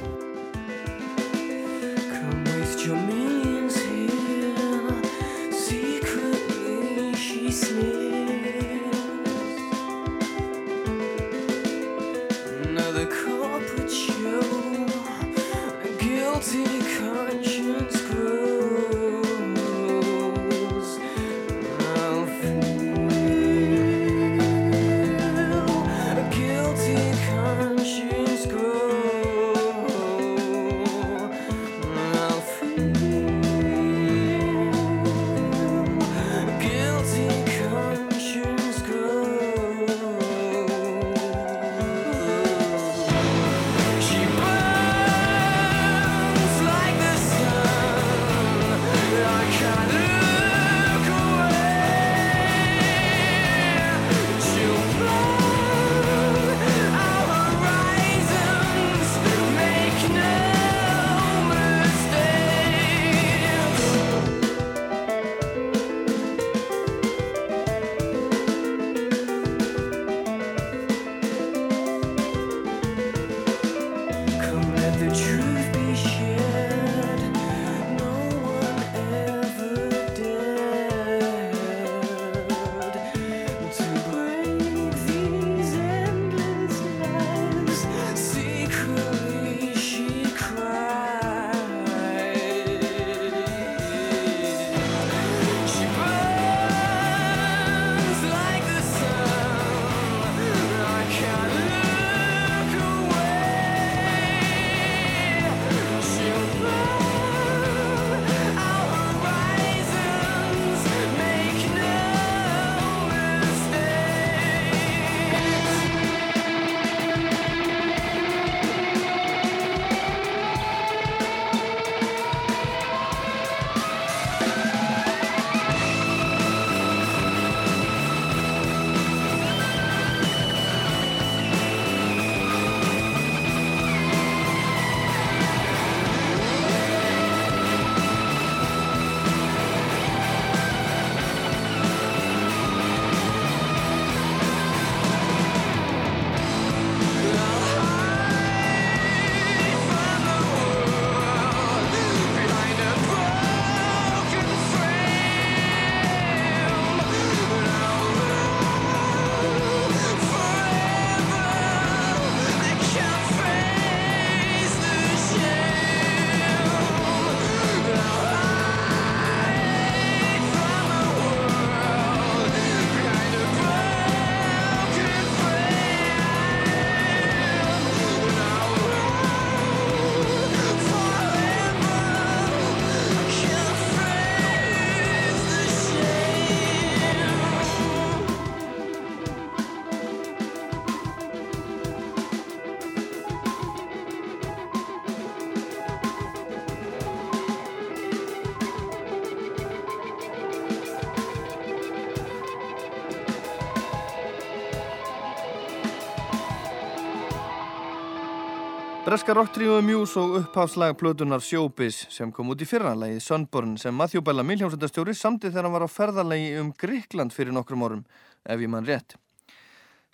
Breska 209.14 209.30
rocktriðuðu 209.30 209.82
Muse 209.86 210.18
og 210.18 210.32
upphafslag 210.40 210.96
plötunar 210.98 211.38
Showbiz 211.38 212.00
sem 212.10 212.32
kom 212.34 212.48
út 212.50 212.64
í 212.64 212.66
fyrra 212.66 212.96
lagi 212.98 213.20
Sunburn 213.22 213.76
sem 213.78 213.94
Matthew 213.94 214.24
Bellamy 214.26 214.56
hljómsættastjóri 214.58 215.12
samtið 215.14 215.52
þegar 215.52 215.68
hann 215.68 215.74
var 215.76 215.84
á 215.86 215.94
ferðalagi 215.94 216.48
um 216.58 216.72
Gríkland 216.74 217.30
fyrir 217.30 217.54
nokkrum 217.54 217.84
árum, 217.86 218.00
ef 218.42 218.58
ég 218.58 218.72
mann 218.72 218.88
rétt. 218.88 219.14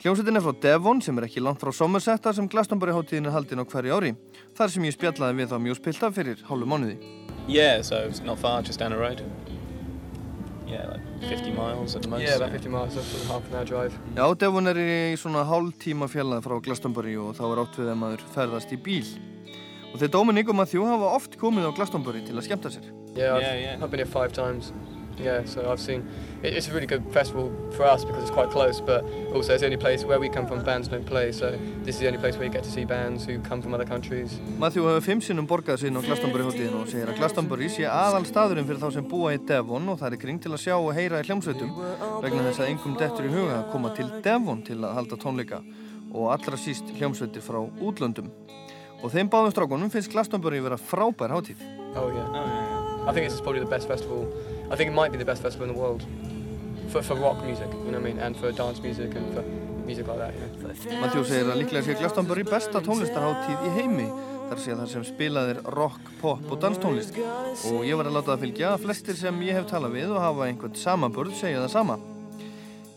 Hljómsættin 0.05 0.37
er 0.37 0.45
frá 0.45 0.53
Devon 0.67 1.01
sem 1.01 1.17
er 1.17 1.31
ekki 1.31 1.41
langt 1.41 1.65
frá 1.65 1.73
Somersetta 1.73 2.35
sem 2.37 2.51
Glastonbury 2.53 2.93
hátíðin 2.93 3.31
er 3.31 3.39
haldin 3.39 3.65
á 3.65 3.71
hverju 3.73 3.97
ári. 3.97 4.13
Þar 4.59 4.75
sem 4.75 4.85
ég 4.91 4.99
spjallaði 4.99 5.39
við 5.39 5.55
þá 5.55 5.61
Muse 5.65 5.85
pilta 5.87 6.13
fyrir 6.13 6.45
hálfu 6.51 6.69
mánuði. 6.69 6.99
Yeah, 7.49 7.81
so 7.81 8.05
it's 8.05 8.21
not 8.21 8.37
far, 8.37 8.61
just 8.61 8.85
down 8.85 8.93
the 8.93 9.01
road. 9.01 9.25
Yeah, 10.69 10.93
like 10.93 11.10
50 11.29 11.53
miles 11.53 11.97
at 11.97 12.03
the 12.03 12.09
most. 12.09 12.23
Yeah, 12.23 12.37
about 12.37 12.51
50 12.53 12.69
miles, 12.69 12.95
that's 12.95 13.07
sort 13.07 13.23
of 13.23 13.29
half 13.31 13.51
an 13.51 13.59
hour 13.59 13.65
drive. 13.65 13.99
Já, 14.17 14.25
Devon 14.39 14.67
er 14.73 14.79
í 14.81 15.17
svona 15.21 15.45
hálf 15.47 15.75
tíma 15.83 16.09
fjallað 16.11 16.47
frá 16.47 16.57
Glastonbury 16.65 17.17
og 17.21 17.35
þá 17.39 17.45
er 17.51 17.63
átt 17.65 17.77
við 17.81 17.91
að 17.93 18.01
maður 18.05 18.25
ferðast 18.35 18.73
í 18.73 18.79
bíl. 18.81 19.05
Og 19.91 19.99
þeir 20.01 20.13
Dominic 20.15 20.49
og 20.49 20.57
Matthew 20.61 20.87
hafa 20.87 21.11
oft 21.19 21.37
komið 21.41 21.69
á 21.69 21.77
Glastonbury 21.77 22.23
til 22.27 22.39
að 22.39 22.47
skemmta 22.47 22.71
sér. 22.73 22.87
Yeah, 23.15 23.35
I've, 23.37 23.43
Yeah, 23.43 23.55
yeah. 23.59 23.77
I've 23.83 23.91
been 23.91 23.99
here 23.99 24.07
five 24.07 24.33
times. 24.33 24.73
Yeah, 25.23 25.45
so 25.45 25.71
I've 25.71 25.81
seen. 25.81 26.09
It, 26.43 26.55
it's 26.55 26.69
a 26.69 26.73
really 26.73 26.87
good 26.87 27.05
festival 27.13 27.53
for 27.77 27.85
us 27.85 28.05
because 28.05 28.23
it's 28.23 28.31
quite 28.31 28.51
close, 28.51 28.81
but 28.81 29.05
also 29.35 29.53
it's 29.53 29.61
the 29.61 29.67
only 29.67 29.77
place 29.77 30.05
where 30.05 30.19
we 30.19 30.29
come 30.29 30.47
from. 30.47 30.65
Bands 30.65 30.89
don't 30.89 31.05
play, 31.05 31.33
so 31.33 31.51
this 31.85 31.97
is 31.97 32.01
the 32.01 32.07
only 32.07 32.19
place 32.19 32.37
where 32.37 32.45
you 32.45 32.51
get 32.51 32.65
to 32.65 32.71
see 32.71 32.85
bands 32.85 33.25
who 33.25 33.39
come 33.41 33.61
from 33.61 33.75
other 33.75 33.85
countries. 33.85 34.39
Matthew 34.59 34.85
hefur 34.89 35.05
fimm 35.05 35.21
sinnum 35.21 35.49
borgað 35.51 35.83
sín 35.85 35.97
á 35.97 36.01
Glastonbury 36.05 36.47
hóttíðin 36.49 36.79
og 36.81 36.89
segir 36.89 37.13
að 37.13 37.21
Glastonbury 37.21 37.69
sé 37.69 37.85
aðal 37.89 38.25
staðurinn 38.29 38.69
fyrir 38.69 38.81
þá 38.81 38.97
sem 38.97 39.09
búa 39.09 39.35
í 39.37 39.43
Devon 39.51 39.93
og 39.93 40.01
það 40.01 40.17
er 40.17 40.23
kring 40.25 40.41
til 40.41 40.55
að 40.57 40.65
sjá 40.65 40.77
og 40.79 40.93
heyra 40.97 41.21
í 41.21 41.29
hljómsveitum 41.29 41.77
vegna 42.25 42.47
þess 42.49 42.63
að 42.65 42.73
engum 42.73 42.97
dettur 43.01 43.29
í 43.29 43.35
huga 43.35 43.59
að 43.61 43.71
koma 43.75 43.93
til 43.97 44.09
Devon 44.25 44.65
til 44.65 44.79
að 44.81 44.97
halda 45.01 45.21
tónleika 45.21 45.61
og 46.11 46.33
allra 46.35 46.59
síst 46.59 46.89
hljómsveitir 46.97 47.45
frá 47.45 47.61
útlöndum. 47.61 48.33
Og 49.01 49.13
þeim 49.13 49.31
báðum 49.33 49.53
strákunum 49.55 49.93
finnst 49.93 50.13
Glastonbury 50.13 50.61
vera 50.61 50.77
frábær 50.77 51.33
hátíð. 51.33 51.61
Oh 51.97 52.11
yeah. 52.13 53.09
I 53.09 53.13
think 53.13 53.25
this 53.27 53.35
is 53.35 53.41
probably 53.41 53.61
the 53.61 53.71
best 53.71 53.89
festival. 53.89 54.29
I 54.71 54.77
think 54.77 54.91
it 54.91 54.95
might 54.95 55.13
be 55.13 55.19
the 55.19 55.25
best 55.25 55.43
festival 55.43 55.69
in 55.69 55.75
the 55.75 55.81
world 55.81 56.05
for, 56.91 57.03
for 57.03 57.17
rock 57.17 57.45
music. 57.45 57.69
You 57.73 57.91
know 57.91 57.99
what 57.99 58.07
I 58.07 58.13
mean, 58.13 58.19
and 58.19 58.37
for 58.37 58.53
dance 58.53 58.81
music 58.81 59.15
and 59.17 59.35
for 59.35 59.43
music 59.85 60.07
like 60.07 60.19
that. 60.19 60.35
You 60.35 60.41
know. 60.41 61.01
Matthew 61.03 61.25
segir 61.27 61.51
að 61.51 61.63
líklega 61.65 61.87
sé 61.87 61.97
Glastonbury 61.99 62.45
besta 62.47 62.83
tónlistarháttíð 62.85 63.65
í 63.67 63.73
heimi 63.79 64.07
þar 64.51 64.63
sé 64.63 64.77
þar 64.79 64.89
sem 64.91 65.05
spilað 65.07 65.51
er 65.55 65.61
rock, 65.75 65.99
pop 66.21 66.47
og 66.51 66.63
danstónlist 66.63 67.19
og 67.71 67.85
ég 67.87 67.99
var 67.99 68.09
að 68.11 68.17
láta 68.19 68.33
það 68.33 68.47
fylgja 68.47 68.71
að 68.75 68.87
flestir 68.87 69.19
sem 69.19 69.43
ég 69.47 69.59
hef 69.59 69.69
talað 69.71 69.95
við 69.99 70.15
og 70.15 70.23
hafa 70.23 70.49
einhvern 70.49 70.79
samanburð 70.79 71.37
segja 71.39 71.63
það 71.63 71.75
sama. 71.75 71.99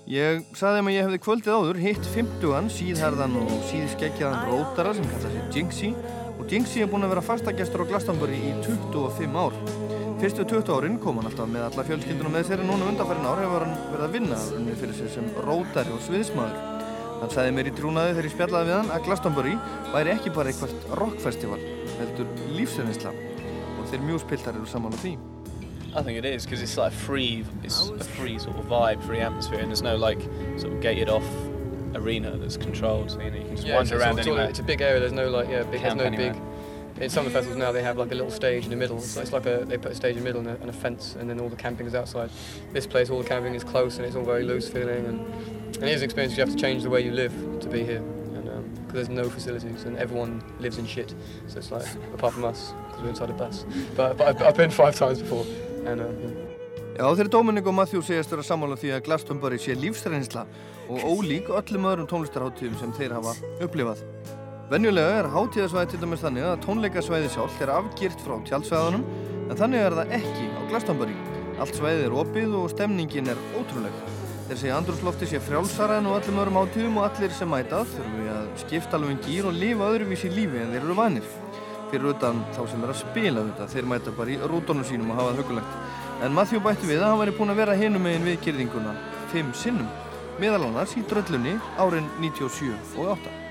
Ég 0.09 0.41
saði 0.57 0.79
þeim 0.79 0.89
að 0.89 0.95
ég 0.97 1.05
hefði 1.07 1.19
kvöldið 1.23 1.57
áður 1.57 1.77
hitt 1.79 2.07
50-an, 2.15 2.71
síðherðan 2.73 3.37
og 3.39 3.53
síðskeggjaðan 3.69 4.49
rótara 4.49 4.93
sem 4.97 5.07
kalla 5.13 5.31
sér 5.31 5.57
Jinxie 5.57 6.17
og 6.33 6.49
Jinxie 6.51 6.83
er 6.83 6.91
búinn 6.91 7.07
að 7.07 7.13
vera 7.15 7.25
fastagestur 7.29 7.85
á 7.85 7.89
Glastonbury 7.93 8.41
í 8.49 8.51
25 8.65 9.39
ár. 9.39 9.55
Fyrstu 10.23 10.45
20 10.47 10.69
árin 10.71 10.93
kom 11.03 11.17
hann 11.19 11.25
alltaf 11.27 11.49
með 11.51 11.65
alla 11.65 11.83
fjölskyldunum 11.83 12.31
með 12.31 12.51
en 12.55 12.61
núna 12.63 12.85
undanfærin 12.93 13.25
ár 13.27 13.39
hefur 13.43 13.63
hann 13.65 13.73
verið 13.91 14.03
að 14.05 14.13
vinna 14.15 14.37
unnið 14.55 14.77
fyrir 14.79 14.95
sér 14.95 15.09
sem 15.11 15.25
rótari 15.43 15.91
og 15.91 15.99
sviðsmaður. 16.05 16.61
Hann 17.19 17.33
sagði 17.33 17.55
mér 17.57 17.67
í 17.67 17.73
trúnaði 17.75 18.13
þegar 18.13 18.27
ég 18.29 18.33
spjallaði 18.37 18.69
við 18.69 18.77
hann 18.77 18.93
að 18.95 19.03
Glastonbury 19.09 19.57
væri 19.91 20.13
ekki 20.13 20.31
bara 20.37 20.53
eitthvað 20.53 20.95
rockfestival, 21.01 21.59
heldur 21.97 22.31
lífsreynsla 22.55 23.11
og 23.11 23.91
þeir 23.91 24.05
mjúspiltar 24.07 24.55
eru 24.61 24.71
saman 24.71 24.95
á 24.95 24.99
því. 25.03 25.13
I 25.91 26.01
think 26.07 26.17
it 26.17 26.25
is 26.31 26.47
because 26.47 26.63
it's 26.63 26.77
like 26.79 26.95
free. 27.03 27.43
It's 27.61 27.89
a 27.91 28.07
free 28.15 28.39
sort 28.39 28.55
of 28.63 28.71
vibe, 28.71 29.03
free 29.03 29.19
atmosphere, 29.19 29.59
and 29.59 29.67
there's 29.67 29.83
no 29.83 29.97
like 29.97 30.23
sort 30.55 30.71
of 30.71 30.79
gated 30.79 31.09
off 31.09 31.27
arena 31.99 32.37
that's 32.37 32.55
controlled. 32.55 33.11
So 33.11 33.19
you 33.19 33.29
know 33.29 33.37
you 33.39 33.43
can 33.43 33.55
just 33.57 33.67
Yeah, 33.67 33.75
wander 33.75 33.99
around 33.99 34.19
anywhere. 34.23 34.47
it's 34.47 34.59
a 34.59 34.63
big 34.63 34.79
area. 34.81 35.01
There's 35.01 35.11
no 35.11 35.27
like 35.27 35.49
yeah, 35.49 35.63
big, 35.63 35.81
there's 35.81 35.95
no 35.95 36.05
anywhere. 36.05 36.31
big. 36.31 36.41
In 37.01 37.09
some 37.09 37.25
of 37.25 37.33
the 37.33 37.37
festivals 37.37 37.57
now, 37.57 37.71
they 37.71 37.81
have 37.81 37.97
like 37.97 38.11
a 38.11 38.15
little 38.15 38.31
stage 38.31 38.65
in 38.65 38.69
the 38.69 38.75
middle. 38.75 38.99
So 38.99 39.21
it's 39.21 39.33
like 39.33 39.45
a 39.45 39.65
they 39.65 39.77
put 39.77 39.91
a 39.91 39.95
stage 39.95 40.15
in 40.15 40.23
the 40.23 40.25
middle 40.25 40.41
and 40.41 40.49
a, 40.49 40.61
and 40.61 40.69
a 40.69 40.73
fence, 40.73 41.15
and 41.19 41.29
then 41.29 41.39
all 41.39 41.49
the 41.49 41.55
camping 41.55 41.87
is 41.87 41.95
outside. 41.95 42.29
This 42.71 42.85
place, 42.85 43.09
all 43.09 43.21
the 43.21 43.27
camping 43.27 43.55
is 43.55 43.63
close, 43.63 43.97
and 43.97 44.05
it's 44.05 44.15
all 44.15 44.23
very 44.23 44.43
loose 44.43 44.69
feeling. 44.69 45.05
And, 45.05 45.19
and 45.77 45.89
is 45.89 46.01
an 46.01 46.05
experience. 46.05 46.37
You 46.37 46.45
have 46.45 46.53
to 46.53 46.61
change 46.61 46.83
the 46.83 46.89
way 46.89 47.01
you 47.01 47.11
live 47.11 47.33
to 47.61 47.67
be 47.67 47.83
here, 47.83 48.01
because 48.85 49.07
there's 49.07 49.09
no 49.09 49.29
facilities, 49.29 49.83
and 49.85 49.97
everyone 49.97 50.43
lives 50.59 50.77
in 50.77 50.85
shit. 50.85 51.15
So 51.47 51.57
it's 51.57 51.71
like 51.71 51.87
apart 52.13 52.33
from 52.33 52.45
us, 52.45 52.73
because 52.87 53.01
we're 53.01 53.09
inside 53.09 53.31
a 53.31 53.33
bus. 53.33 53.65
But, 53.95 54.17
but 54.17 54.27
I've, 54.27 54.41
I've 54.43 54.57
been 54.57 54.71
five 54.71 54.95
times 54.95 55.19
before, 55.19 55.45
and 55.85 55.99
uh, 55.99 56.05
yeah. 56.05 56.43
Já, 56.93 57.07
þeir 57.17 57.27
Dominic 57.33 57.65
og 57.65 57.73
Matthew 57.73 58.03
segjast 58.05 58.29
vera 58.29 58.43
sammála 58.45 58.75
því 58.77 58.91
að 58.93 58.99
Glastonbury 59.07 59.57
sé 59.57 59.73
lífsreynsla 59.73 60.43
og 60.93 61.01
ólík 61.09 61.47
öllum 61.49 61.87
öðrum 61.89 62.05
tónlistarháttíðum 62.11 62.75
sem 62.77 62.91
þeir 62.93 63.15
hafa 63.17 63.33
upplifað. 63.65 64.03
Venjulega 64.73 65.19
er 65.19 65.27
hátíðasvæði 65.29 65.89
til 65.91 65.97
dæmis 66.01 66.21
þannig 66.23 66.45
að 66.49 66.61
tónleikasvæði 66.63 67.27
sjálf 67.29 67.59
er 67.61 67.69
afgirt 67.69 68.21
frá 68.25 68.39
tjaldsvæðunum 68.47 69.03
en 69.51 69.59
þannig 69.59 69.83
er 69.85 69.95
það 69.99 70.13
ekki 70.17 70.45
á 70.49 70.61
Glastonbury. 70.71 71.17
Allt 71.61 71.77
svæðið 71.77 72.01
er 72.07 72.15
opið 72.17 72.55
og 72.57 72.71
stemningin 72.71 73.29
er 73.29 73.43
ótrúleg. 73.59 73.99
Þeir 74.47 74.59
segja 74.63 74.79
andrúrslofti 74.79 75.29
sé 75.29 75.41
frjálsara 75.45 75.99
en 75.99 76.09
á 76.09 76.17
öllum 76.17 76.41
öðrum 76.41 76.57
hátíðum 76.57 76.97
og 76.97 77.05
allir 77.05 77.35
sem 77.37 77.53
mætað 77.53 77.91
þurfi 77.91 78.25
að 78.33 78.49
skipta 78.63 78.97
alveg 78.97 79.13
um 79.13 79.21
gýr 79.27 79.51
og 79.51 79.61
lifa 79.61 79.91
öðruvísi 79.91 80.33
lífi 80.33 80.63
en 80.63 80.73
þeir 80.73 80.81
eru 80.81 80.97
vanir. 81.03 81.29
Fyrir 81.93 82.09
utan 82.15 82.41
þá 82.57 82.61
sem 82.73 82.81
er 82.81 82.95
að 82.95 82.99
spila 83.03 83.45
þetta, 83.51 83.69
þeir 83.75 83.91
mæta 83.93 84.15
bara 84.17 84.33
í 84.33 84.39
rútonum 84.41 84.89
sínum 84.89 85.13
og 85.13 85.21
hafa 85.21 85.35
það 85.35 85.43
hugulegt. 85.43 85.77
En 86.25 86.33
Matthew 86.33 86.65
bætti 86.65 86.89
við 86.89 87.03
að 87.03 87.11
hann 87.11 87.21
væri 87.21 87.37
búinn 87.37 87.53
að 87.53 87.61
vera 87.61 87.77
hinum 87.77 88.09
megin 88.09 88.25
við 88.31 88.41
kyrðinguna 88.47 88.97
fimm 89.35 89.53
sinnum, 89.53 89.93
meðal 90.41 90.65
annars 90.71 90.97
í 90.97 91.05
dröllunni 91.05 91.59
árin 91.77 92.09
97 92.25 92.73
og 92.97 93.15
8. 93.19 93.42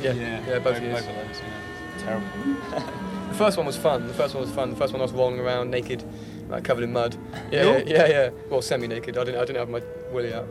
Yeah, 0.00 0.12
yeah, 0.12 0.58
both 0.58 0.80
years. 0.80 0.94
both 1.04 1.08
of 1.08 1.28
those, 1.28 1.40
yeah. 1.40 2.04
Terrible. 2.04 2.92
The 3.26 3.34
first 3.44 3.56
one 3.58 3.66
was 3.66 3.76
fun. 3.76 4.06
The 4.06 4.14
first 4.14 4.34
one 4.34 4.44
was 4.44 4.52
fun. 4.54 4.70
The 4.70 4.76
first 4.76 4.92
one 4.94 5.02
I 5.02 5.04
was 5.04 5.12
rolling 5.12 5.38
around 5.40 5.70
naked, 5.70 6.02
like 6.48 6.64
covered 6.64 6.84
in 6.84 6.92
mud. 6.92 7.18
Yeah, 7.50 7.64
You? 7.64 7.70
yeah, 7.70 7.82
yeah, 7.86 8.08
yeah. 8.08 8.30
Well, 8.48 8.62
semi-naked. 8.62 9.18
I 9.18 9.24
didn't, 9.24 9.40
I 9.40 9.44
didn't 9.44 9.58
have 9.58 9.68
my 9.68 9.82
willy 10.10 10.32
out. 10.32 10.46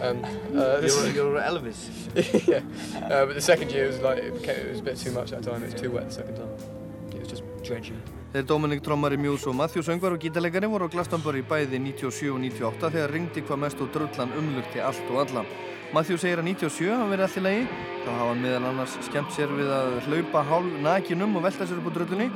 Um, 0.00 0.24
uh, 0.56 0.80
this- 0.80 0.96
You're, 1.14 1.32
you're 1.32 1.40
Elvis. 1.40 1.90
yeah. 2.48 2.58
Uh, 3.04 3.26
but 3.26 3.34
the 3.34 3.40
second 3.40 3.70
year 3.70 3.86
was 3.86 4.00
like 4.00 4.18
it, 4.18 4.32
became, 4.34 4.56
it 4.56 4.70
was 4.70 4.80
a 4.80 4.82
bit 4.82 4.96
too 4.96 5.12
much 5.12 5.30
that 5.30 5.44
time. 5.44 5.62
It 5.62 5.72
was 5.72 5.80
too 5.80 5.90
wet 5.92 6.08
the 6.08 6.14
second 6.14 6.36
time. 6.36 6.48
It 7.14 7.20
was 7.20 7.28
just 7.28 7.42
dredging. 7.62 8.00
Þeir 8.28 8.44
Dominic 8.44 8.82
trommari 8.84 9.16
Muse 9.16 9.48
og 9.48 9.54
Matthew 9.56 9.80
söngvar 9.86 10.12
og 10.12 10.20
gítarleikari 10.20 10.68
voru 10.68 10.84
á 10.84 10.92
Glastonbury 10.92 11.40
bæði 11.48 11.78
97 11.80 12.28
og 12.28 12.42
98 12.42 12.90
þegar 12.92 13.14
ringdi 13.14 13.40
hvað 13.40 13.60
mest 13.62 13.80
og 13.80 13.88
drullan 13.94 14.34
umlugti 14.36 14.82
allt 14.84 15.08
og 15.14 15.22
alla. 15.22 15.46
Matthew 15.96 16.20
segir 16.20 16.42
að 16.42 16.50
97 16.50 16.90
hafa 16.92 17.08
verið 17.08 17.24
allt 17.24 17.40
í 17.40 17.44
lagi, 17.46 17.64
þá 18.04 18.10
hafa 18.10 18.28
hann 18.28 18.44
meðal 18.44 18.68
annars 18.68 18.98
skemmt 19.08 19.32
sér 19.32 19.56
við 19.56 19.72
að 19.72 19.96
hlaupa 20.10 20.44
hálf 20.50 20.78
nakinum 20.84 21.40
og 21.40 21.48
velta 21.48 21.64
sér 21.64 21.80
upp 21.80 21.88
á 21.88 21.92
drullunni, 21.96 22.28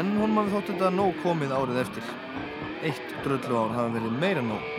en 0.00 0.16
hún 0.16 0.40
hafi 0.40 0.56
þótt 0.56 0.72
þetta 0.72 0.92
nóg 0.96 1.22
komið 1.26 1.56
árið 1.60 1.84
eftir. 1.84 2.12
Eitt 2.88 3.16
drullu 3.20 3.64
ár 3.66 3.76
hafa 3.76 3.98
verið 3.98 4.20
meira 4.24 4.48
nóg. 4.48 4.77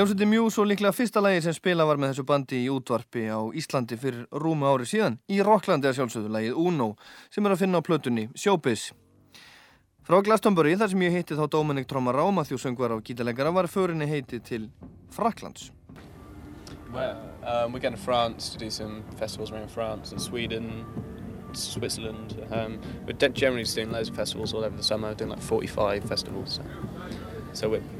Hljómsveiti 0.00 0.24
Muse 0.24 0.62
og 0.62 0.68
líklega 0.70 0.94
fyrsta 0.96 1.20
lagi 1.20 1.42
sem 1.44 1.52
spila 1.52 1.84
var 1.84 1.98
með 2.00 2.14
þessu 2.14 2.22
bandi 2.24 2.56
í 2.64 2.68
útvarpi 2.72 3.26
á 3.28 3.36
Íslandi 3.52 3.98
fyrir 4.00 4.22
rúmu 4.32 4.64
ári 4.64 4.86
síðan 4.88 5.18
í 5.28 5.42
Rocklandi 5.44 5.90
að 5.90 5.98
sjálfsögðu 5.98 6.30
lagið 6.32 6.56
Uno 6.56 6.86
sem 7.28 7.44
er 7.44 7.52
að 7.52 7.60
finna 7.60 7.82
á 7.84 7.84
plötunni 7.84 8.24
Showbiz. 8.32 8.86
Frá 10.08 10.22
Glastonbury 10.24 10.72
þar 10.80 10.92
sem 10.94 11.04
ég 11.04 11.18
heiti 11.18 11.36
þá 11.36 11.44
Dominic 11.52 11.90
Trommara 11.90 12.24
og 12.24 12.32
Matthew 12.32 12.56
Söngvar 12.56 12.96
á 12.96 13.04
gítalegara 13.04 13.52
var 13.52 13.68
förinni 13.68 14.08
heiti 14.08 14.40
til 14.40 14.70
Fraklands. 15.12 15.68
Well, 16.94 17.20
um, 17.44 17.74
we're 17.74 17.84
going 17.84 17.92
to 17.92 18.00
France 18.00 18.48
to 18.54 18.58
do 18.58 18.70
some 18.70 19.04
festivals 19.18 19.52
around 19.52 19.68
France 19.68 20.12
and 20.12 20.22
Sweden, 20.22 20.86
Switzerland. 21.52 22.40
Um, 22.50 22.80
we're 23.04 23.12
generally 23.12 23.64
doing 23.64 23.92
loads 23.92 24.08
of 24.08 24.16
festivals 24.16 24.54
all 24.54 24.64
over 24.64 24.74
the 24.74 24.82
summer, 24.82 25.12
doing 25.12 25.28
like 25.28 25.42
45 25.42 26.04
festivals. 26.04 26.54
So, 26.54 26.62
so 27.52 27.68
we're 27.68 27.99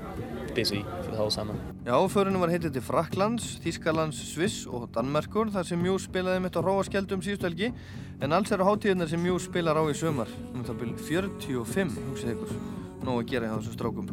busy 0.54 0.84
for 1.02 1.10
the 1.10 1.16
whole 1.16 1.30
summer. 1.30 1.54
Já, 1.84 1.96
förinni 2.08 2.40
var 2.40 2.52
heitið 2.52 2.74
til 2.76 2.84
Fraklands, 2.84 3.46
Þískalands, 3.64 4.18
Sviss 4.32 4.66
og 4.68 4.88
Danmerkur 4.94 5.50
þar 5.54 5.66
sem 5.68 5.80
Muse 5.80 6.08
spilaði 6.08 6.44
mitt 6.44 6.58
á 6.58 6.60
Róaskjaldum 6.64 7.22
síðustu 7.24 7.48
helgi 7.48 7.72
en 8.20 8.36
alls 8.36 8.52
eru 8.52 8.66
hátíðirnar 8.68 9.10
sem 9.10 9.22
Muse 9.22 9.48
spilar 9.48 9.80
á 9.80 9.84
í 9.88 9.96
sömar 9.96 10.30
um 10.54 10.64
það 10.66 10.82
byrjum 10.82 10.98
45, 11.08 11.96
hugsið 12.10 12.34
ykkur, 12.34 12.56
nóg 13.06 13.22
að 13.22 13.30
gera 13.32 13.50
hjá 13.50 13.56
þessum 13.58 13.78
strákum. 13.78 14.12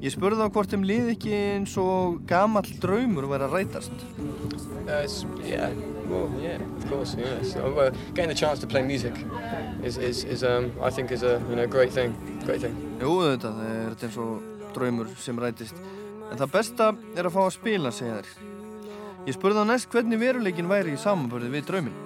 Ég 0.00 0.14
spurði 0.14 0.40
þá 0.40 0.54
hvort 0.54 0.72
þeim 0.72 0.84
lið 0.88 1.08
ekki 1.12 1.32
eins 1.36 1.74
og 1.80 2.22
gamall 2.28 2.68
draumur 2.80 3.26
væri 3.28 3.44
að 3.44 3.56
rætast. 3.58 4.04
Uh, 4.88 5.04
yeah, 5.44 5.74
well, 6.08 6.30
yeah, 6.40 6.56
of 6.78 6.86
course, 6.88 7.14
yeah. 7.20 7.42
So, 7.44 7.66
uh, 7.76 7.90
getting 8.14 8.32
the 8.32 8.34
chance 8.34 8.58
to 8.60 8.66
play 8.66 8.80
music 8.82 9.12
is, 9.84 9.98
is, 9.98 10.24
is 10.24 10.42
um, 10.42 10.72
I 10.80 10.88
think, 10.88 11.12
is 11.12 11.22
a 11.22 11.38
you 11.50 11.56
know, 11.56 11.66
great 11.66 11.92
thing, 11.92 12.16
great 12.46 12.62
thing. 12.64 12.74
Jú, 13.00 13.12
þetta, 13.28 13.52
er 13.68 13.92
eins 14.08 14.16
og 14.16 14.59
draumur 14.76 15.10
sem 15.18 15.38
rætist. 15.38 15.78
En 16.30 16.38
það 16.38 16.52
besta 16.54 16.92
er 17.16 17.26
að 17.26 17.34
fá 17.34 17.42
að 17.46 17.56
spila, 17.56 17.92
segja. 17.94 18.22
Ég 19.26 19.36
spurði 19.36 19.60
þá 19.60 19.66
næst 19.68 19.90
hvernig 19.92 20.20
veruleikin 20.20 20.70
væri 20.70 20.94
í 20.94 21.00
samanbörði 21.00 21.50
við 21.52 21.66
drauminn. 21.68 21.98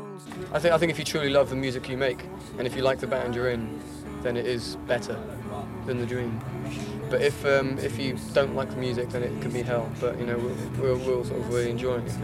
I 0.52 0.58
think, 0.58 0.74
I 0.74 0.78
think 0.78 0.90
if 0.90 0.98
you 0.98 1.04
truly 1.04 1.30
love 1.30 1.50
the 1.50 1.56
music 1.56 1.88
you 1.88 1.96
make, 1.96 2.24
and 2.58 2.66
if 2.66 2.76
you 2.76 2.82
like 2.82 2.98
the 3.00 3.06
band 3.06 3.34
you're 3.34 3.50
in, 3.50 3.80
then 4.22 4.36
it 4.36 4.46
is 4.46 4.76
better 4.86 5.18
than 5.86 5.98
the 5.98 6.06
dream. 6.06 6.40
But 7.10 7.20
if 7.20 7.44
um, 7.44 7.78
if 7.78 7.98
you 7.98 8.16
don't 8.32 8.56
like 8.56 8.70
the 8.70 8.76
music, 8.76 9.10
then 9.10 9.22
it 9.22 9.40
can 9.42 9.50
be 9.52 9.62
hell. 9.62 9.90
But 10.00 10.18
you 10.18 10.26
know, 10.26 10.38
we're, 10.38 10.94
we're, 10.94 10.96
we're 10.96 11.24
sort 11.24 11.40
of 11.40 11.48
really 11.52 11.70
enjoying 11.70 12.06
it, 12.06 12.14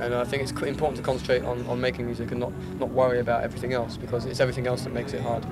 and 0.00 0.14
I 0.14 0.24
think 0.24 0.42
it's 0.42 0.52
important 0.52 0.96
to 0.96 1.02
concentrate 1.02 1.44
on, 1.44 1.64
on 1.66 1.80
making 1.80 2.06
music 2.06 2.32
and 2.32 2.40
not 2.40 2.52
not 2.78 2.90
worry 2.90 3.20
about 3.20 3.44
everything 3.44 3.72
else 3.72 3.96
because 3.96 4.26
it's 4.26 4.40
everything 4.40 4.66
else 4.66 4.82
that 4.82 4.92
makes 4.92 5.12
it 5.12 5.22
hard. 5.22 5.46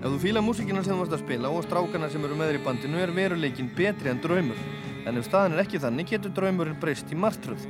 Ef 0.00 0.08
þú 0.08 0.18
fíla 0.22 0.40
músíkina 0.40 0.80
sem 0.80 0.94
þú 0.96 1.02
varst 1.02 1.12
að 1.12 1.22
spila 1.26 1.48
og 1.52 1.64
strákana 1.66 2.06
sem 2.08 2.22
eru 2.24 2.36
með 2.38 2.48
þér 2.48 2.56
í 2.56 2.60
bandinu 2.64 3.00
er 3.04 3.10
veruleikin 3.12 3.66
betri 3.76 4.08
en 4.08 4.20
draumur. 4.24 4.60
En 5.04 5.20
ef 5.20 5.26
staðan 5.26 5.58
er 5.58 5.60
ekki 5.60 5.80
þannig 5.82 6.08
getur 6.08 6.32
draumurinn 6.38 6.78
breyst 6.80 7.10
í 7.12 7.18
martröð. 7.20 7.66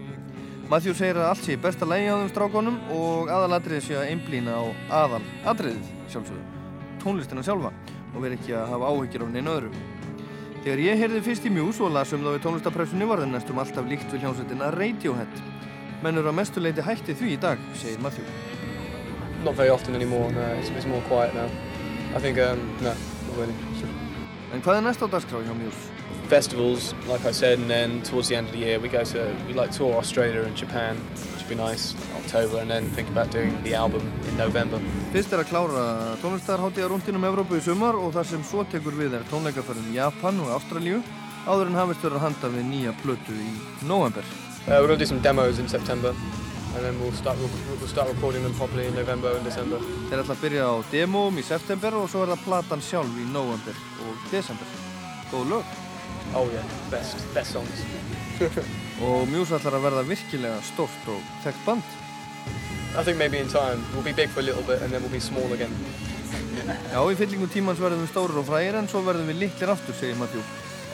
Matthew 0.70 0.94
segir 0.94 1.18
að 1.18 1.26
allt 1.26 1.42
sé 1.42 1.56
í 1.56 1.58
besta 1.58 1.88
lægi 1.90 2.06
á 2.06 2.14
þeim 2.20 2.28
strákonum 2.30 2.76
og 2.94 3.32
aðalatriði 3.34 3.82
sé 3.82 3.96
að 3.98 4.12
einblýna 4.12 4.54
á 4.54 4.62
aðal 5.00 5.20
atriðið 5.50 5.88
sjálfsögðu, 6.12 6.44
tónlistina 7.02 7.42
sjálfa 7.42 7.72
og 8.12 8.22
veri 8.22 8.38
ekki 8.38 8.54
að 8.54 8.70
hafa 8.76 8.92
áhyggjur 8.92 9.24
af 9.26 9.32
neina 9.34 9.56
öðru. 9.56 9.72
Þegar 10.60 10.84
ég 10.84 11.02
heyrði 11.02 11.24
fyrst 11.26 11.48
í 11.50 11.52
Muse 11.56 11.82
og 11.82 11.90
las 11.96 12.14
um 12.14 12.22
þá 12.22 12.36
í 12.36 12.44
tónlistapressunni 12.44 13.10
var 13.10 13.24
það 13.24 13.32
næstum 13.32 13.58
alltaf 13.58 13.90
líkt 13.90 14.14
við 14.14 14.22
hljómsveitina 14.22 14.70
Radiohead. 14.76 15.42
Menn 16.04 16.22
eru 16.22 16.30
að 16.30 16.38
mestu 16.38 16.62
leiti 16.62 16.86
hætti 16.86 17.18
því 17.18 17.34
í 17.34 17.40
dag, 17.42 17.66
segir 17.74 17.98
Matthew. 18.06 18.30
Not 19.42 19.58
very 19.58 19.74
often 19.74 19.98
anymore. 19.98 20.30
No, 20.30 20.46
it's, 20.60 20.70
it's 20.70 20.86
more 20.86 21.02
quiet 21.08 21.34
now. 21.34 21.50
I 22.14 22.18
think 22.18 22.38
um, 22.38 22.58
no, 22.82 22.90
not 22.90 23.36
really. 23.38 23.54
En 24.50 24.58
hvað 24.64 24.80
er 24.80 24.82
næst 24.82 25.02
á 25.02 25.06
dagskrá 25.06 25.38
hjá 25.46 25.54
Muse? 25.54 25.78
Festivals, 26.26 26.94
like 27.06 27.24
I 27.24 27.30
said, 27.30 27.58
and 27.58 27.70
then 27.70 28.02
towards 28.02 28.28
the 28.28 28.36
end 28.36 28.46
of 28.48 28.52
the 28.52 28.58
year 28.58 28.78
we 28.80 28.88
go 28.88 29.04
to, 29.04 29.34
we 29.46 29.54
like 29.54 29.70
tour 29.70 29.94
Australia 29.94 30.42
and 30.42 30.56
Japan, 30.56 30.96
which 31.14 31.42
would 31.42 31.48
be 31.48 31.54
nice, 31.54 31.94
October, 32.18 32.58
and 32.58 32.70
then 32.70 32.90
think 32.90 33.08
about 33.08 33.30
doing 33.30 33.54
the 33.62 33.74
album 33.74 34.02
in 34.28 34.36
November. 34.36 34.78
Fyrst 35.14 35.32
er 35.34 35.44
að 35.44 35.50
klára 35.50 35.84
tónlistarháttíðarúndin 36.22 37.18
um 37.18 37.26
Evrópu 37.30 37.58
í 37.58 37.62
sumar 37.62 37.98
og 37.98 38.14
það 38.14 38.30
sem 38.32 38.44
svo 38.46 38.66
tekur 38.66 38.98
við 38.98 39.14
er 39.18 39.26
tónleikaferðin 39.30 39.94
Japan 39.94 40.42
og 40.42 40.54
Ástralíu 40.58 41.00
áður 41.46 41.70
en 41.70 41.78
hafist 41.78 42.04
að 42.06 42.20
handa 42.22 42.50
við 42.50 42.66
nýja 42.74 42.94
plötu 43.02 43.34
í 43.34 43.50
november. 43.86 44.26
Uh, 44.66 44.78
we're 44.78 44.90
going 44.90 44.98
to 44.98 45.04
do 45.04 45.06
some 45.06 45.22
demos 45.22 45.58
in 45.58 45.68
September, 45.68 46.14
and 46.74 46.84
then 46.84 47.00
we'll 47.00 47.12
start 47.12 47.36
we'll, 47.38 47.50
we'll 47.78 47.88
start 47.88 48.08
recording 48.08 48.42
them 48.42 48.54
properly 48.54 48.86
in 48.86 48.94
November 48.94 49.34
and 49.36 49.44
December. 49.44 49.80
Þeir 50.10 50.22
ætla 50.22 50.36
að 50.36 50.44
byrja 50.44 50.66
á 50.70 50.74
demóm 50.92 51.40
í 51.40 51.44
september 51.46 51.96
og 51.98 52.10
svo 52.12 52.24
er 52.24 52.34
það 52.34 52.44
platan 52.46 52.84
sjálf 52.84 53.16
í 53.18 53.26
november 53.32 53.80
og 54.06 54.28
desember. 54.30 54.76
Góð 55.32 55.48
lög. 55.54 55.72
Oh 56.34 56.46
yeah, 56.52 56.76
best, 56.92 57.24
best 57.34 57.56
songs. 57.56 57.82
og 59.06 59.26
Muse 59.32 59.58
ætlar 59.58 59.78
að 59.80 59.88
verða 59.88 60.06
virkilega 60.06 60.60
stórt 60.70 61.10
og 61.10 61.34
þekkt 61.44 61.66
band. 61.66 61.98
I 62.98 63.02
think 63.04 63.18
maybe 63.18 63.38
in 63.38 63.48
time 63.48 63.82
we'll 63.94 64.06
be 64.06 64.12
big 64.12 64.30
for 64.30 64.40
a 64.40 64.42
little 64.42 64.62
bit 64.62 64.82
and 64.82 64.92
then 64.92 65.02
we'll 65.02 65.12
be 65.12 65.20
small 65.20 65.52
again. 65.52 65.74
Já, 66.90 67.00
í 67.02 67.18
fyllingum 67.18 67.50
tímans 67.50 67.80
verðum 67.82 68.04
við 68.04 68.12
stórir 68.12 68.38
og 68.40 68.46
frægir 68.46 68.78
en 68.78 68.88
svo 68.90 69.02
verðum 69.06 69.30
við 69.30 69.44
litlir 69.44 69.72
aftur, 69.72 69.96
segir 69.98 70.18
Matthew. 70.20 70.42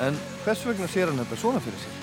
En 0.04 0.16
hvers 0.44 0.64
vegna 0.68 0.88
sér 0.92 1.10
hann 1.10 1.20
þetta 1.22 1.38
svona 1.40 1.62
fyrir 1.64 1.80
sér? 1.80 2.02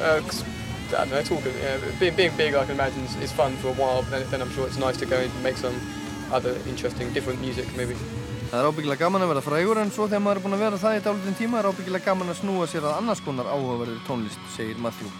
Uh, 0.00 0.65
I 0.94 1.04
don't 1.04 1.10
know, 1.10 1.22
talking, 1.22 1.52
yeah, 1.60 1.78
being, 1.98 2.14
being 2.14 2.36
big 2.36 2.54
I 2.54 2.64
can 2.64 2.74
imagine 2.74 3.02
is, 3.04 3.16
is 3.16 3.32
fun 3.32 3.56
for 3.56 3.68
a 3.68 3.72
while, 3.72 4.02
but 4.02 4.10
then, 4.10 4.30
then 4.30 4.42
I'm 4.42 4.50
sure 4.50 4.66
it's 4.66 4.78
nice 4.78 4.96
to 4.98 5.06
go 5.06 5.18
and 5.18 5.42
make 5.42 5.56
some 5.56 5.74
other 6.32 6.54
interesting, 6.66 7.12
different 7.12 7.40
music 7.40 7.66
maybe. 7.76 7.94
Það 8.46 8.60
er 8.60 8.68
ábyggilega 8.70 9.02
gaman 9.02 9.24
að 9.24 9.30
vera 9.32 9.42
frægur 9.42 9.78
en 9.82 9.88
svo 9.90 10.04
þegar 10.06 10.22
maður 10.22 10.38
er 10.38 10.44
búinn 10.44 10.56
að 10.56 10.60
vera 10.62 10.78
það 10.78 10.98
í 10.98 11.00
dálítinn 11.02 11.38
tíma 11.40 11.58
er 11.58 11.66
ábyggilega 11.66 12.06
gaman 12.06 12.30
að 12.30 12.38
snúa 12.38 12.68
sér 12.70 12.86
að 12.86 13.00
annars 13.00 13.22
konar 13.26 13.48
áhugaverðir 13.50 14.04
tónlist, 14.06 14.44
segir 14.54 14.78
Matthew. 14.78 15.10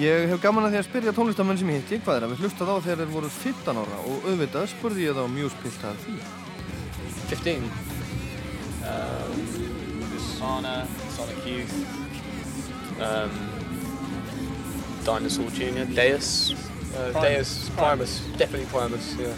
Ég 0.00 0.26
hef 0.30 0.42
gaman 0.42 0.66
að 0.66 0.74
því 0.74 0.80
að 0.80 0.88
spyrja 0.88 1.14
tónlistamenn 1.14 1.60
sem 1.60 1.70
ég 1.70 1.80
hitti 1.84 2.00
hvað 2.02 2.18
er 2.18 2.26
að 2.26 2.34
við 2.34 2.42
hlusta 2.44 2.66
þá 2.66 2.74
þegar 2.84 3.00
þeir 3.00 3.14
voru 3.14 3.30
15 3.36 3.80
ára 3.84 4.02
og 4.02 4.26
auðvitað 4.26 4.68
spurði 4.74 5.06
ég 5.06 5.18
þá 5.18 5.22
Muse 5.36 5.62
pilt 5.62 5.86
að 5.86 6.02
því. 6.04 6.18
15? 7.30 7.70
Um, 8.90 9.40
Sana, 10.34 10.74
Sonic 11.14 11.46
Youth, 11.46 11.74
um, 12.98 13.49
Dinosaur 15.04 15.50
Jr., 15.50 15.84
Deus. 15.94 16.52
Uh, 16.90 17.12
Primus. 17.12 17.22
Deus, 17.22 17.70
Primus, 17.76 18.20
definitely 18.36 18.66
Primus, 18.66 19.14
yeah. 19.14 19.30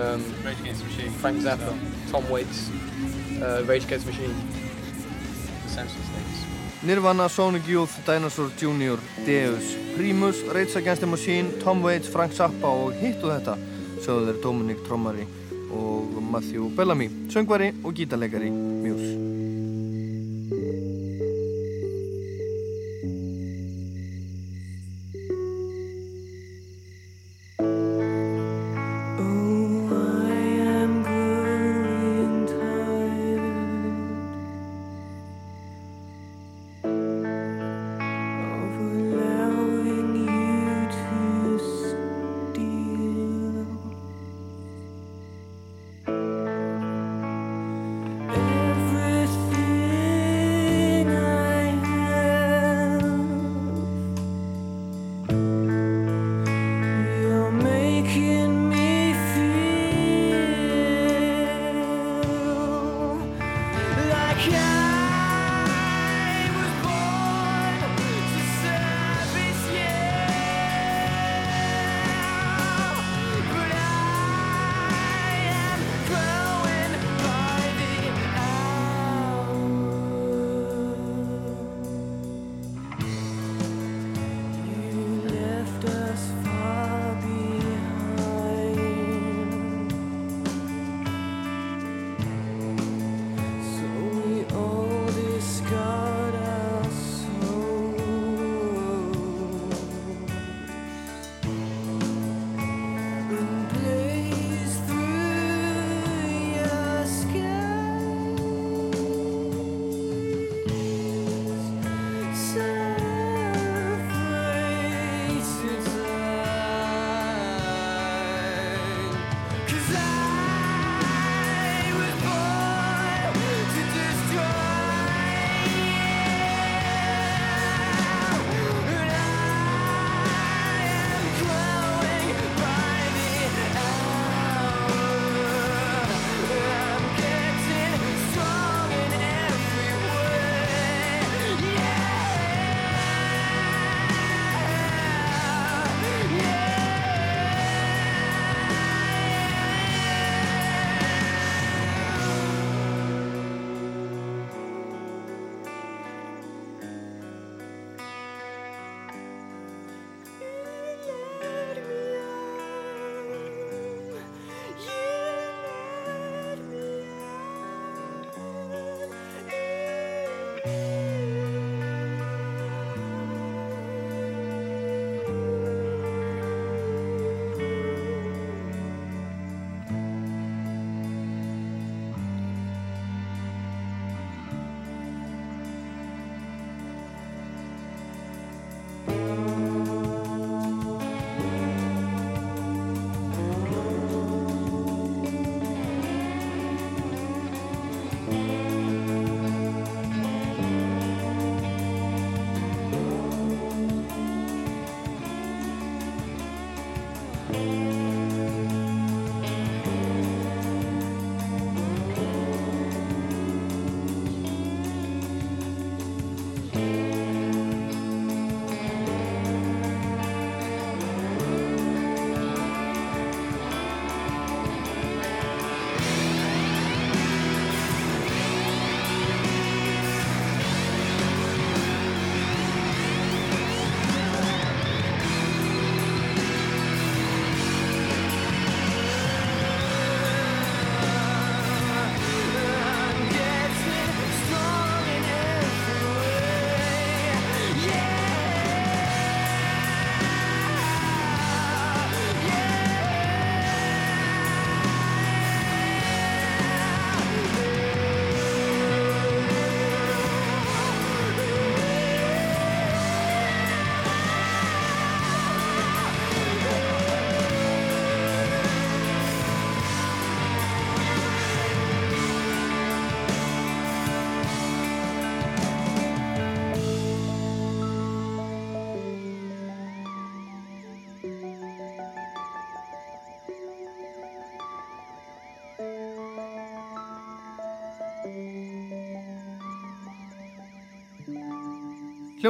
Um, 0.00 0.24
Rage 0.44 0.60
Against 0.60 0.82
the 0.82 0.88
Machine. 0.88 1.10
Frank 1.12 1.38
Zappa, 1.38 1.72
Tom 2.10 2.28
Waits, 2.28 2.70
uh, 3.40 3.62
Rage 3.64 3.84
Against 3.84 4.06
the 4.06 4.12
Machine. 4.12 4.34
Essential 5.66 6.02
things. 6.02 6.82
Nirvana, 6.82 7.28
Sonic 7.28 7.66
Youth, 7.68 8.04
Dinosaur 8.04 8.50
Jr., 8.56 8.98
Deus, 9.24 9.76
Primus, 9.96 10.42
Rage 10.42 10.74
Against 10.76 11.00
the 11.00 11.06
Machine, 11.06 11.52
Tom 11.60 11.82
Waits, 11.82 12.08
Frank 12.08 12.32
Zappa 12.32 12.66
og 12.66 12.94
hitt 12.98 13.22
og 13.22 13.36
þetta 13.36 13.58
sögðu 14.00 14.30
þeir 14.32 14.42
Dominic 14.42 14.84
Trommari 14.88 15.26
og 15.70 16.22
Matthew 16.32 16.70
Bellamy, 16.74 17.10
söngvari 17.30 17.74
og 17.84 17.94
gítarleikari 17.94 18.50
Muse. 18.50 19.29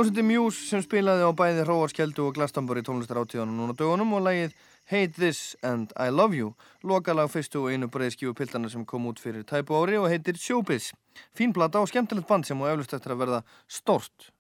Hljómsætti 0.01 0.23
Muse 0.25 0.63
sem 0.65 0.81
spilaði 0.81 1.27
á 1.29 1.33
bæði 1.37 1.65
Hróarskeldu 1.67 2.23
og 2.25 2.39
Glastonbury 2.39 2.81
tónlistaráttíðanum 2.81 3.59
núna 3.59 3.75
dögunum 3.77 4.15
og 4.17 4.23
lagið 4.25 4.55
Hate 4.89 5.13
This 5.13 5.59
and 5.61 5.93
I 5.93 6.09
Love 6.09 6.39
You 6.39 6.55
lokalag 6.81 7.29
fyrstu 7.29 7.67
og 7.67 7.75
einu 7.75 7.91
breiðskífu 7.93 8.33
piltana 8.39 8.71
sem 8.73 8.87
kom 8.89 9.11
út 9.11 9.21
fyrir 9.21 9.45
tæpu 9.45 9.77
ári 9.77 9.99
og 10.01 10.09
heitir 10.09 10.41
Showbiz 10.41 10.95
Fín 11.37 11.53
plata 11.53 11.83
og 11.85 11.91
skemmtilegt 11.93 12.31
band 12.31 12.49
sem 12.49 12.57
á 12.65 12.73
eflust 12.73 12.97
eftir 12.97 13.13
að 13.13 13.21
verða 13.27 13.43
stort 13.69 14.31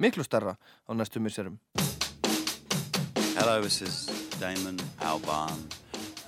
miklu 0.00 0.24
starra 0.24 0.56
á 0.88 0.90
næstu 0.96 1.20
misserum 1.20 1.60
Hello, 3.36 3.60
this 3.60 3.82
is 3.82 4.08
Damon 4.40 4.80
Albarn, 5.04 5.60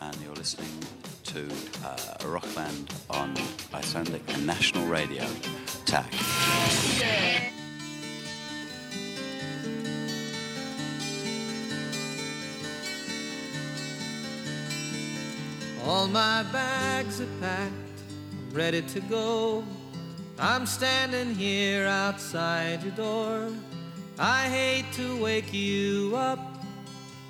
and 0.02 0.14
you're 0.20 0.36
listening 0.36 0.76
to 1.32 1.48
uh, 1.80 2.28
Rockland 2.28 2.92
on 3.08 3.32
Icelandic 3.72 4.22
and 4.34 4.46
National 4.46 4.84
Radio. 4.86 5.24
Tack. 5.86 6.12
All 15.84 16.06
my 16.06 16.44
bags 16.52 17.20
are 17.20 17.26
packed, 17.40 17.72
I'm 18.30 18.54
ready 18.54 18.82
to 18.82 19.00
go. 19.00 19.64
I'm 20.38 20.64
standing 20.64 21.34
here 21.34 21.86
outside 21.86 22.84
your 22.84 22.92
door. 22.92 23.50
I 24.16 24.48
hate 24.48 24.84
to 24.92 25.20
wake 25.20 25.52
you 25.52 26.14
up 26.14 26.38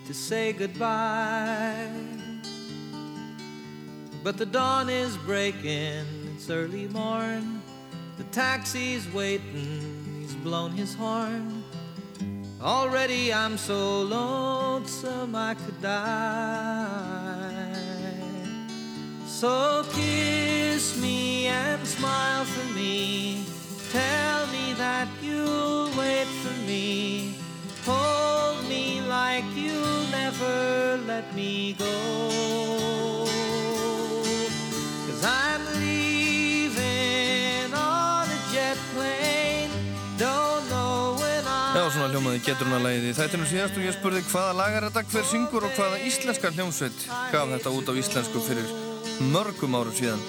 to 0.07 0.12
say 0.12 0.53
goodbye. 0.53 1.89
But 4.23 4.37
the 4.37 4.47
dawn 4.47 4.91
is 4.91 5.16
breaking, 5.16 6.05
it's 6.35 6.51
early 6.51 6.89
morn. 6.89 7.62
The 8.19 8.24
taxi's 8.24 9.11
waiting, 9.15 10.20
he's 10.20 10.35
blown 10.35 10.73
his 10.73 10.95
horn. 10.95 11.65
Already 12.61 13.33
I'm 13.33 13.57
so 13.57 14.03
lonesome 14.03 15.35
I 15.35 15.55
could 15.55 15.81
die. 15.81 17.23
So 19.43 19.82
kiss 19.90 20.97
me 21.02 21.48
and 21.48 21.85
smile 21.85 22.44
for 22.44 22.74
me. 22.78 23.44
Tell 23.90 24.47
me 24.55 24.73
that 24.78 25.09
you'll 25.20 25.90
wait 25.98 26.31
for 26.43 26.55
me. 26.64 27.35
Hold 27.85 28.62
me 28.69 29.01
like 29.01 29.43
you'll 29.56 30.06
never 30.14 31.01
let 31.09 31.35
me 31.35 31.74
go. 31.74 33.27
Cause 35.10 35.24
I'm 35.27 35.64
leaving 35.82 37.74
on 37.74 38.31
a 38.31 38.40
jet 38.55 38.78
plane. 38.94 39.74
Don't 40.19 40.70
know 40.70 41.19
when 41.19 41.43
I'm. 41.43 41.74
Já, 41.74 41.90
svona 41.90 42.12
hljómaði 42.14 42.44
geturunarlægið 42.47 43.10
í 43.10 43.19
þættinu 43.19 43.51
síðast 43.51 43.74
og 43.74 43.90
ég 43.90 43.98
spurði 43.98 44.23
hvaða 44.31 44.55
lag 44.62 44.78
er 44.78 44.86
þetta, 44.86 45.06
hver 45.10 45.28
syngur 45.35 45.66
og 45.66 45.74
hvaða 45.74 45.98
íslenska 46.06 46.55
hljómsveit 46.55 47.10
gaf 47.35 47.56
þetta 47.56 47.74
út 47.74 47.90
á 47.90 47.93
íslensku 47.98 48.47
fyrir 48.47 48.91
mörgum 49.32 49.76
árum 49.76 49.94
síðan. 49.97 50.22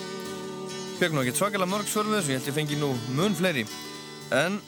Fekk 1.00 1.16
nú 1.16 1.24
ekki 1.24 1.36
svakalega 1.38 1.72
mörg 1.72 1.90
svörfið 1.90 2.20
þessu, 2.20 2.32
ég 2.32 2.40
held 2.40 2.50
ég 2.50 2.58
fengi 2.58 2.80
nú 2.80 2.92
mun 3.18 3.36
fleiri. 3.38 3.66
En 4.34 4.60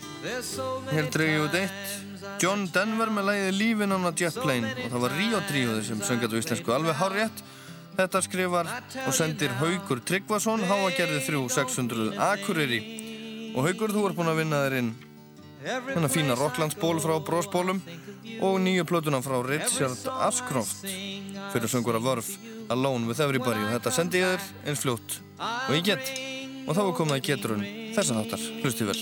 hér 0.91 1.09
dregi 1.13 1.41
út 1.43 1.57
eitt, 1.59 1.95
John 2.41 2.65
Denver 2.73 3.11
með 3.13 3.29
lægið 3.29 3.59
Lífin 3.59 3.95
on 3.95 4.09
a 4.09 4.13
Jet 4.17 4.37
Plane 4.41 4.73
og 4.73 4.91
það 4.91 5.05
var 5.05 5.15
Ríó 5.19 5.41
Tríóði 5.49 5.85
sem 5.87 6.03
söngat 6.05 6.33
á 6.33 6.39
íslensku 6.41 6.75
alveg 6.75 6.99
hár 6.99 7.15
rétt. 7.15 7.45
Þetta 7.95 8.21
skrifar 8.25 8.69
og 9.05 9.15
sendir 9.15 9.53
Haugur 9.61 10.01
Tryggvason, 10.03 10.65
Háagerði 10.67 11.21
3 11.29 11.43
600 11.55 12.17
Akureyri. 12.33 12.81
Og 13.55 13.69
Haugur, 13.69 13.93
þú 13.95 14.09
ert 14.09 14.17
búinn 14.17 14.33
að 14.33 14.41
vinna 14.41 14.63
þér 14.65 14.79
inn 14.81 14.95
Þannig 15.63 16.07
að 16.09 16.13
fína 16.13 16.35
Rocklandsból 16.37 16.97
frá 17.03 17.15
Brósbólum 17.25 17.81
og 18.43 18.57
nýju 18.61 18.85
plötuna 18.89 19.21
frá 19.25 19.39
Richard 19.45 20.07
Ashcroft. 20.27 20.85
Fyrir 21.53 21.71
söngur 21.71 21.97
af 21.97 22.05
Vörf 22.05 22.31
Alone 22.69 23.07
with 23.07 23.23
Everybody 23.23 23.63
og 23.63 23.75
þetta 23.77 23.93
sendi 23.93 24.23
ég 24.23 24.35
þér 24.35 24.71
eins 24.71 24.83
fljótt 24.83 25.19
og 25.39 25.75
ég 25.77 25.85
get. 25.91 26.15
Og 26.65 26.73
þá 26.73 26.81
er 26.87 26.95
komið 26.97 27.19
að 27.19 27.27
geturun 27.29 27.67
þessan 27.95 28.23
áttar, 28.23 28.49
hlusti 28.63 28.89
vel 28.89 28.97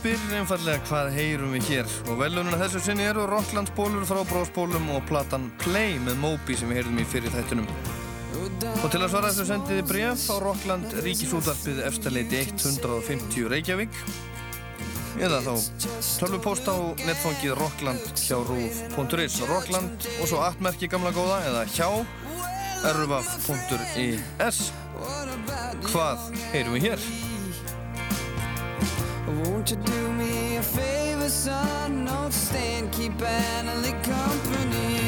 vikuna 0.00 0.10
og 0.10 0.14
ég 0.14 0.18
spyr 0.18 0.36
einfallega 0.38 0.80
hvað 0.88 1.08
heyrum 1.12 1.52
við 1.54 1.66
hér? 1.68 1.86
Og 2.08 2.18
velununa 2.20 2.58
þessu 2.60 2.80
sinni 2.80 3.04
eru 3.04 3.26
Rockland 3.28 3.70
bólur 3.76 4.04
frá 4.08 4.22
Brósbólum 4.24 4.88
og 4.94 5.04
platan 5.08 5.50
Play 5.60 5.98
með 5.98 6.16
Moby 6.20 6.56
sem 6.56 6.68
við 6.68 6.80
heyrðum 6.80 7.00
í 7.00 7.04
fyrir 7.04 7.30
þættunum 7.34 7.68
og 8.70 8.90
til 8.92 9.00
að 9.00 9.10
svara 9.12 9.30
þessu 9.30 9.46
sendiði 9.48 9.84
bref 9.88 10.24
á 10.32 10.36
Rockland 10.40 10.92
Ríkisútarpið 11.04 11.80
efstaleiti 11.84 12.40
150 12.40 13.48
Reykjavík. 13.52 13.96
Eða 15.20 15.40
þá 15.44 15.54
tölvupóst 16.20 16.68
á 16.70 16.76
netfangið 17.04 17.56
rockland 17.58 18.04
hjá 18.20 18.38
rúf.is 18.40 19.40
rockland 19.50 20.06
og 20.20 20.28
svo 20.30 20.44
atmerki 20.44 20.88
gamla 20.92 21.12
góða 21.16 21.40
eða 21.50 21.64
hjá 21.72 21.88
erfaf.is 22.92 24.62
Hvað 25.90 26.30
heyrum 26.52 26.78
við 26.78 26.88
hér? 26.88 27.29
Won't 29.38 29.70
you 29.70 29.76
do 29.76 30.12
me 30.12 30.56
a 30.56 30.62
favor, 30.62 31.28
son? 31.28 32.04
Don't 32.04 32.32
stand, 32.32 32.90
keep 32.90 33.12
Annalie 33.18 34.02
company. 34.02 34.99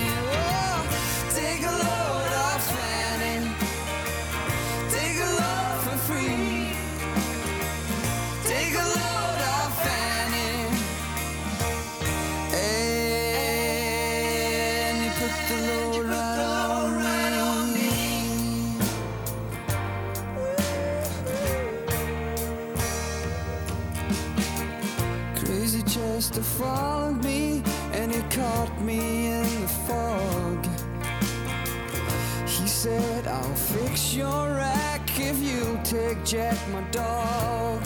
Your 34.15 34.55
rack 34.55 35.01
if 35.19 35.39
you 35.39 35.81
take 35.85 36.25
Jack, 36.25 36.57
my 36.71 36.83
dog. 36.91 37.83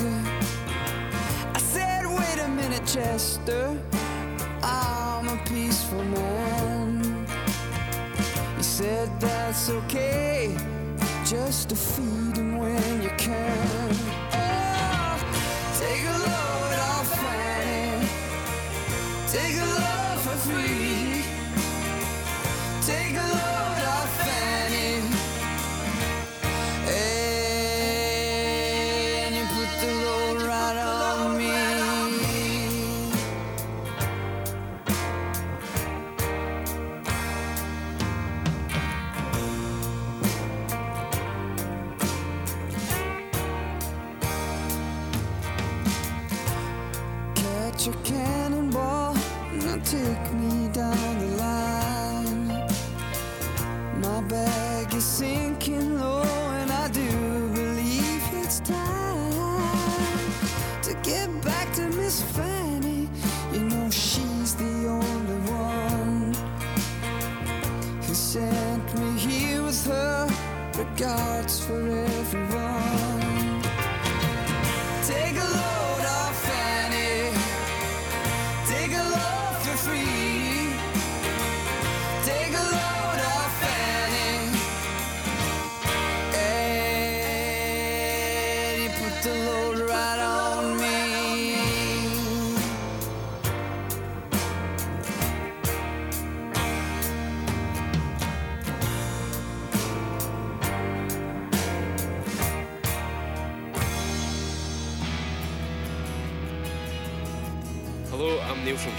I 1.55 1.59
said, 1.59 2.07
wait 2.07 2.39
a 2.45 2.49
minute, 2.49 2.87
Chester, 2.87 3.79
I'm 4.63 5.29
a 5.29 5.37
peaceful 5.45 6.05
man. 6.05 7.27
He 8.57 8.63
said, 8.63 9.09
that's 9.21 9.71
okay, 9.71 10.57
just 11.25 11.69
to 11.69 11.77
feed 11.77 12.37
him 12.37 12.59
when 12.59 13.03
you 13.03 13.11
can. 13.19 14.06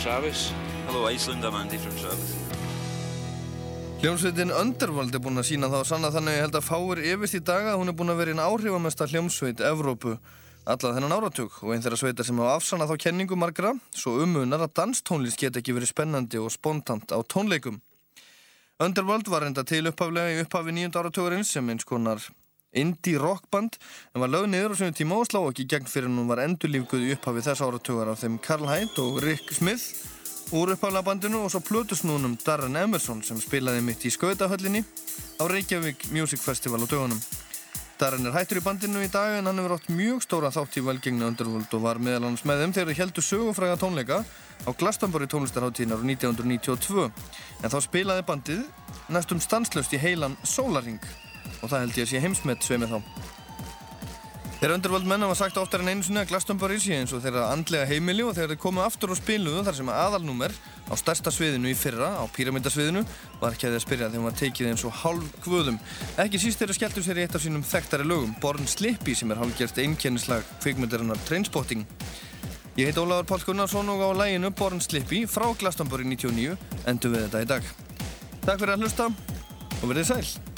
Travis. 0.07 0.53
Hello 0.87 1.05
Iceland, 1.11 1.43
I'm 1.43 1.55
Andy 1.55 1.77
from 1.77 1.91
Travis. 1.99 2.29
Hljómsveitin 3.99 4.53
Underworld 4.55 5.15
er 5.17 5.19
búin 5.19 5.41
að 5.41 5.49
sína 5.49 5.67
það 5.67 5.81
og 5.83 5.89
sanna 5.89 6.11
þannig 6.13 6.31
að 6.31 6.37
ég 6.37 6.45
held 6.45 6.55
að 6.55 6.63
fáir 6.63 7.01
yfirst 7.09 7.35
í 7.35 7.41
dag 7.49 7.67
að 7.67 7.75
hún 7.81 7.91
er 7.91 7.97
búin 7.99 8.13
að 8.13 8.21
vera 8.21 8.31
einn 8.31 8.39
áhrifamesta 8.39 9.07
hljómsveit 9.11 9.63
Evrópu 9.67 10.13
alla 10.63 10.93
þennan 10.95 11.15
áratug 11.17 11.57
og 11.59 11.73
einn 11.73 11.83
þeirra 11.83 11.99
sveitar 11.99 12.29
sem 12.29 12.39
hafa 12.39 12.55
afsannað 12.55 12.93
þá 12.93 13.03
kenningu 13.03 13.39
margra 13.41 13.73
svo 13.91 14.15
umunar 14.23 14.63
að 14.63 14.77
danstónlist 14.79 15.43
get 15.43 15.59
ekki 15.59 15.75
verið 15.75 15.91
spennandi 15.91 16.39
og 16.39 16.55
spontant 16.55 17.11
á 17.11 17.19
tónleikum. 17.27 17.81
Underworld 18.79 19.27
var 19.27 19.43
enda 19.49 19.67
til 19.67 19.83
upphaflega 19.91 20.37
í 20.37 20.45
upphafi 20.45 20.77
nýjund 20.77 21.01
áratugurins 21.01 21.51
sem 21.51 21.67
eins 21.67 21.83
konar 21.83 22.23
indie 22.81 23.21
rockband 23.21 23.79
en 24.13 24.23
var 24.23 24.31
lögð 24.33 24.51
niður 24.53 24.75
á 24.75 24.79
svona 24.81 24.97
tíma 24.97 25.17
og 25.21 25.29
slá 25.29 25.41
ekki 25.45 25.67
gegn 25.73 25.89
fyrir 25.89 26.11
hún 26.11 26.29
var 26.29 26.43
endurlífguð 26.45 27.07
í 27.07 27.15
upphafi 27.15 27.45
þess 27.47 27.65
áratugar 27.65 28.13
af 28.13 28.21
þeim 28.23 28.37
Karl 28.43 28.69
Hyde 28.69 29.03
og 29.03 29.19
Rick 29.25 29.51
Smith 29.55 30.15
úr 30.55 30.71
upphaflega 30.71 31.03
bandinu 31.03 31.41
og 31.43 31.51
svo 31.51 31.59
plötusnúnum 31.59 32.37
Darren 32.45 32.77
Emerson 32.79 33.19
sem 33.23 33.39
spilaði 33.41 33.81
mitt 33.83 34.05
í 34.07 34.11
skautahöllinni 34.13 34.79
á 34.81 35.43
Reykjavík 35.43 36.07
Music 36.15 36.39
Festival 36.39 36.79
á 36.79 36.87
dögunum. 36.87 37.19
Darren 37.99 38.29
er 38.29 38.35
hættur 38.35 38.61
í 38.61 38.63
bandinu 38.63 39.01
í 39.03 39.09
dag 39.11 39.39
en 39.39 39.49
hann 39.49 39.59
hefur 39.59 39.75
átt 39.75 39.89
mjög 39.91 40.21
stóra 40.23 40.51
þátt 40.53 40.77
í 40.79 40.85
velgengni 40.85 41.25
Underworld 41.27 41.73
og 41.73 41.83
var 41.83 41.99
meðal 41.99 42.29
hans 42.29 42.45
með 42.47 42.63
þeim 42.63 42.75
þegar 42.77 42.91
þeir 42.91 43.01
heldur 43.01 43.27
sögufræga 43.27 43.79
tónleika 43.81 44.21
á 44.23 44.69
Glastonbury 44.77 45.27
tónlistarháttíðin 45.27 45.97
ára 45.97 46.05
1992 46.05 47.09
en 47.09 47.73
þá 47.73 47.79
spilaði 47.83 48.27
bandið 48.29 48.61
næstum 49.11 49.41
stanslust 49.43 49.97
í 49.97 49.99
heilan 49.99 50.37
sólaring 50.45 51.01
og 51.61 51.71
það 51.71 51.83
held 51.83 51.99
ég 51.99 52.07
að 52.07 52.13
sé 52.13 52.23
heimsmet 52.23 52.65
sveimið 52.65 52.95
þá. 52.95 53.35
Þeirra 54.57 54.73
undervöld 54.73 55.05
menn 55.05 55.21
hafa 55.21 55.35
sagt 55.37 55.57
oftar 55.61 55.83
en 55.83 55.91
einu 55.91 56.01
sinni 56.01 56.17
að 56.17 56.31
Glastonbury 56.31 56.79
sé 56.81 56.95
eins 56.97 57.11
og 57.13 57.21
þeirra 57.21 57.43
andlega 57.53 57.85
heimili 57.85 58.23
og 58.25 58.33
þegar 58.33 58.55
þeir 58.55 58.59
komu 58.63 58.81
aftur 58.81 59.11
og 59.13 59.19
spiluðu 59.19 59.61
þar 59.67 59.77
sem 59.77 59.91
aðalnúmer 59.93 60.55
á 60.89 60.93
stærsta 60.97 61.29
sviðinu 61.29 61.69
í 61.69 61.75
fyrra, 61.77 62.09
á 62.17 62.25
píramindasviðinu, 62.33 63.03
var 63.37 63.53
ekki 63.53 63.67
að 63.69 63.75
þeir 63.75 63.85
spyrja 63.85 64.09
þegar 64.09 64.25
maður 64.25 64.39
tekið 64.41 64.71
eins 64.71 64.85
og 64.89 64.97
hálf 65.03 65.29
kvöðum. 65.45 65.77
Ekki 66.25 66.41
síst 66.41 66.63
þeirra 66.63 66.77
skelltu 66.79 67.05
sér 67.05 67.21
í 67.21 67.27
eitt 67.27 67.37
af 67.37 67.45
sínum 67.45 67.67
þekktari 67.69 68.09
lögum, 68.09 68.33
Born 68.41 68.65
Slippy, 68.65 69.13
sem 69.13 69.29
er 69.29 69.43
hálfgjert 69.43 69.77
einkennislag 69.83 70.49
kvikmyndarinnar 70.65 71.21
Trainspotting. 71.29 71.85
Ég 72.81 72.89
heit 72.89 72.97
Ólafur 72.97 73.29
Pál 73.29 73.45
Gunnarsson 73.45 73.93
og 73.93 74.01
á 74.01 74.09
læginu 74.25 74.49
Born 74.57 74.81
Slippy 74.81 75.27
frá 75.29 75.51
Glastonbury 75.53 76.09
99 76.17 76.57
endur 76.89 77.13
við 77.13 77.27
þetta 77.27 77.45
í 77.45 77.51
dag. 77.53 77.73
Takk 78.41 78.61
fyrir 78.61 78.73
að 78.73 78.87
hlusta 78.87 79.11
og 79.11 79.89
verðið 79.91 80.15
sæl. 80.15 80.56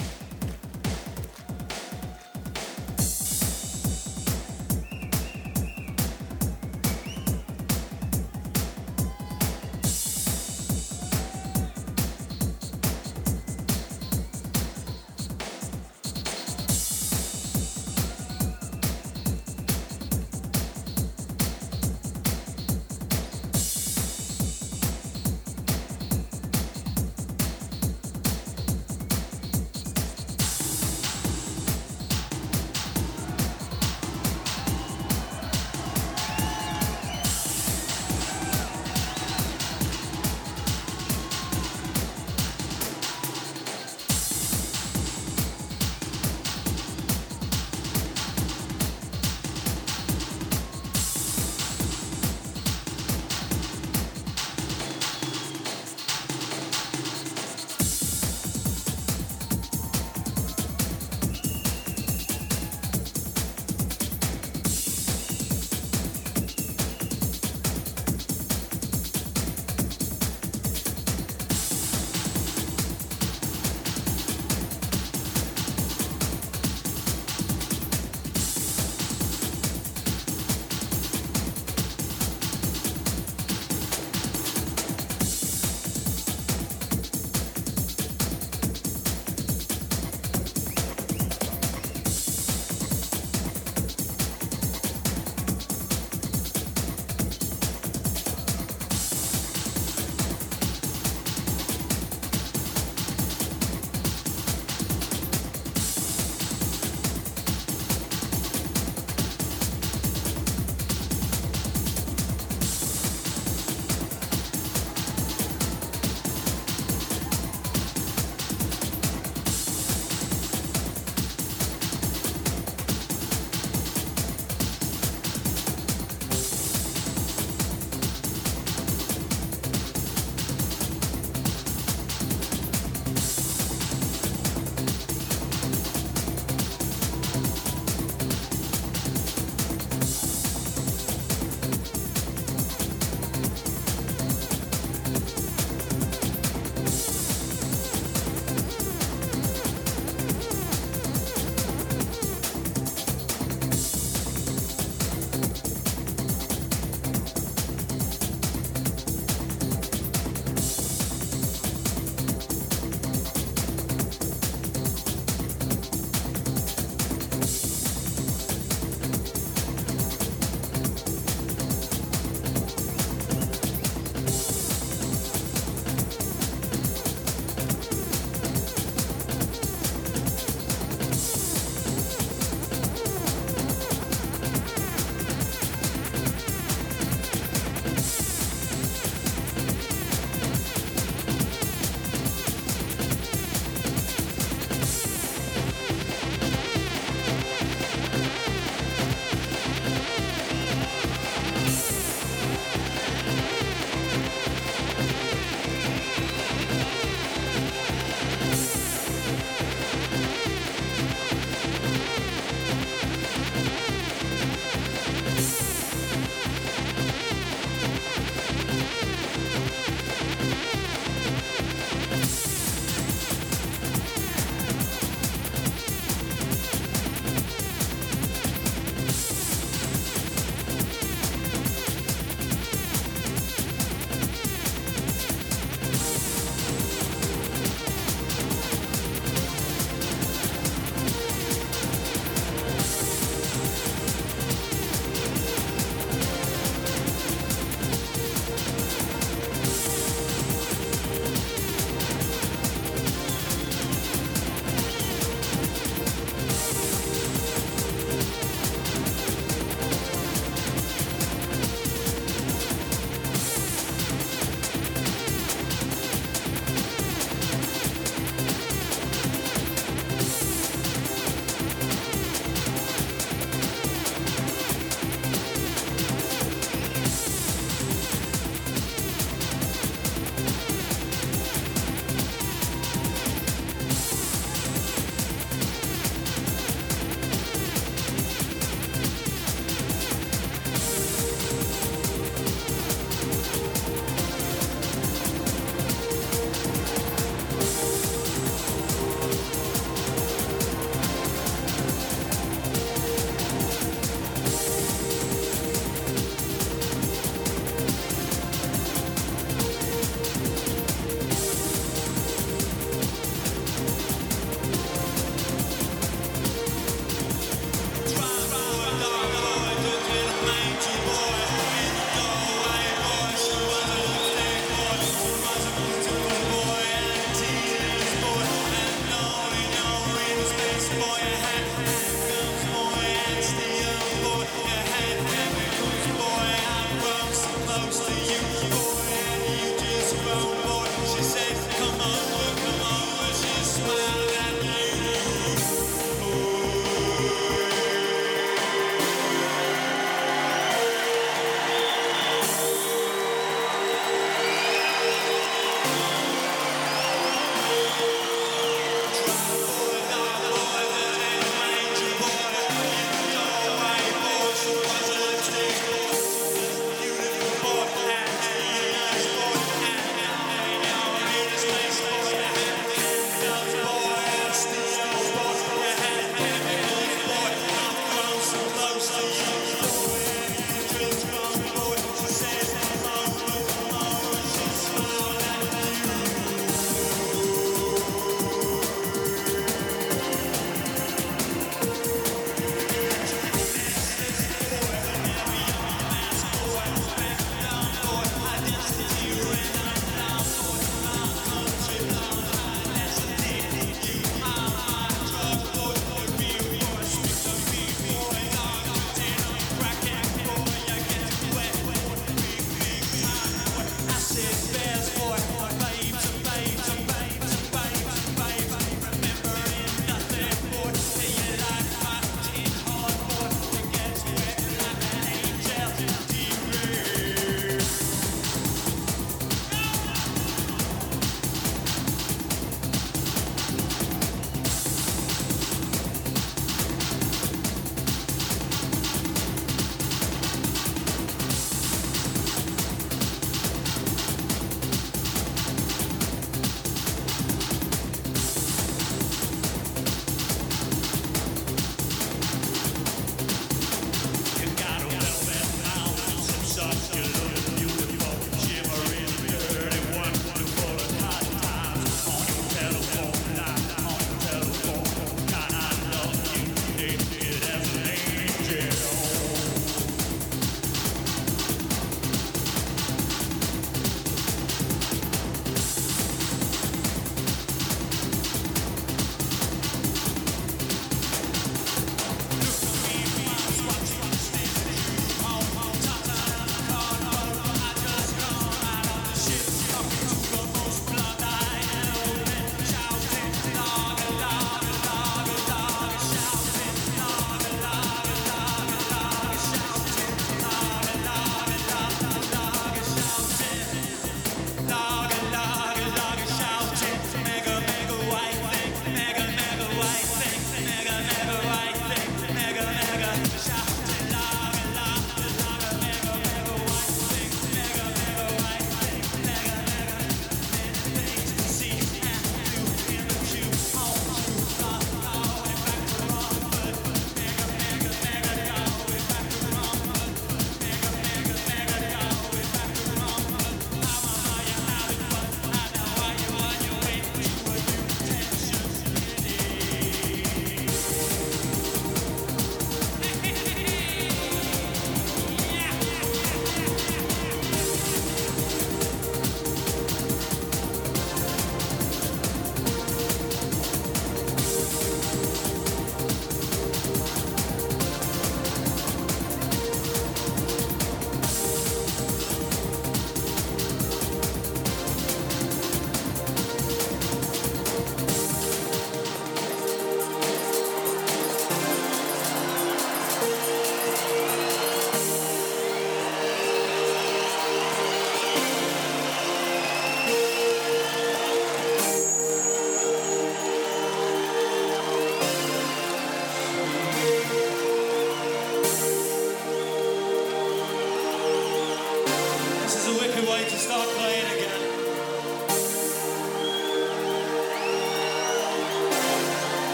to 593.67 593.77
start 593.77 594.07
playing. 594.09 594.38